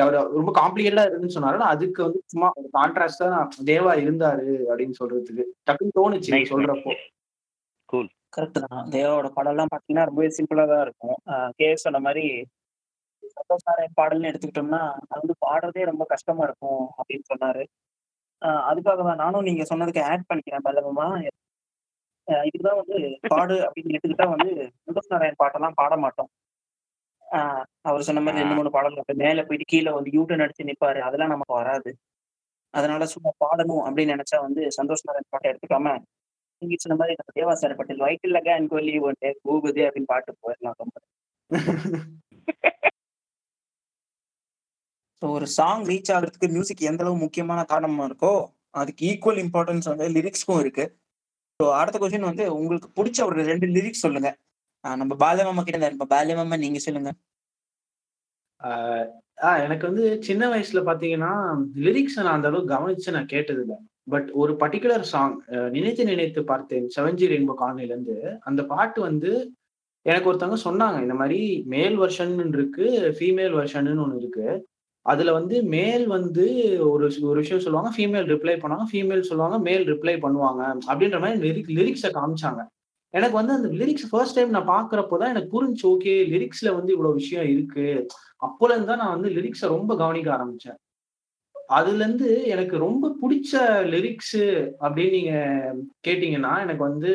அவர் 0.03 0.15
ரொம்ப 0.37 0.51
காம்ப்ளிகேட்டடா 0.59 1.05
இருக்குன்னு 1.05 1.35
சொன்னாரு. 1.35 1.57
அதுக்கு 1.73 2.01
வந்து 2.07 2.19
சும்மா 2.33 2.49
ஒரு 2.59 2.69
கான்ட்ராஸ்டா 2.77 3.27
தேவா 3.71 3.93
இருந்தாரு 4.03 4.47
அப்படின்னு 4.69 4.99
சொல்றதுக்கு 5.01 5.45
டக்குன்னு 5.69 5.97
தோணுச்சு 5.99 6.41
சொல்றப்போ. 6.53 6.93
கரெக்ட் 8.35 8.61
தான். 8.63 8.87
தேவாவோட 8.93 9.27
பாடல்லாம் 9.35 9.73
பாத்தீங்கன்னா 9.73 10.07
ரொம்பவே 10.09 10.29
சிம்பிளா 10.37 10.65
தான் 10.71 10.83
இருக்கும். 10.85 11.17
கே 11.59 11.67
சொன்ன 11.83 11.99
மாதிரி 12.07 12.25
சந்தோஷ் 13.35 13.67
நாராயண் 13.69 13.97
பாடல்னு 13.99 14.29
எடுத்துக்கிட்டோம்னா 14.31 14.81
அது 15.09 15.19
வந்து 15.21 15.35
பாடுறதே 15.45 15.83
ரொம்ப 15.89 16.03
கஷ்டமா 16.13 16.43
இருக்கும் 16.47 16.83
அப்படின்னு 16.99 17.25
சொன்னாரு. 17.31 17.63
அதுக்காக 18.41 19.03
தான் 19.03 19.15
நானும் 19.15 19.43
நீங்க 19.43 19.63
சொன்னதுக்கு 19.69 20.01
ஆட் 20.03 20.27
பண்ணிக்கிறேன் 20.29 20.65
பல்லவமா. 20.65 21.07
இதுதான் 22.43 22.79
வந்து 22.79 22.97
பாடு 23.27 23.55
அப்படின்னு 23.65 23.95
எடுத்துக்கிட்டா 23.95 24.27
வந்து 24.29 24.49
சந்தோஷ் 24.85 25.09
நாராயண் 25.09 25.39
பாட்டெல்லாம் 25.43 25.75
பாட 25.75 25.97
மாட்டோம். 25.97 26.29
ஆஹ் 27.27 27.63
அவர் 27.81 28.01
சொன்ன 28.01 28.21
மாதிரி 28.21 28.41
ரெண்டு 28.41 28.55
மூணு 28.55 28.69
பாடல்கள் 28.69 29.21
மேல 29.23 29.43
போயிட்டு 29.43 29.65
கீழே 29.67 29.91
வந்து 29.91 30.11
யூட்டன் 30.11 30.43
அடிச்சு 30.45 30.67
நிப்பாரு. 30.69 30.99
அதெல்லாம் 30.99 31.29
நமக்கு 31.29 31.53
வராது. 31.53 31.91
அதனால 32.73 33.05
சும்மா 33.05 33.31
பாடணும் 33.37 33.83
அப்படின்னு 33.85 34.15
நினைச்சா 34.15 34.39
வந்து 34.41 34.61
சந்தோஷ் 34.77 35.05
நாராயண் 35.07 35.29
பாட்டை 35.29 35.51
எடுத்துக்காம 35.51 35.93
நீங்க 36.61 36.75
சொன்ன 36.77 36.97
மாதிரி 36.99 37.15
நம்ம 37.17 37.33
தேவாசார 37.35 37.75
பட்டில் 37.75 37.99
வயிற்றுலக 37.99 38.49
அன் 38.49 38.67
கோலி 38.67 38.99
ஒன்று 38.99 39.29
போகுது 39.43 39.81
அப்படின்னு 39.81 40.05
பாட்டு 40.05 40.37
போயிடலாம் 40.43 40.77
ரொம்ப. 40.77 40.95
ஸோ 45.21 45.25
ஒரு 45.37 45.47
சாங் 45.57 45.83
ரீச் 45.89 46.11
ஆகுறதுக்கு 46.15 46.47
மியூசிக் 46.55 46.87
எந்த 46.89 47.03
அளவு 47.03 47.23
முக்கியமான 47.25 47.59
காரணமா 47.71 48.03
இருக்கோ 48.09 48.33
அதுக்கு 48.79 49.03
ஈக்குவல் 49.11 49.39
இம்பார்ட்டன்ஸ் 49.43 49.89
வந்து 49.91 50.07
லிரிக்ஸ்க்கும் 50.17 50.59
இருக்கு. 50.63 50.85
ஸோ 51.59 51.65
அடுத்த 51.79 51.97
கொஸ்டின் 52.01 52.29
வந்து 52.31 52.43
உங்களுக்கு 52.57 52.89
பிடிச்ச 52.97 53.19
ஒரு 53.29 53.45
ரெண்டு 53.51 53.67
லிரிக்ஸ் 53.75 54.03
சொல்லுங்க. 54.05 54.29
நம்ம 54.83 55.13
பாலமாமா 55.23 55.61
கிட்ட 55.63 55.77
தான் 55.79 55.89
இருப்போம் 55.91 56.11
பாலமாமா 56.15 56.57
நீங்க 56.65 56.79
சொல்லுங்க. 56.87 57.11
ஆஹ் 59.47 59.59
எனக்கு 59.65 59.83
வந்து 59.89 60.03
சின்ன 60.27 60.43
வயசுல 60.53 60.79
பாத்தீங்கன்னா 60.89 61.31
லிரிக்ஸ் 61.85 62.17
நான் 62.19 62.35
அந்த 62.37 62.49
அளவுக்கு 62.49 62.73
கவனிச்சு 62.75 63.15
நான் 63.17 63.33
கேட்டது 63.33 63.61
இல்லை 63.63 63.77
பட் 64.13 64.29
ஒரு 64.41 64.53
பர்டிகுலர் 64.61 65.05
சாங் 65.13 65.35
நினைத்து 65.75 66.03
நினைத்து 66.11 66.41
பார்த்தேன் 66.51 66.85
செவன்ஜி 66.95 67.25
ரெயின்போ 67.31 67.55
காலனில 67.61 67.93
இருந்து 67.93 68.15
அந்த 68.49 68.61
பாட்டு 68.65 68.99
வந்து 69.01 69.31
எனக்கு 70.05 70.29
ஒருத்தவங்க 70.31 70.59
சொன்னாங்க 70.63 70.97
இந்த 71.05 71.15
மாதிரி 71.21 71.39
மேல் 71.73 71.97
வெர்ஷன் 71.99 72.33
இருக்கு 72.57 72.85
ஃபீமேல் 73.17 73.55
வெர்ஷன் 73.59 73.89
ஒன்று 74.05 74.21
இருக்கு. 74.23 74.47
அதுல 75.11 75.33
வந்து 75.39 75.55
மேல் 75.75 76.05
வந்து 76.15 76.45
ஒரு 76.91 77.05
ஒரு 77.29 77.37
விஷயம் 77.43 77.63
சொல்லுவாங்க 77.65 77.91
ஃபீமேல் 77.95 78.25
ரிப்ளை 78.33 78.55
பண்ணுவாங்க 78.61 78.87
ஃபீமேல் 78.91 79.27
சொல்லுவாங்க 79.29 79.57
மேல் 79.67 79.85
ரிப்ளை 79.93 80.15
பண்ணுவாங்க 80.25 80.61
அப்படின்ற 80.89 81.19
மாதிரி 81.23 81.39
லிரிக் 81.45 81.69
லிரிக்ஸை 81.77 82.09
காமிச்சாங்க. 82.17 82.61
எனக்கு 83.13 83.35
வந்து 83.39 83.53
அந்த 83.57 83.69
லிரிக்ஸ் 83.81 84.09
ஃபர்ஸ்ட் 84.11 84.37
டைம் 84.37 84.55
நான் 84.55 84.71
பாக்குறப்போ 84.73 85.17
தான் 85.19 85.31
எனக்கு 85.33 85.53
புரிஞ்சு 85.53 85.85
ஓகே 85.91 86.13
லிரிக்ஸ்ல 86.33 86.73
வந்து 86.77 86.91
இவ்வளவு 86.95 87.19
விஷயம் 87.21 87.47
இருக்கு. 87.53 87.85
அப்போல 88.47 88.73
இருந்து 88.73 88.91
தான் 88.91 89.01
நான் 89.03 89.15
வந்து 89.15 89.29
லிரிக்ஸை 89.37 89.67
ரொம்ப 89.75 89.91
கவனிக்க 90.01 90.29
ஆரம்பிச்சேன். 90.37 90.79
அதுல 91.77 92.01
இருந்து 92.03 92.29
எனக்கு 92.53 92.75
ரொம்ப 92.87 93.05
பிடிச்ச 93.21 93.61
லிரிக்ஸ் 93.93 94.41
அப்படின்னு 94.83 95.15
நீங்க 95.17 95.33
கேட்டீங்கன்னா 96.07 96.53
எனக்கு 96.65 96.83
வந்து 96.89 97.11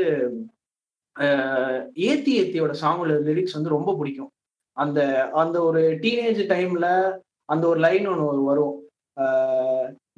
ஏத்தி 2.10 2.32
ஏத்தியோட 2.40 2.74
சாங்கோட 2.82 3.14
லிரிக்ஸ் 3.28 3.56
வந்து 3.58 3.76
ரொம்ப 3.76 3.90
பிடிக்கும். 4.00 4.32
அந்த 4.76 5.00
அந்த 5.42 5.56
ஒரு 5.68 5.82
டீனேஜ் 6.04 6.42
டைம்ல 6.54 6.88
அந்த 7.52 7.64
ஒரு 7.72 7.80
லைன் 7.86 8.08
ஒன்று 8.12 8.48
வரும். 8.50 8.76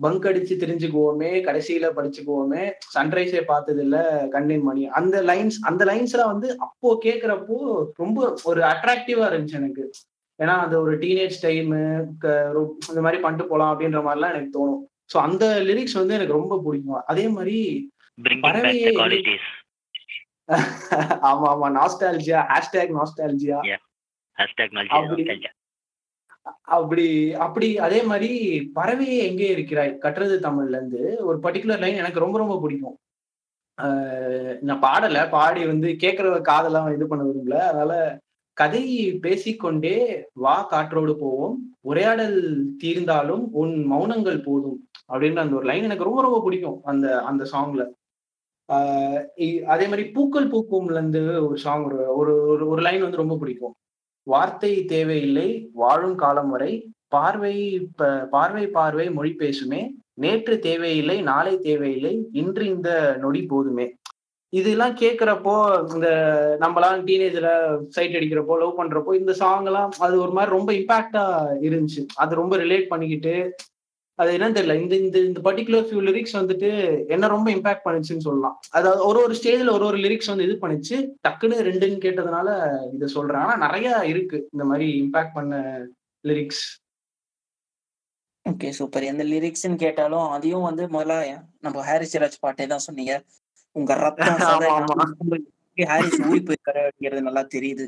பங்க் 0.04 0.26
அடிச்சு 0.28 0.54
தெரிஞ்சுக்குவோமே 0.62 1.30
கடைசியில 1.46 1.86
படிச்சுக்குவோமே 1.96 2.62
சன்ரைஸே 2.94 3.42
பார்த்தது 3.50 3.80
இல்ல 3.84 3.98
கண்ணின் 4.34 4.66
மணி. 4.68 4.82
அந்த 4.98 5.16
லைன்ஸ் 5.30 5.58
அந்த 5.70 5.82
லைன்ஸ் 5.90 6.14
எல்லாம் 6.14 6.32
வந்து 6.34 6.48
அப்போ 6.66 6.90
கேட்கிறப்போ 7.06 7.58
ரொம்ப 8.02 8.18
ஒரு 8.50 8.60
அட்ராக்டிவா 8.72 9.28
இருந்துச்சு 9.30 9.58
எனக்கு. 9.60 9.84
ஏன்னா 10.38 10.54
அந்த 10.64 10.76
ஒரு 10.84 10.92
டீனேஜ் 11.02 11.36
டைமு 11.46 11.80
இந்த 12.90 13.00
மாதிரி 13.06 13.20
பண்ணிட்டு 13.24 13.50
போலாம் 13.50 13.72
அப்படின்ற 13.72 14.00
மாதிரிலாம் 14.06 14.34
எனக்கு 14.34 14.56
தோணும். 14.58 14.82
ஸோ 15.12 15.16
அந்த 15.26 15.44
லிரிக்ஸ் 15.68 15.98
வந்து 16.00 16.16
எனக்கு 16.18 16.38
ரொம்ப 16.38 16.54
பிடிக்கும். 16.64 17.02
அதே 17.12 17.26
மாதிரி 17.36 17.58
பறவையே 18.46 18.90
ஆமா 21.28 21.46
ஆமா 21.52 21.68
நாஸ்டாலஜியா 21.78 22.40
ஹேஷ்டேக் 22.52 22.96
நாஸ்டாலஜியா 22.98 23.58
அப்படி 26.50 27.34
அப்படி 27.34 27.78
அதே 27.78 28.02
மாதிரி 28.02 28.60
பறவையே 28.74 29.16
எங்கே 29.16 29.48
இருக்கிறாய்? 29.48 29.98
கட்டுறது 30.00 30.44
தமிழ்ல 30.44 30.68
இருந்து 30.68 31.16
ஒரு 31.20 31.38
பர்டிகுலர் 31.42 31.78
லைன் 31.78 31.96
எனக்கு 31.96 32.20
ரொம்ப 32.20 32.38
ரொம்ப 32.38 32.60
பிடிக்கும். 32.60 32.98
ஆஹ் 33.82 34.60
நான் 34.60 34.82
பாடல. 34.82 35.30
பாடி 35.30 35.66
வந்து 35.66 35.88
கேட்கற 35.88 36.40
காதெல்லாம் 36.40 36.94
இது 36.94 37.06
பண்ண 37.06 37.24
விரும்பல. 37.24 37.52
அதனால 37.52 38.18
கதை 38.52 39.14
பேசிக்கொண்டே 39.20 40.26
வா 40.32 40.62
காற்றோடு 40.62 41.16
போவோம். 41.16 41.76
உரையாடல் 41.80 42.66
தீர்ந்தாலும் 42.84 43.48
உன் 43.52 43.92
மௌனங்கள் 43.92 44.42
போதும். 44.42 44.88
அப்படின்ற 45.12 45.36
அந்த 45.36 45.56
ஒரு 45.56 45.64
லைன் 45.64 45.82
எனக்கு 45.82 46.04
ரொம்ப 46.04 46.22
ரொம்ப 46.22 46.42
பிடிக்கும். 46.42 46.80
அந்த 46.84 47.18
அந்த 47.18 47.48
சாங்ல 47.52 47.88
ஆஹ் 48.72 49.62
அதே 49.62 49.88
மாதிரி 49.88 50.10
பூக்கள் 50.10 50.48
பூக்கும்ல 50.48 50.90
இருந்து 50.90 51.46
ஒரு 51.46 51.58
சாங் 51.58 51.84
ஒரு 51.84 52.16
ஒரு 52.16 52.58
ஒரு- 52.58 52.68
ஒரு 52.68 52.82
லைன் 52.82 53.02
வந்து 53.02 53.16
ரொம்ப 53.16 53.36
பிடிக்கும். 53.36 53.74
வார்த்தை 54.32 54.72
தேவையில்லை 54.92 55.48
வாழும் 55.82 56.16
காலம் 56.22 56.50
வரை 56.54 56.72
பார்வை 57.14 57.56
பார்வை 58.34 58.64
பார்வை 58.76 59.06
மொழி 59.16 59.32
பேசுமே. 59.42 59.82
நேற்று 60.22 60.54
தேவையில்லை 60.58 61.16
நாளை 61.28 61.54
தேவையில்லை 61.58 62.14
இன்று 62.40 62.64
இந்த 62.74 62.90
நொடி 63.22 63.42
போதுமே. 63.52 63.86
இதெல்லாம் 64.52 64.94
கேட்குறப்போ 65.02 65.54
இந்த 65.94 66.08
நம்மளாம் 66.62 67.00
டீனேஜில் 67.08 67.48
சைட் 67.94 68.16
அடிக்கிறப்போ 68.18 68.56
லவ் 68.60 68.78
பண்ணுறப்போ 68.80 69.12
இந்த 69.20 69.32
சாங்லாம் 69.42 69.92
அது 70.06 70.14
ஒரு 70.24 70.32
மாதிரி 70.36 70.54
ரொம்ப 70.56 70.72
இம்பாக்டா 70.80 71.24
இருந்துச்சு. 71.68 72.02
அது 72.22 72.34
ரொம்ப 72.42 72.56
ரிலேட் 72.56 72.90
பண்ணிக்கிட்டு 72.92 73.34
அது 74.18 74.38
என்னன்னு 74.38 74.56
தெரியல. 74.58 74.74
இந்த 74.82 74.96
இந்த 74.96 75.18
இந்த 75.18 75.40
பர்டிகுலர் 75.40 75.86
ஃபியூ 75.86 76.00
லிரிக்ஸ் 76.08 76.36
வந்துட்டு 76.40 76.68
என்ன 77.08 77.26
ரொம்ப 77.26 77.50
இம்பாக்ட் 77.50 77.84
பண்ணுச்சுன்னு 77.84 78.26
சொல்லலாம். 78.26 78.60
அதாவது 78.70 79.06
ஒரு 79.06 79.18
ஒரு 79.22 79.34
ஸ்டேஜ்ல 79.42 79.70
ஒரு 79.70 79.84
ஒரு 79.84 79.98
லிரிக்ஸ் 79.98 80.32
வந்து 80.32 80.44
இது 80.44 80.54
பண்ணுச்சு. 80.62 80.96
டக்குன்னு 81.28 81.66
ரெண்டுன்னு 81.68 81.98
கேட்டதுனால 82.06 82.48
இதை 82.94 83.08
சொல்றேன். 83.08 83.40
ஆனா 83.40 83.56
நிறைய 83.56 84.06
இருக்கு. 84.06 84.48
இந்த 84.52 84.64
மாதிரி 84.64 84.86
இம்பாக்ட் 85.02 85.34
பண்ண 85.34 85.54
லிரிக்ஸ் 86.24 86.64
ஓகே 88.46 88.70
சூப்பர் 88.70 89.02
எந்த 89.02 89.24
லிரிக்ஸ்னு 89.24 89.76
கேட்டாலும் 89.76 90.28
அதையும் 90.28 90.62
வந்து 90.62 90.86
முதல்ல 90.86 91.14
நம்ம 91.60 91.82
ஹாரிஸ் 91.82 92.16
ராஜ் 92.16 92.42
பாட்டே 92.42 92.66
தான் 92.66 92.86
சொன்னீங்க. 92.88 93.14
உங்க 93.76 93.94
ரத்தம் 93.94 94.26
ஹாரிஸ் 95.92 96.20
ஊறி 96.20 96.40
போயிருக்காரு 96.40 96.82
அப்படிங்கிறது 96.84 97.20
நல்லா 97.20 97.42
தெரியுது. 97.54 97.86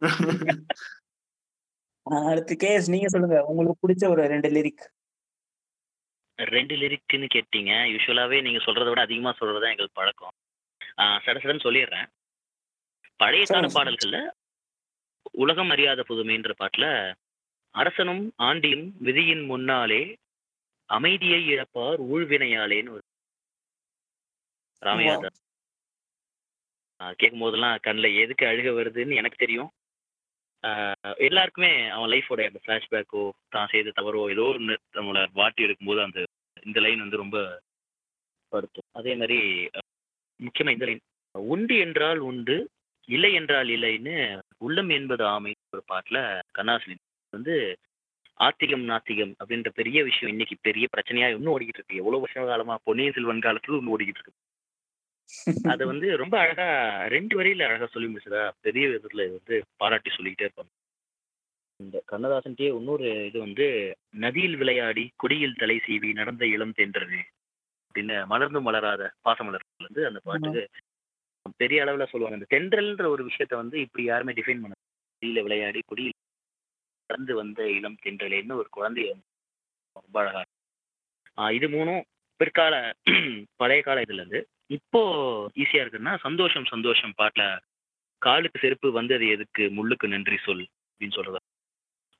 அடுத்து 2.30 2.54
கேஎஸ் 2.64 2.90
நீங்க 2.90 3.08
சொல்லுங்க. 3.08 3.44
உங்களுக்கு 3.44 3.82
பிடிச்ச 3.84 4.10
ஒரு 4.10 4.22
ரெண்டு 4.26 4.48
லிரிக் 4.48 4.82
ரெண்டு 6.36 6.76
லிரிக்னு 6.76 7.28
கேட்டீங்க. 7.34 7.72
யூஸ்வலாவே 7.90 8.42
நீங்க 8.42 8.64
சொல்றதை 8.64 8.88
விட 8.88 9.00
அதிகமா 9.00 9.34
சொல்றதுதான் 9.40 9.70
எங்களுக்கு 9.70 9.90
பழக்கம். 9.92 10.32
ஆஹ் 10.96 11.20
சட 11.24 11.38
சடன்னு 11.38 11.64
சொல்லிடுறேன். 11.64 12.06
பழைய 13.16 13.44
கால 13.44 13.68
சொல்லுங்க. 13.68 13.80
பாடல்கள்ல 13.80 14.30
உலகம் 15.32 15.70
அறியாத 15.70 16.04
புதுமைன்ற 16.08 16.52
பாட்டுல 16.58 17.14
அரசனும் 17.70 18.32
ஆண்டியும் 18.38 18.92
விதியின் 18.98 19.44
முன்னாலே 19.44 20.16
அமைதியை 20.86 21.48
இழப்பார் 21.48 22.00
ஊழ்வினையாலேன்னு 22.12 22.90
ஒரு 22.90 23.02
ராமையாதா. 24.82 25.28
கேட்கும் 27.16 27.40
போதெல்லாம் 27.40 27.78
கண்ணில் 27.82 28.16
எதுக்கு 28.16 28.46
அழுக 28.46 28.72
வருதுன்னு 28.72 29.14
எனக்கு 29.14 29.36
தெரியும். 29.36 29.70
எல்லாருக்குமே 31.18 31.72
அவன் 31.90 32.12
லைஃபோட 32.12 32.42
அந்த 32.46 32.60
ஃப்ளாஷ்பேக்கோ 32.64 33.22
தான் 33.48 33.70
செய்த 33.70 33.94
தவறோ 33.96 34.22
ஏதோ 34.30 34.44
ஒன்று 34.52 34.76
நம்மளை 34.94 35.22
வாட்டி 35.32 35.64
எடுக்கும்போது 35.66 36.02
அந்த 36.04 36.20
இந்த 36.62 36.80
லைன் 36.80 37.04
வந்து 37.04 37.22
ரொம்ப 37.24 37.38
படுத்தும் 38.52 38.88
அதே 38.92 39.14
மாதிரி 39.16 39.38
முக்கியமாக 40.40 40.76
இந்த 40.76 40.86
லைன் 40.86 41.02
உண்டு 41.34 41.76
என்றால் 41.78 42.20
உண்டு 42.20 42.56
இல்லை 43.08 43.30
என்றால் 43.34 43.70
இல்லைன்னு 43.76 44.14
உள்ளம் 44.58 44.90
என்பது 44.90 45.24
ஆமை 45.26 45.52
ஒரு 45.72 45.82
பாட்டில் 45.86 46.22
கண்ணாசிலின் 46.52 47.02
வந்து 47.32 47.54
ஆத்திகம் 48.40 48.84
நாத்திகம் 48.84 49.32
அப்படின்ற 49.40 49.70
பெரிய 49.70 49.98
விஷயம் 50.04 50.32
இன்னைக்கு 50.32 50.56
பெரிய 50.62 50.84
பிரச்சனையா 50.92 51.26
இன்னும் 51.28 51.54
ஓடிக்கிட்டு 51.54 51.80
இருக்கு. 51.80 52.00
எவ்வளவு 52.02 52.22
வருஷ 52.22 52.44
காலமா 52.46 52.74
பொன்னியின் 52.86 53.16
செல்வன் 53.16 53.44
காலத்துல 53.46 53.78
இன்னும் 53.78 53.94
ஓடிக்கிட்டு 53.96 54.20
இருக்கு. 54.20 54.34
அது 55.72 55.82
வந்து 55.86 56.06
ரொம்ப 56.16 56.34
அழகா 56.40 56.66
ரெண்டு 57.14 57.34
வரியில 57.38 57.66
அழகா 57.68 57.86
சொல்லி 57.86 58.08
முடிச்சதா? 58.08 58.42
பெரிய 58.60 58.84
விதத்துல 58.88 59.26
வந்து 59.30 59.56
பாராட்டி 59.76 60.10
சொல்லிக்கிட்டே 60.10 60.46
இருப்பாங்க. 60.46 60.72
இந்த 61.80 61.98
கண்ணதாசன்ட்டே 62.12 62.68
இன்னொரு 62.78 63.08
இது 63.28 63.38
வந்து 63.38 63.66
நதியில் 64.18 64.56
விளையாடி 64.56 65.04
கொடியில் 65.16 65.60
தலை 65.62 65.76
சீவி 65.86 66.10
நடந்த 66.12 66.44
இளம் 66.46 66.78
தென்றது 66.80 67.20
அப்படின்னு 67.86 68.16
மலர்ந்தும் 68.32 68.66
மலராத 68.68 69.02
பாசமலர் 69.26 69.66
வந்து 69.86 70.02
அந்த 70.06 70.20
பாட்டுக்கு 70.24 70.62
பெரிய 71.60 71.84
அளவுல 71.84 72.04
சொல்லுவாங்க. 72.10 72.38
இந்த 72.38 72.50
தென்றல்ன்ற 72.54 73.06
ஒரு 73.14 73.22
விஷயத்த 73.24 73.54
வந்து 73.56 73.76
இப்படி 73.80 74.04
யாருமே 74.04 74.34
டிஃபைன் 74.38 74.62
பண்ண 74.62 74.74
கொடியில 74.76 75.42
விளையாடி 75.42 75.80
கொடியில் 75.84 76.18
நடந்து 77.10 77.34
வந்த 77.34 77.60
இளம் 77.70 78.02
தென்றலேன்னு 78.04 78.60
ஒரு 78.60 78.68
குழந்தைய 78.72 79.10
ரொம்ப 79.96 80.18
அழகா 80.22 80.42
இது 81.58 81.66
மூணும் 81.68 82.02
பிற்கால 82.44 82.74
பழைய 83.56 83.82
கால 83.82 84.02
இதுல 84.02 84.20
இருந்து 84.20 84.40
இப்போ 84.70 85.00
ஈஸியா 85.54 85.82
இருக்குன்னா 85.84 86.18
சந்தோஷம் 86.18 86.64
சந்தோஷம் 86.64 87.14
பாட்டுல 87.18 87.44
காலுக்கு 88.22 88.58
செருப்பு 88.58 88.88
வந்தது 88.92 89.24
எதுக்கு? 89.28 89.64
முள்ளுக்கு 89.76 90.06
நன்றி 90.08 90.36
சொல் 90.36 90.64
அப்படின்னு 90.90 91.12
சொல்றது. 91.12 91.40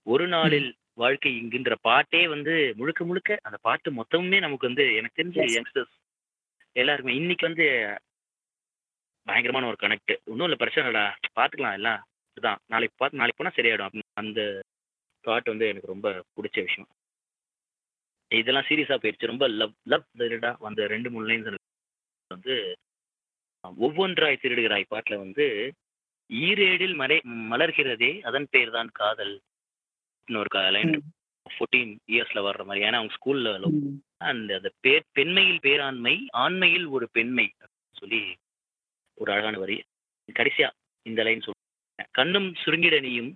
ஒரு 0.06 0.28
நாளில் 0.28 0.68
வாழ்க்கை 0.94 1.30
இங்குன்ற 1.42 1.74
பாட்டே 1.80 2.28
வந்து 2.28 2.54
முழுக்க 2.76 3.04
முழுக்க 3.04 3.38
அந்த 3.42 3.58
பாட்டு 3.60 3.88
மொத்தமுமே 3.92 4.38
நமக்கு 4.38 4.66
வந்து 4.66 4.94
எனக்கு 4.94 5.22
தெரிஞ்சு. 5.22 5.42
யங்ஸ்டர்ஸ் 5.56 5.94
எல்லாருக்குமே 6.76 7.16
இன்னைக்கு 7.16 7.46
வந்து 7.46 7.66
பயங்கரமான 9.26 9.66
ஒரு 9.66 9.76
கனெக்ட் 9.80 10.14
ஒன்றும் 10.24 10.48
இல்லை 10.48 10.56
பிரச்சனை 10.56 10.86
இல்லடா. 10.86 11.06
பார்த்துக்கலாம் 11.36 11.72
எல்லாம். 11.72 12.00
இதுதான். 12.36 12.60
நாளைக்கு 12.66 12.96
பார்த்து 12.98 13.20
நாளைக்கு 13.20 13.38
போனால் 13.38 13.56
சரியாயிடும். 13.56 13.88
அப்படின்னு 13.88 14.20
அந்த 14.22 14.40
பாட்டு 15.24 15.50
வந்து 15.50 15.66
எனக்கு 15.66 15.86
ரொம்ப 15.86 16.08
பிடிச்ச 16.36 16.58
விஷயம். 16.62 16.90
இதெல்லாம் 18.34 18.68
சீரியஸாக 18.68 18.98
போயிடுச்சு 18.98 19.30
ரொம்ப 19.30 19.46
லவ் 19.54 19.74
லவ் 19.86 20.04
ரிலேட்டடா 20.20 20.52
வந்த 20.58 20.86
ரெண்டு 20.86 21.08
மூணு 21.10 21.26
லைன்ஸ் 21.30 21.50
வந்து 22.30 22.54
ஒவ்வொன்றாய் 23.80 24.42
திருடுகிறாய் 24.42 24.90
பாட்டுல 24.90 25.18
வந்து 25.18 25.46
ஈரேடில் 26.30 26.94
மறை 26.94 27.16
மலர்கிறதே 27.50 28.12
அதன் 28.22 28.48
பேர் 28.50 28.70
தான் 28.70 28.90
காதல் 28.92 29.34
ஒரு 30.28 30.50
லைன். 30.72 30.92
ஃபோர்டீன் 31.46 31.92
இயர்ஸ்ல 32.08 32.40
வர்ற 32.44 32.62
மாதிரி. 32.64 32.84
ஏன்னா 32.86 33.00
அவங்க 33.00 33.16
ஸ்கூல்ல 33.16 33.50
அந்த 34.28 34.50
அந்த 34.58 34.70
பேர் 34.80 35.04
பெண்மையில் 35.12 35.60
பேராண்மை 35.60 36.14
ஆண்மையில் 36.42 36.86
ஒரு 36.88 37.06
பெண்மை 37.12 37.46
அப்படின்னு 37.56 38.00
சொல்லி 38.02 38.20
ஒரு 39.18 39.28
அழகான 39.32 39.58
வரி. 39.58 39.76
கடைசியா 40.28 40.68
இந்த 41.06 41.22
லைன் 41.22 41.44
சொல்றேன் 41.44 42.10
கண்ணும் 42.12 42.48
சுருங்கிட 42.62 42.96
நீயும் 43.00 43.30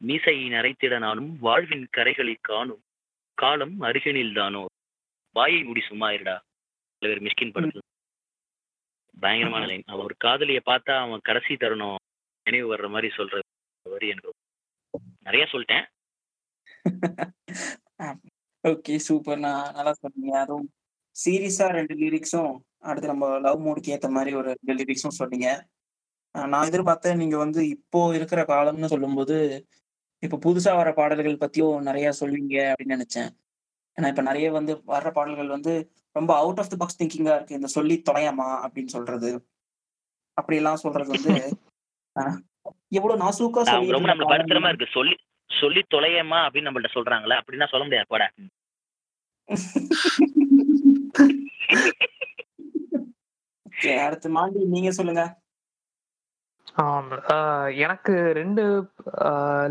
மீசை 0.00 0.36
நரைத்திட 0.48 0.94
நானும் 0.98 1.30
வாழ்வின் 1.40 1.86
கரைகளில் 1.96 2.46
காணும் 2.48 2.82
காலம் 3.34 3.80
அருகினில் 3.80 4.34
தானோ 4.34 4.66
வாயை 5.32 5.62
முடி 5.62 5.80
சும்மா 5.80 6.10
இருடா. 6.10 6.38
தலைவர் 6.98 7.24
மிஷ்கின் 7.24 7.52
படத்துல. 7.54 7.78
பயங்கரமான 9.20 9.66
லைன் 9.66 9.82
அவன் 9.86 10.04
ஒரு 10.04 10.14
காதலிய 10.16 10.60
பார்த்தா 10.66 10.98
அவன் 10.98 11.20
கடைசி 11.20 11.56
தருணம் 11.56 11.96
நினைவு 12.44 12.76
வர்ற 12.76 12.88
மாதிரி 12.88 13.14
சொல்ற 13.16 13.38
வரி 13.90 14.08
எனக்கு 14.08 14.30
ரொம்ப- 14.90 15.10
நிறைய 15.22 15.46
சொல்லிட்டேன். 15.52 15.86
ஓகே 18.62 18.96
சூப்பர் 18.96 19.38
நான் 19.38 19.72
நல்லா 19.72 19.92
சொன்னீங்க. 19.92 20.40
அதுவும் 20.40 20.72
சீரியஸா 21.24 21.68
ரெண்டு 21.68 21.94
லிரிக்ஸும் 21.94 22.58
அடுத்து 22.78 23.08
நம்ம 23.08 23.38
லவ் 23.38 23.66
மூடுக்கு 23.66 23.90
ஏத்த 23.90 24.10
மாதிரி 24.10 24.36
ஒரு 24.36 24.54
ரெண்டு 24.62 24.84
லிரிக்ஸும் 24.84 25.18
சொன்னீங்க. 25.20 25.68
நான் 26.32 26.68
எதிர்பார்த்தேன் 26.68 27.16
நீங்க 27.16 27.36
வந்து 27.38 27.68
இப்போ 27.68 28.14
இருக்கிற 28.14 28.42
காலம்னு 28.42 28.84
சொல்லும்போது 28.84 29.66
இப்போ 30.24 30.38
புதுசா 30.44 30.76
வர 30.76 30.92
பாடல்கள் 30.92 31.34
பத்தியும் 31.34 31.80
நிறைய 31.80 32.12
சொல்வீங்க 32.20 32.70
அப்படின்னு 32.70 32.96
நினைச்சேன். 32.96 33.28
ஏன்னா 33.98 34.08
இப்ப 34.08 34.22
நிறைய 34.22 34.50
வந்து 34.50 34.82
வர்ற 34.86 35.10
பாடல்கள் 35.10 35.46
வந்து 35.46 35.92
ரொம்ப 36.16 36.36
அவுட் 36.36 36.58
ஆஃப் 36.58 36.68
தி 36.68 36.76
பாக்ஸ் 36.76 37.00
திங்கிங்கா 37.00 37.34
இருக்கு. 37.34 37.54
இந்த 37.54 37.66
சொல்லி 37.66 38.02
தொலையாமா 38.08 38.64
அப்படின்னு 38.64 38.86
சொல்றது. 38.86 39.46
அப்படி 40.38 40.56
எல்லாம் 40.56 40.76
சொல்றது 40.76 41.10
வந்து 41.10 41.56
ஆஹ் 42.16 42.38
எவ்வளவு 42.88 43.24
நாசூக்கா 43.24 43.62
சொல்லிட்டு 43.62 43.92
ரொம்ப 43.92 44.08
இருந்த 44.08 44.14
நம்மள 44.14 44.32
படுத்துறமா 44.32 44.68
இருக்கு. 44.68 44.86
சொல்லி 44.92 45.16
சொல்லி 45.50 45.84
தொலையமா 45.94 46.44
அப்படின்னு 46.44 46.68
நம்மள்ட்ட 46.68 46.96
சொல்றாங்களா 46.96 47.40
அப்படின்னா 47.40 47.70
சொல்ல 47.70 47.84
முடியாது 47.84 48.08
போட 48.08 48.30
அடுத்து 54.04 54.28
மாண்டி 54.36 54.66
நீங்க 54.66 54.90
சொல்லுங்க. 54.90 55.42
ஆஹ் 56.78 57.76
எனக்கு 57.78 58.32
ரெண்டு 58.32 58.90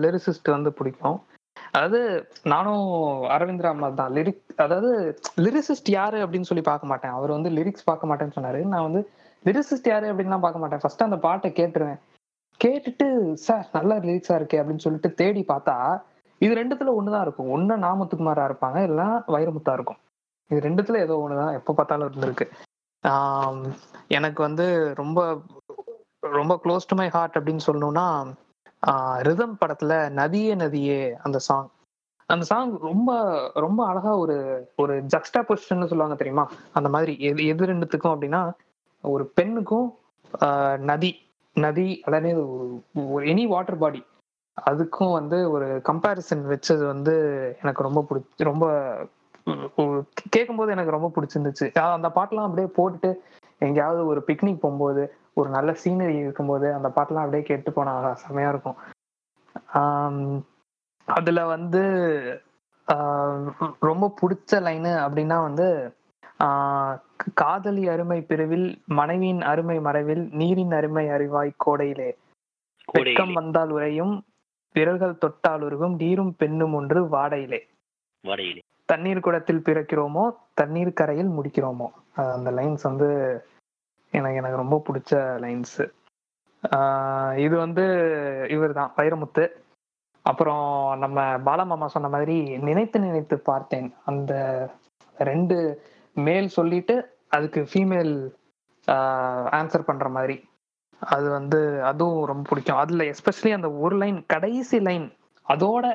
லிரிசிஸ்ட் 0.03 0.49
வந்து 0.49 0.73
பிடிக்கும். 0.73 1.23
அதாவது 1.71 2.27
நானும் 2.43 2.81
அரவிந்த் 3.23 3.65
ராமநாத் 3.65 3.93
தான். 3.93 4.13
லிரிக் 4.13 4.41
அதாவது 4.55 5.19
லிரிசிஸ்ட் 5.37 5.89
யாரு 5.89 6.17
அப்படின்னு 6.17 6.41
சொல்லி 6.41 6.63
பார்க்க 6.63 6.87
மாட்டேன். 6.87 7.11
அவர் 7.11 7.29
வந்து 7.29 7.49
லிரிக்ஸ் 7.49 7.85
பார்க்க 7.85 8.07
மாட்டேன்னு 8.07 8.31
சொன்னாரு. 8.35 8.63
நான் 8.63 8.81
வந்து 8.81 9.09
லிரிசிஸ்ட் 9.45 9.87
யாரு 9.87 10.15
அப்படின்லாம் 10.15 10.39
பார்க்க 10.39 10.59
மாட்டேன். 10.59 10.79
ஃபர்ஸ்ட் 10.81 11.03
அந்த 11.03 11.17
பாட்டை 11.17 11.51
கேட்டுருவேன். 11.51 11.99
கேட்டுட்டு 12.63 13.33
சார் 13.33 13.69
நல்ல 13.73 13.99
லிரிக்ஸா 13.99 14.31
இருக்கே 14.31 14.57
அப்படின்னு 14.57 14.77
சொல்லிட்டு 14.77 15.13
தேடி 15.13 15.45
பார்த்தா 15.47 16.01
இது 16.37 16.55
ரெண்டுத்துல 16.55 16.93
ஒண்ணுதான் 17.01 17.21
இருக்கும். 17.21 17.49
ஒண்ணு 17.57 17.71
நாமத்துக்குமாரா 17.71 18.45
இருப்பாங்க 18.45 18.79
இல்லைன்னா 18.83 19.23
வைரமுத்தா 19.27 19.73
இருக்கும். 19.73 19.97
இது 20.47 20.69
ரெண்டுத்துல 20.69 20.97
ஏதோ 20.97 21.25
ஒண்ணுதான். 21.29 21.53
எப்ப 21.53 21.73
பார்த்தாலும் 21.73 22.11
இருந்திருக்கு. 22.11 22.49
எனக்கு 24.07 24.41
வந்து 24.41 24.93
ரொம்ப 24.95 25.41
ரொம்ப 26.23 26.53
க்ளோஸ் 26.63 26.89
டு 26.89 26.95
மை 26.95 27.07
ஹார்ட் 27.09 27.37
அப்படின்னு 27.37 27.65
சொல்லணும்னா 27.65 28.07
ரிதம் 29.21 29.57
படத்துல 29.59 29.93
நதியே 30.15 30.53
நதியே 30.55 30.97
அந்த 31.23 31.37
சாங் 31.39 31.69
அந்த 32.29 32.43
சாங் 32.45 32.71
ரொம்ப 32.81 33.09
ரொம்ப 33.55 33.79
அழகா 33.87 34.11
ஒரு 34.17 34.35
ஒரு 34.75 34.93
ஜக்ஸ்டா 35.09 35.41
பொசிஷன் 35.47 35.89
சொல்லுவாங்க 35.89 36.15
தெரியுமா? 36.15 36.45
அந்த 36.73 36.89
மாதிரி 36.89 37.13
எது 37.21 37.45
எது 37.45 37.63
ரெண்டுத்துக்கும் 37.65 38.13
அப்படின்னா 38.13 38.41
ஒரு 39.03 39.23
பெண்ணுக்கும் 39.35 39.87
ஆஹ், 40.33 40.77
நதி 40.83 41.11
நதி 41.55 41.87
அல்லது 42.05 42.29
ஒரு 43.09 43.23
எனி 43.27 43.43
வாட்டர் 43.47 43.77
பாடி 43.77 44.01
அதுக்கும் 44.57 45.11
வந்து 45.11 45.37
ஒரு 45.51 45.67
கம்பேரிசன் 45.85 46.43
வச்சது 46.49 46.83
வந்து 46.85 47.13
எனக்கு 47.61 47.83
ரொம்ப 47.83 48.01
பிடிச்சி 48.09 48.43
ரொம்ப 48.43 48.65
கேட்கும்போது 50.31 50.71
எனக்கு 50.71 50.91
ரொம்ப 50.91 51.09
பிடிச்சிருந்துச்சு. 51.15 51.65
அந்த 51.91 52.09
பாட்டெல்லாம் 52.09 52.47
அப்படியே 52.47 52.69
போட்டுட்டு 52.77 53.11
எங்கேயாவது 53.67 54.01
ஒரு 54.11 54.21
பிக்னிக் 54.27 54.63
போகும்போது 54.63 55.03
ஒரு 55.39 55.49
நல்ல 55.49 55.69
சீனரி 55.83 56.15
இருக்கும்போது 56.23 56.67
அந்த 56.73 56.87
பாட்டெல்லாம் 56.95 57.25
அப்படியே 57.25 57.43
கேட்டு 57.43 57.69
போனா 57.71 57.93
செமையா 58.23 58.49
இருக்கும். 58.53 58.79
அதுல 61.07 61.39
வந்து 61.53 61.81
ரொம்ப 63.89 64.05
பிடிச்ச 64.19 64.59
லைனு 64.67 64.91
அப்படின்னா 65.05 65.37
வந்து 65.47 65.67
காதலி 67.41 67.83
அருமை 67.93 68.19
பிரிவில் 68.29 68.67
மனைவியின் 68.99 69.43
அருமை 69.51 69.77
மறைவில் 69.79 70.23
நீரின் 70.39 70.73
அருமை 70.79 71.05
அறிவாய் 71.15 71.51
கோடையிலே. 71.65 72.09
வெட்கம் 72.93 73.33
வந்தால் 73.33 73.69
உறையும் 73.69 74.13
விரல்கள் 74.75 75.21
தொட்டால் 75.23 75.63
உருகும் 75.67 75.95
நீரும் 76.01 76.33
பெண்ணும் 76.39 76.75
ஒன்று 76.79 76.99
வாடையிலே. 77.15 77.59
வடையிலே. 78.25 78.61
தண்ணீர் 78.89 79.25
குடத்தில் 79.25 79.65
பிறக்கிறோமோ 79.67 80.23
தண்ணீர் 80.59 80.97
கரையில் 80.99 81.31
முடிக்கிறோமோ. 81.37 81.87
அந்த 82.35 82.49
லைன்ஸ் 82.51 82.87
வந்து 82.89 83.09
எனக்கு 84.17 84.39
எனக்கு 84.41 84.61
ரொம்ப 84.63 84.77
பிடிச்ச 84.87 85.11
லைன்ஸ் 85.43 85.77
இது 87.45 87.55
வந்து 87.65 87.83
இவர் 88.55 88.77
தான் 88.79 88.93
வைரமுத்து. 88.97 89.43
அப்புறம் 90.25 90.65
நம்ம 91.03 91.19
பாலமாமா 91.47 91.87
சொன்ன 91.95 92.09
மாதிரி 92.15 92.37
நினைத்து 92.67 92.97
நினைத்து 93.07 93.35
பார்த்தேன். 93.51 93.89
அந்த 94.09 94.33
ரெண்டு 95.29 95.57
மேல் 96.27 96.47
சொல்லிட்டு 96.57 96.95
அதுக்கு 97.35 97.61
ஃபீமேல் 97.71 98.13
ஆன்சர் 99.59 99.87
பண்ற 99.89 100.07
மாதிரி. 100.17 100.37
அது 101.01 101.27
வந்து 101.37 101.59
அதுவும் 101.89 102.27
ரொம்ப 102.31 102.43
பிடிக்கும். 102.49 102.81
அதுல 102.83 103.05
எஸ்பெஷலி 103.13 103.51
அந்த 103.57 103.69
ஒரு 103.83 103.95
லைன் 104.03 104.19
கடைசி 104.33 104.79
லைன் 104.87 105.07
அதோட 105.45 105.85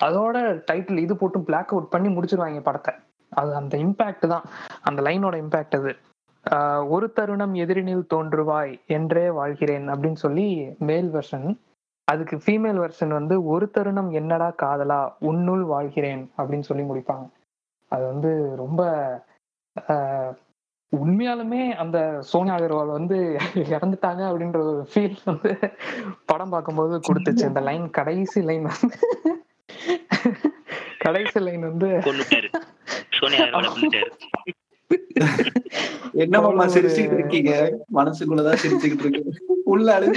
அதோட 0.00 0.36
டைட்டில் 0.68 1.04
இது 1.04 1.14
போட்டு 1.20 1.38
பிளாக் 1.48 1.72
அவுட் 1.74 1.92
பண்ணி 1.94 2.08
முடிச்சிருவாங்க 2.16 2.60
படத்தை. 2.66 2.92
அது 3.32 3.50
அந்த 3.60 3.74
இம்பேக்ட் 3.84 4.26
தான். 4.34 4.44
அந்த 4.88 5.00
லைனோட 5.06 5.36
இம்பேக்ட் 5.44 5.76
அது. 5.80 5.92
ஒரு 6.88 7.06
தருணம் 7.12 7.54
எதிரினில் 7.54 8.10
தோன்றுவாய் 8.14 8.74
என்றே 8.86 9.24
வாழ்கிறேன் 9.30 9.86
அப்படின்னு 9.88 10.20
சொல்லி 10.24 10.46
மேல் 10.78 11.08
வெர்ஷன் 11.12 11.48
அதுக்கு 12.08 12.36
ஃபீமேல் 12.36 12.78
வெர்ஷன் 12.82 13.12
வந்து 13.18 13.34
ஒரு 13.44 13.66
தருணம் 13.70 14.10
என்னடா 14.10 14.48
காதலா 14.62 15.00
உன்னுள் 15.18 15.64
வாழ்கிறேன் 15.64 16.22
அப்படின்னு 16.38 16.68
சொல்லி 16.68 16.84
முடிப்பாங்க. 16.90 17.26
அது 17.92 18.04
வந்து 18.06 18.30
ரொம்ப 18.56 18.82
உண்மையாலுமே 20.92 21.62
அந்த 21.74 21.98
சோனியா 22.20 22.54
அகர்வால் 22.56 22.96
வந்து 22.98 23.16
இறந்துட்டாங்க 23.74 24.22
அப்படின்ற 24.28 24.58
ஒரு 24.70 24.82
ஃபீல் 24.92 25.18
வந்து 25.24 25.52
படம் 26.26 26.50
பார்க்கும்போது 26.50 26.94
கொடுத்துச்சு. 27.08 27.44
அந்த 27.44 27.60
லைன் 27.60 27.90
கடைசி 27.90 28.40
லைன் 28.40 28.66
வந்து 28.72 28.98
கடைசி 30.98 31.38
லைன் 31.38 31.64
வந்து 31.70 31.90
என்னமாமா 36.22 36.64
சிரிச்சுக்கிட்டு 36.74 37.18
இருக்கீங்க? 37.18 37.52
மனசுக்குள்ளதான் 37.98 38.60
சிரிச்சுக்கிட்டு 38.62 39.06
இருக்கு. 39.06 39.22
உள்ள 39.72 39.88
அழு 39.96 40.08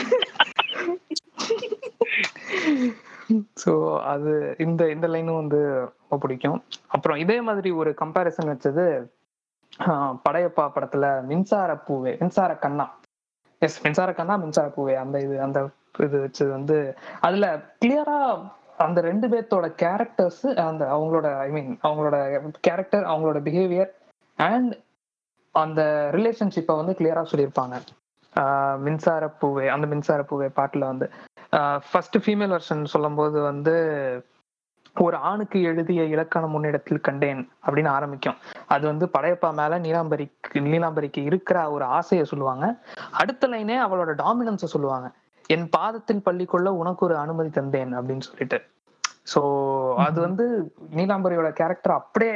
ஸோ 3.62 3.72
அது 4.14 4.32
இந்த 4.66 4.82
இந்த 4.94 5.06
லைனும் 5.14 5.42
வந்து 5.42 5.60
ரொம்ப 6.00 6.18
பிடிக்கும். 6.24 6.58
அப்புறம் 6.88 7.20
இதே 7.24 7.38
மாதிரி 7.48 7.70
ஒரு 7.82 7.92
கம்பேரிசன் 8.02 8.52
வச்சது 8.54 8.86
படையப்பா 10.26 10.66
படத்துல 10.74 11.06
மின்சார 11.30 11.72
பூவே 11.86 12.14
மின்சார 12.22 12.52
கண்ணா. 12.66 12.86
எஸ் 13.62 13.80
மின்சார 13.86 14.10
கண்ணா 14.14 14.36
மின்சார 14.44 14.68
பூவே 14.76 14.96
அந்த 15.04 15.18
இது 15.26 15.36
அந்த 15.46 15.60
இது 16.06 16.18
வச்சது 16.24 16.52
வந்து 16.58 16.78
அதுல 17.28 17.46
கிளியரா 17.82 18.18
அந்த 18.80 19.00
ரெண்டு 19.08 19.28
பேர்த்தோட 19.32 19.66
கேரக்டர்ஸ் 19.82 20.44
அந்த 20.66 20.84
அவங்களோட 20.94 21.28
ஐ 21.40 21.50
மீன் 21.56 21.72
அவங்களோட 21.88 22.18
கேரக்டர் 22.68 23.06
அவங்களோட 23.12 23.40
பிஹேவியர் 23.48 23.92
அண்ட் 24.50 24.74
அந்த 25.64 25.82
ரிலேஷன்ஷிப்பை 26.18 26.76
வந்து 26.82 26.94
கிளியரா 27.00 27.24
சொல்லியிருப்பாங்க. 27.32 27.78
மின்சார 28.86 29.24
பூவே 29.40 29.66
அந்த 29.76 29.86
மின்சார 29.92 30.22
பூவே 30.30 30.48
பாட்டுல 30.60 30.84
வந்து. 30.92 31.08
ஃபர்ஸ்ட் 31.90 32.18
ஃபீமேல் 32.26 32.54
வெர்ஷன் 32.56 32.84
சொல்லும்போது 32.94 33.38
வந்து 33.48 33.74
ஒரு 35.06 35.18
ஆணுக்கு 35.30 35.58
எழுதிய 35.70 36.02
இலக்கணம் 36.14 36.54
முன்னிடத்தில் 36.54 37.06
கண்டேன் 37.08 37.42
அப்படின்னு 37.66 37.92
ஆரம்பிக்கும். 37.98 38.38
அது 38.74 38.84
வந்து 38.92 39.06
படையப்பா 39.16 39.50
மேல 39.60 39.80
நீலாம்பரிக்கு 39.86 40.62
நீலாம்பரிக்கு 40.70 41.22
இருக்கிற 41.30 41.58
ஒரு 41.76 41.86
ஆசையை 41.98 42.26
சொல்லுவாங்க. 42.32 42.66
அடுத்த 43.22 43.50
லைனே 43.54 43.78
அவளோட 43.86 44.14
டாமினன்ஸை 44.24 44.70
சொல்லுவாங்க. 44.76 45.10
என் 45.56 45.68
பாதத்தில் 45.76 46.26
பள்ளி 46.28 46.46
கொள்ள 46.54 46.68
உனக்கு 46.82 47.04
ஒரு 47.08 47.16
அனுமதி 47.24 47.52
தந்தேன் 47.60 47.94
அப்படின்னு 48.00 48.28
சொல்லிட்டு. 48.30 48.60
சோ 49.34 49.42
அது 50.08 50.18
வந்து 50.28 50.46
நீலாம்பரியோட 50.98 51.50
கேரக்டர் 51.60 52.00
அப்படியே 52.00 52.36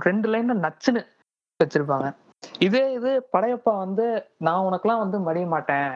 ரெண்டு 0.00 0.28
லைன்ல 0.28 0.54
நச்சுன்னு 0.66 1.02
வச்சிருப்பாங்க. 1.60 2.08
இதே 2.58 2.92
இது 2.92 3.28
படையப்பா 3.32 3.76
வந்து 3.78 4.06
நான் 4.38 4.66
உனக்கெல்லாம் 4.66 4.98
வந்து 4.98 5.18
மடிய 5.18 5.46
மாட்டேன் 5.46 5.92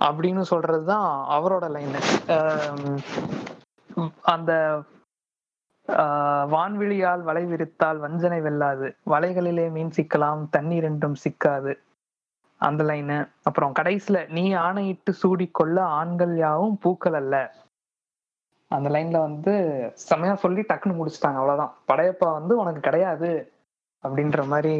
அப்படின்னு 0.00 0.40
சொல்றதுதான் 0.50 1.08
அவரோட 1.30 1.70
லைன் 1.70 1.96
அந்த 4.22 4.52
ஆஹ், 5.88 6.46
வலை 7.24 7.44
விரித்தால் 7.44 7.98
வஞ்சனை 7.98 8.40
வெல்லாது. 8.40 8.96
வலைகளிலே 9.06 9.70
மீன் 9.70 9.90
சிக்கலாம் 9.90 10.48
தண்ணீர் 10.50 10.84
என்றும் 10.84 11.16
சிக்காது. 11.24 11.72
அந்த 12.60 12.84
லைனு 12.84 13.16
அப்புறம் 13.42 13.72
கடைசியில 13.72 14.28
நீ 14.28 14.52
ஆணையிட்டு 14.52 15.14
சூடிக்கொள்ள 15.22 15.80
ஆண்கள் 15.80 16.36
யாவும் 16.36 16.78
பூக்கள் 16.78 17.14
அல்ல. 17.14 17.36
அந்த 18.70 18.88
லைன்ல 18.90 19.18
வந்து 19.18 19.52
செம்மையா 20.08 20.34
சொல்லி 20.34 20.60
டக்குன்னு 20.60 20.98
முடிச்சிட்டாங்க. 20.98 21.38
அவ்வளவுதான். 21.40 21.72
படையப்பா 21.90 22.32
வந்து 22.32 22.58
உனக்கு 22.58 22.80
கிடையாது 22.80 23.30
அப்படின்ற 24.04 24.46
மாதிரி 24.46 24.74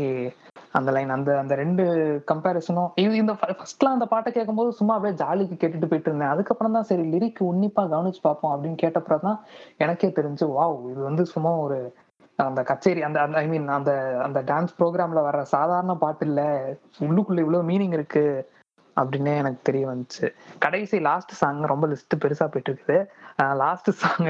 அந்த 0.72 0.90
லைன் 0.92 1.10
அந்த 1.10 1.30
அந்த 1.38 1.54
ரெண்டு 1.54 1.84
கம்பேரிசனும் 2.30 2.90
இது 2.94 3.16
இந்த 3.16 3.32
ஃபர்ஸ்ட்லாம் 3.32 3.96
அந்த 3.96 4.06
பாட்டை 4.06 4.32
கேட்கும்போது 4.32 4.72
சும்மா 4.72 4.94
அப்படியே 4.94 5.16
ஜாலிக்கு 5.16 5.56
கேட்டுட்டு 5.56 5.88
போயிட்டு 5.88 6.10
இருந்தேன். 6.10 6.28
அதுக்கப்புறம் 6.28 6.72
தான் 6.72 6.82
சரி 6.82 7.02
லிரிக் 7.02 7.40
உன்னிப்பா 7.40 7.82
கவனிச்சு 7.88 8.22
பார்ப்போம் 8.22 8.52
அப்படின்னு 8.54 8.78
கேட்டப்புறம் 8.82 9.20
தான் 9.20 9.38
எனக்கே 9.76 10.08
தெரிஞ்சு 10.08 10.46
வாவ் 10.56 10.90
இது 10.90 11.00
வந்து 11.00 11.24
சும்மா 11.26 11.52
ஒரு 11.56 11.78
அந்த 12.38 12.62
கச்சேரி 12.62 13.02
அந்த 13.02 13.18
அந்த 13.20 13.36
ஐ 13.38 13.46
மீன் 13.46 13.68
அந்த 13.68 13.92
அந்த 14.22 14.40
டான்ஸ் 14.42 14.76
ப்ரோக்ராம்ல 14.78 15.22
வர்ற 15.26 15.42
சாதாரண 15.54 15.94
பாட்டு 15.94 16.26
இல்ல. 16.26 16.40
உள்ளுக்குள்ள 17.00 17.38
இவ்வளவு 17.38 17.68
மீனிங் 17.68 17.92
இருக்கு. 17.92 18.24
அப்படின்னே 18.96 19.36
எனக்கு 19.36 19.60
தெரிய 19.62 19.88
வந்துச்சு. 19.88 20.26
கடைசி 20.58 21.00
லாஸ்ட் 21.00 21.32
சாங் 21.32 21.62
ரொம்ப 21.62 21.86
லிஸ்ட் 21.86 22.18
பெருசா 22.18 22.46
போயிட்டு 22.46 22.72
இருக்குது 22.72 22.98
லாஸ்ட் 23.56 23.90
சாங் 24.00 24.28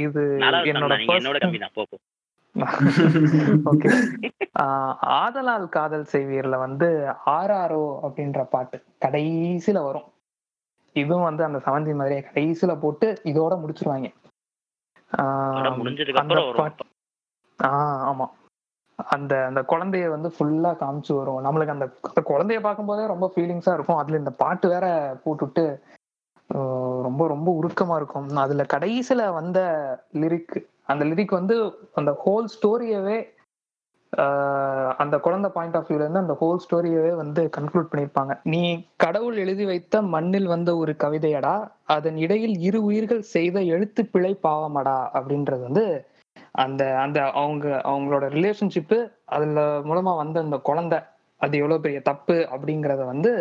இது 0.00 0.24
என்னோட. 0.72 0.94
ஓகே 3.64 3.88
ஆதலால் 5.18 5.68
காதல் 5.68 6.06
செய்வீர்ல 6.12 6.58
வந்து 6.58 6.88
ஆர்ஆர்ஓ 7.30 7.84
அப்படின்ற 8.06 8.44
பாட்டு 8.44 8.76
கடைசியில 9.00 9.82
வரும். 9.84 10.08
இதுவும் 10.96 11.22
வந்து 11.22 11.44
அந்த 11.44 11.58
செவந்தி 11.58 11.94
மாதிரியே 11.94 12.22
கடைசியில 12.28 12.80
போட்டு 12.80 13.08
இதோட 13.24 13.54
முடிச்சிருவாங்க. 13.62 14.08
ஆஹ் 17.60 18.02
ஆமா. 18.10 18.26
அந்த 19.14 19.32
அந்த 19.46 19.60
குழந்தைய 19.72 20.08
வந்து 20.10 20.28
ஃபுல்லா 20.36 20.70
காமிச்சு 20.82 21.12
வரும் 21.18 21.44
நம்மளுக்கு 21.46 21.74
அந்த 21.76 21.86
அந்த 22.08 22.22
குழந்தைய 22.30 22.60
பார்க்கும்போதே 22.60 23.06
ரொம்ப 23.12 23.26
ஃபீலிங்ஸா 23.34 23.74
இருக்கும். 23.76 24.00
அதுல 24.02 24.20
இந்த 24.22 24.32
பாட்டு 24.42 24.68
வேற 24.68 24.86
போட்டுட்டு 25.24 25.64
ரொம்ப 27.06 27.22
ரொம்ப 27.28 27.48
உருக்கமா 27.60 27.96
இருக்கும். 28.00 28.28
அதுல 28.44 28.64
கடைசியில 28.74 29.26
வந்த 29.40 29.60
லிரிக் 30.22 30.56
அந்த 30.86 31.02
லிரிக் 31.10 31.38
வந்து 31.38 31.56
அந்த 31.94 32.12
ஹோல் 32.24 32.48
ஸ்டோரியவே 32.54 33.18
அந்த 34.98 35.16
குழந்தை 35.24 35.48
பாயிண்ட் 35.56 35.76
ஆஃப் 35.78 35.88
வியூல 35.88 36.04
இருந்து 36.04 36.22
அந்த 36.22 36.34
ஹோல் 36.40 36.62
ஸ்டோரியவே 36.64 37.12
வந்து 37.20 37.42
கன்க்ளூட் 37.56 37.90
பண்ணியிருப்பாங்க. 37.90 38.32
நீ 38.52 38.62
கடவுள் 38.96 39.36
எழுதி 39.36 39.64
வைத்த 39.64 40.02
மண்ணில் 40.14 40.48
வந்த 40.54 40.70
ஒரு 40.76 40.92
கவிதையடா. 41.04 41.54
அதன் 41.94 42.16
இடையில் 42.16 42.56
இரு 42.68 42.80
உயிர்கள் 42.84 43.22
செய்த 43.34 43.60
எழுத்து 43.74 44.04
பிழை 44.06 44.32
பாவமடா. 44.46 44.98
அப்படின்றது 45.18 45.62
வந்து 45.68 45.84
அந்த 46.54 46.98
அந்த 46.98 47.30
அவங்க 47.32 47.82
அவங்களோட 47.84 48.24
ரிலேஷன்ஷிப்பு 48.28 48.98
அதுல 49.24 49.60
மூலமா 49.80 50.16
வந்த 50.16 50.40
அந்த 50.40 50.56
குழந்தை 50.58 50.98
அது 51.40 51.58
எவ்வளவு 51.58 51.80
பெரிய 51.80 52.00
தப்பு 52.00 52.36
அப்படிங்கறத 52.52 53.04
வந்து 53.04 53.32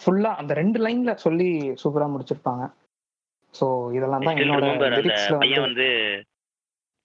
ஃபுல்லா 0.00 0.30
அந்த 0.34 0.54
ரெண்டு 0.54 0.78
லைன்ல 0.86 1.14
சொல்லி 1.16 1.48
சூப்பரா 1.82 2.06
முடிச்சிருப்பாங்க. 2.10 2.64
சோ 3.54 3.66
இதெல்லாம் 3.92 4.22
தான் 4.22 4.36
என்னோட 4.36 4.66
அந்த 4.70 5.60
வந்து 5.60 5.86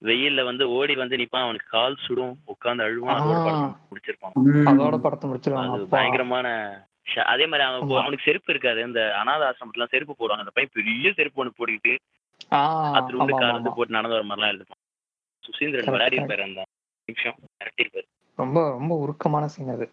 வெயில்ல 0.01 0.43
வந்து 0.43 0.63
ஓடி 0.69 0.95
வந்து 0.95 1.17
நிப்பான். 1.17 1.45
அவனுக்கு 1.45 1.69
கால் 1.69 1.95
சுடும். 1.95 2.33
உட்கார்ந்து 2.45 2.83
அழுவான். 2.83 3.19
அதோட 3.19 3.37
ஆ. 3.37 3.45
படம் 3.45 3.77
முடிச்சிருப்பான் 3.89 4.35
அதோட 4.65 4.97
படத்தை 4.97 5.29
முடிச்சிருவாங்க. 5.29 5.77
பயங்கரமான 5.87 6.47
அதே 7.25 7.45
மாதிரி 7.45 7.65
அவன். 7.67 8.03
அவனுக்கு 8.03 8.27
செருப்பு 8.27 8.51
இருக்காது. 8.51 8.79
இந்த 8.81 9.01
அனாத 9.21 9.41
ஆசிரமத்துல 9.49 9.87
செருப்பு 9.89 10.13
போடுவாங்க. 10.13 10.45
அந்த 10.45 10.55
பையன் 10.55 10.75
பெரிய 10.75 11.13
செருப்பு 11.13 11.41
ஒன்று 11.41 11.57
போட்டுக்கிட்டு 11.57 11.95
அது 12.97 13.17
வந்து 13.51 13.71
போட்டு 13.75 13.97
நடந்து 13.97 14.17
வர 14.17 14.25
மாதிரிலாம் 14.25 14.53
எழுதுப்பான் 14.53 14.81
சுசீந்திரன் 15.45 15.93
விளையாடி. 15.95 16.17
இருப்பாரு 16.17 16.43
அந்த 16.47 16.63
நிமிஷம். 17.07 17.37
மிரட்டி 17.57 17.83
இருப்பாரு 17.85 18.07
ரொம்ப 18.37 18.69
ரொம்ப 18.75 18.95
உருக்கமான 19.03 19.47
சீன் 19.55 19.73
அது. 19.75 19.87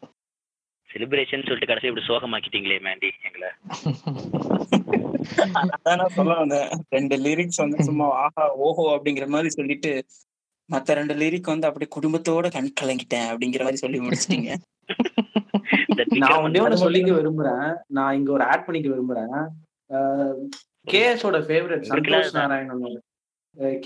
செலிப்ரேஷன் 0.90 1.46
சொல்லிட்டு 1.48 1.66
கடைசி 1.66 1.90
இப்படி 1.90 2.06
சோகமாக்கிட்டீங்களே 2.08 2.78
மேண்டி 2.86 3.10
எங்களை. 3.28 3.50
அதான் 5.74 6.00
நான் 6.00 6.16
சொல்ல 6.16 6.34
வந்தேன். 6.34 6.68
ரெண்டு 6.88 7.16
லிரிக்ஸ் 7.16 7.56
வந்து 7.56 7.84
சும்மா 7.84 8.06
ஆஹா 8.22 8.54
ஓஹோ 8.66 8.96
அப்படிங்கிற 8.96 9.26
மாதிரி 9.26 9.48
சொல்லிட்டு 9.48 10.04
மத்த 10.68 10.94
ரெண்டு 10.94 11.14
லிரிக் 11.14 11.52
வந்து 11.52 11.68
அப்படியே 11.68 11.96
குடும்பத்தோட 11.96 12.52
கண் 12.52 12.76
கலங்கிட்டேன் 12.80 13.30
அப்படிங்கிற 13.30 13.58
மாதிரி 13.58 13.76
சொல்லி 13.76 13.98
முடிச்சிட்டீங்க. 13.98 14.54
நான் 16.22 16.44
ஒன்னே 16.44 16.64
ஒண்ணு 16.64 16.84
சொல்லிக்க 16.84 17.12
விரும்புறேன். 17.18 17.76
நான் 17.86 18.14
இங்க 18.14 18.32
ஒரு 18.32 18.44
ஆட் 18.44 18.64
பண்ணிக்க 18.64 18.88
விரும்புறேன். 18.88 19.36
கேஎஸ் 20.92 21.26
ஓட 21.26 21.38
ஃபேவரட் 21.48 21.84
சந்தோஷ் 21.90 22.40
நாராயணனோட. 22.40 22.96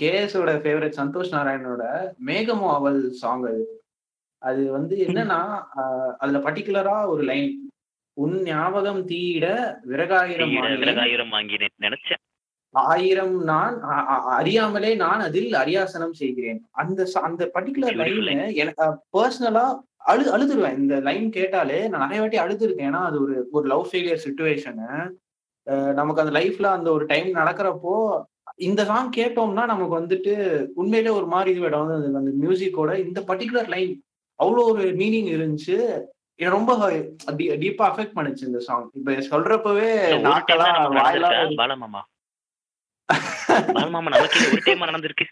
கேஎஸ் 0.01 0.35
ஓட 0.39 0.51
ஃபேவரட் 0.63 0.99
சந்தோஷ் 0.99 1.33
நாராயணனோட 1.35 1.83
மேகமோ 2.27 2.67
அவள் 2.75 2.99
சாங் 3.21 3.45
அது. 3.49 3.63
அது 4.41 4.61
வந்து 4.75 4.95
என்னன்னா 5.07 5.39
அதுல 6.21 6.39
பர்டிகுலரா 6.45 6.95
ஒரு 7.13 7.23
லைன் 7.31 7.49
உன் 8.17 8.37
ஞாபகம் 8.43 9.01
தீயிட 9.09 9.47
விறகாயிரம். 9.91 10.53
விறகாயிரம் 10.83 11.33
வாங்கினேன் 11.35 11.75
நினைச்சேன். 11.85 12.21
ஆயிரம் 12.73 13.35
நான் 13.49 13.75
அறியாமலே 14.37 14.91
நான் 14.95 15.21
அதில் 15.27 15.51
அரியாசனம் 15.61 16.15
செய்கிறேன். 16.21 16.59
அந்த 16.81 17.07
அந்த 17.27 17.43
பர்டிகுலர் 17.55 17.99
லைன் 18.01 18.55
எனக்கு 18.63 18.87
பர்சனலா 19.17 19.65
அழு 20.11 20.25
அழுதுருவேன். 20.35 20.79
இந்த 20.81 20.95
லைன் 21.07 21.27
கேட்டாலே 21.37 21.79
நான் 21.91 22.03
நிறைய 22.05 22.21
வாட்டி 22.23 22.39
அழுதுருக்கேன். 22.45 22.89
ஏன்னா 22.89 23.03
அது 23.09 23.19
ஒரு 23.25 23.35
ஒரு 23.51 23.65
லவ் 23.73 23.85
ஃபெயிலியர் 23.91 24.23
சுச்சுவேஷனு 24.25 24.89
நமக்கு 25.99 26.23
அந்த 26.23 26.33
லைஃப்ல 26.39 26.67
அந்த 26.77 26.89
ஒரு 26.97 27.05
டைம் 27.05 27.29
நடக்கிறப்போ 27.39 27.95
இந்த 28.57 28.85
சாங் 28.85 29.11
கேட்டோம்னா 29.11 29.65
நமக்கு 29.65 29.99
வந்துட்டு 29.99 30.65
உண்மையிலே 30.73 31.11
ஒரு 31.11 31.27
மாதிரி 31.27 31.51
இது 31.51 31.59
விடம் 31.59 31.87
வந்து 31.87 32.17
அந்த 32.17 32.47
மியூசிக்கோட 32.47 33.05
இந்த 33.05 33.21
பர்டிகுலர் 33.21 33.67
லைன் 33.67 34.03
அவ்வளோ 34.43 34.63
ஒரு 34.63 34.83
மீனிங் 34.83 35.29
இருந்துச்சு. 35.29 36.01
ரொம்ப 36.35 36.89
டீப்பா 37.31 37.85
அஃபெக்ட் 37.89 38.11
பண்ணுச்சு 38.15 38.43
இந்த 38.43 38.59
சாங் 38.59 38.89
இப்ப 38.93 39.11
சொல்றப்பவே 39.11 39.89
நாக்கெல்லாம் 40.23 40.93
வாயெல்லாம் 40.93 41.31
நடந்திருக்கா. 41.31 41.57
பாலமாமா 41.57 42.01
பாலமாமா 43.47 44.01
நமக்கு 44.01 44.39
இது 44.39 44.51
ஒரு 44.51 44.61
டைம் 44.63 44.81
நடந்திருக்கு. 44.81 45.25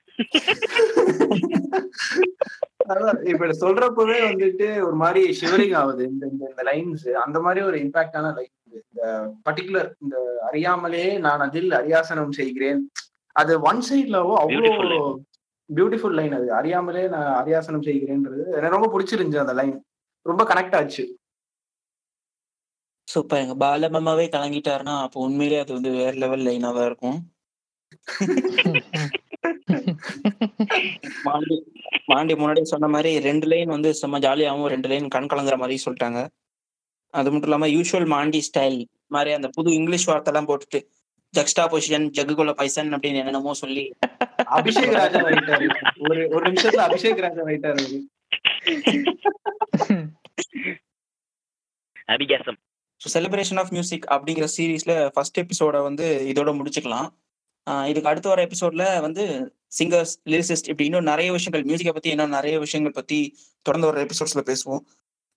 அதான் 2.89 3.27
இப்ப 3.27 3.45
சொல்றப்பவே 3.45 4.17
வந்துட்டு 4.25 4.81
ஒரு 4.81 4.95
மாதிரி 4.95 5.37
ஷிவரிங் 5.41 5.75
ஆகுது. 5.75 6.07
இந்த 6.07 6.27
இந்த- 6.31 6.53
இந்த 6.57 6.63
லைன்ஸ் 6.63 7.11
அந்த 7.11 7.39
மாதிரி 7.39 7.65
ஒரு 7.65 7.77
இம்பாக்டான 7.77 8.33
லைன் 8.33 8.51
இந்த 8.71 9.31
பர்டிகுலர் 9.49 9.91
இந்த 9.99 10.39
அறியாமலே 10.47 11.17
நான் 11.17 11.39
அதில் 11.39 11.71
அரியாசனம் 11.71 12.31
செய்கிறேன். 12.31 12.91
அது 13.35 13.53
ஒன் 13.69 13.81
சைட்லவோ 13.89 14.33
அவ்வளோ 14.43 14.71
பியூட்டிஃபுல் 15.69 16.15
லைன் 16.19 16.35
அது. 16.37 16.47
அறியாமலே 16.59 17.03
நான் 17.13 17.29
அரியாசனம் 17.41 17.85
செய்கிறேன்றது. 17.89 18.41
எனக்கு 18.57 18.77
ரொம்ப 18.77 18.89
பிடிச்சிருந்துச்சு 18.93 19.43
அந்த 19.43 19.55
லைன் 19.59 19.75
ரொம்ப 20.25 20.43
கனெக்ட் 20.51 20.75
ஆச்சு. 20.79 21.03
சூப்பர். 23.07 23.41
எங்க 23.43 23.55
பாலமாமாவே 23.63 24.25
கலங்கிட்டாருன்னா 24.35 24.95
அப்போ 25.05 25.17
உண்மையிலேயே 25.27 25.61
அது 25.63 25.71
வந்து 25.77 25.91
வேற 25.99 26.13
லெவல் 26.23 26.45
லைனா 26.47 26.71
தான் 26.77 26.89
இருக்கும். 26.91 27.19
மாண்டி 31.27 31.55
மாண்டி 32.11 32.33
முன்னாடி 32.39 32.61
சொன்ன 32.71 32.87
மாதிரி 32.95 33.11
ரெண்டு 33.27 33.47
லைன் 33.51 33.69
வந்து 33.75 33.89
செம்ம 34.01 34.19
ஜாலியாகவும் 34.25 34.71
ரெண்டு 34.73 34.87
லைன் 34.91 35.07
கண் 35.15 35.29
கலங்குற 35.31 35.55
மாதிரி 35.61 35.77
சொல்லிட்டாங்க. 35.85 36.19
அது 37.13 37.29
மட்டும் 37.31 37.49
இல்லாம 37.49 37.67
யூஷுவல் 37.75 38.07
மாண்டி 38.13 38.39
ஸ்டைல் 38.47 38.79
மாதிரி 39.15 39.31
அந்த 39.37 39.47
புது 39.57 39.69
இங்கிலீஷ் 39.79 40.07
வார்த்தை 40.09 40.31
எல்லாம் 40.31 40.49
போட்டுட்டு 40.49 40.79
ஜக்ஸ்டா 41.37 41.63
பொசிஷன் 41.73 42.05
ஜக்குகுல 42.17 42.53
பைசன் 42.59 42.91
அப்படின்னு 42.95 43.21
என்னென்னமோ 43.23 43.53
சொல்லி 43.63 43.85
அபிஷேக் 44.57 44.95
ராஜா 44.97 45.19
ரைட்டர் 45.27 45.63
ஒரு 46.05 46.21
ஒரு 46.35 46.43
நிமிஷத்துல 46.47 46.83
Abhishek 46.89 47.23
Raja 47.25 47.43
writer 47.51 47.79
அபிகாசம். 52.13 52.57
So 53.01 53.07
celebration 53.15 53.59
of 53.61 53.71
music 53.75 54.05
அப்படிங்கிற 54.15 54.47
சீரீஸ்ல 54.55 54.93
ஃபர்ஸ்ட் 55.15 55.39
எபிசோட 55.43 55.75
வந்து 55.87 56.07
இதோட 56.31 56.49
முடிச்சுக்கலாம். 56.59 57.07
இதுக்கு 57.91 58.09
அடுத்து 58.11 58.31
வர 58.31 58.41
எபிசோட்ல 58.47 58.83
வந்து 59.05 59.23
சிங்கர்ஸ் 59.77 60.13
லிரிசிஸ்ட் 60.31 60.69
இப்படி 60.71 60.87
இன்னும் 60.89 61.09
நிறைய 61.11 61.29
விஷயங்கள் 61.37 61.63
மியூசிக்கை 61.69 61.93
பத்தி 61.97 62.11
இன்னும் 62.15 62.35
நிறைய 62.37 62.55
விஷயங்கள் 62.65 62.97
பத்தி 62.99 63.19
தொடர்ந்து 63.65 63.89
வர 63.89 64.03
எபிசோட்ஸ்ல 64.07 64.43
பேசுவோம். 64.51 64.83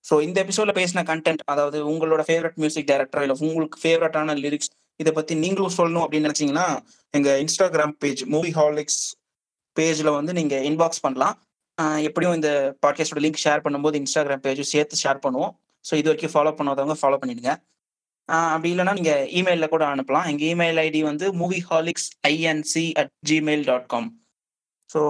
ஸோ 0.05 0.15
இந்த 0.27 0.39
எபிசோட்ல 0.45 0.73
பேசின 0.81 1.03
கண்டென்ட் 1.11 1.43
அதாவது 1.53 1.79
உங்களோட 1.93 2.23
ஃபேவரட் 2.29 2.59
மியூசிக் 2.63 2.89
டைரக்டர் 2.91 3.25
இல்லை 3.27 3.37
உங்களுக்கு 3.49 3.79
ஃபேவரட்டான 3.85 4.37
லிரிக்ஸ் 4.45 4.71
இதை 5.03 5.13
பத்தி 5.19 5.35
நீங்களும் 5.45 5.77
சொல்லணும் 5.79 6.05
அப்படின்னு 6.05 6.29
நினைச்சீங்கன்னா 6.29 6.67
எங்க 7.15 7.31
இன்ஸ்டாகிராம் 7.45 7.95
பேஜ் 8.03 8.23
மூவி 8.35 8.51
ஹாலிக்ஸ் 8.59 9.03
பேஜ்ல 9.77 10.13
வந்து 10.19 10.33
நீங்க 10.39 10.57
இன்பாக்ஸ் 10.71 11.05
பண்ணலாம். 11.05 11.37
எப்படியும் 12.09 12.37
இந்த 12.39 12.51
பாட்காஸ்டோட 12.85 13.21
லிங்க் 13.25 13.45
ஷேர் 13.45 13.65
பண்ணும்போது 13.65 13.99
இன்ஸ்டாகிராம் 14.03 14.43
பேஜும் 14.47 14.71
சேர்த்து 14.75 15.03
ஷேர் 15.03 15.25
பண்ணுவோம். 15.27 15.53
ஸோ 15.85 15.93
இது 16.01 16.11
வரைக்கும் 16.11 16.35
ஃபாலோ 16.35 16.53
பண்ணாதவங்க 16.59 16.97
ஃபாலோ 17.03 17.19
பண்ணிடுங்க. 17.23 17.53
அப்படி 18.29 18.71
இல்லைன்னா 18.73 18.95
நீங்க 18.99 19.13
இமெயில 19.41 19.69
கூட 19.75 19.85
அனுப்பலாம். 19.95 20.27
எங்க 20.33 20.45
இமெயில் 20.55 20.81
ஐடி 20.87 21.01
வந்து 21.11 21.27
movie 21.43 21.61
holics 21.71 22.09
INC 22.33 22.87
at 23.03 23.13
Gmail 23.31 23.65
dot 23.71 23.89
com 23.95 24.11
so 24.91 25.03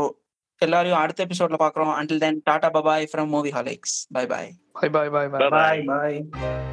எல்லாரையும் 0.63 1.01
அடுத்த 1.03 1.27
எபிசோட்ல 1.27 1.59
பார்க்குறோம். 1.65 1.93
Until 1.99 2.25
then 2.25 2.41
tata 2.49 2.71
bye bye 2.79 3.11
from 3.13 3.31
movie 3.37 3.53
holics 3.59 3.99
bye 4.17 4.27
bye 4.33 4.51
bye 4.79 4.93
bye 4.97 5.13
bye 5.17 5.31
bye 5.35 5.53
bye 5.59 5.85
bye 5.93 6.68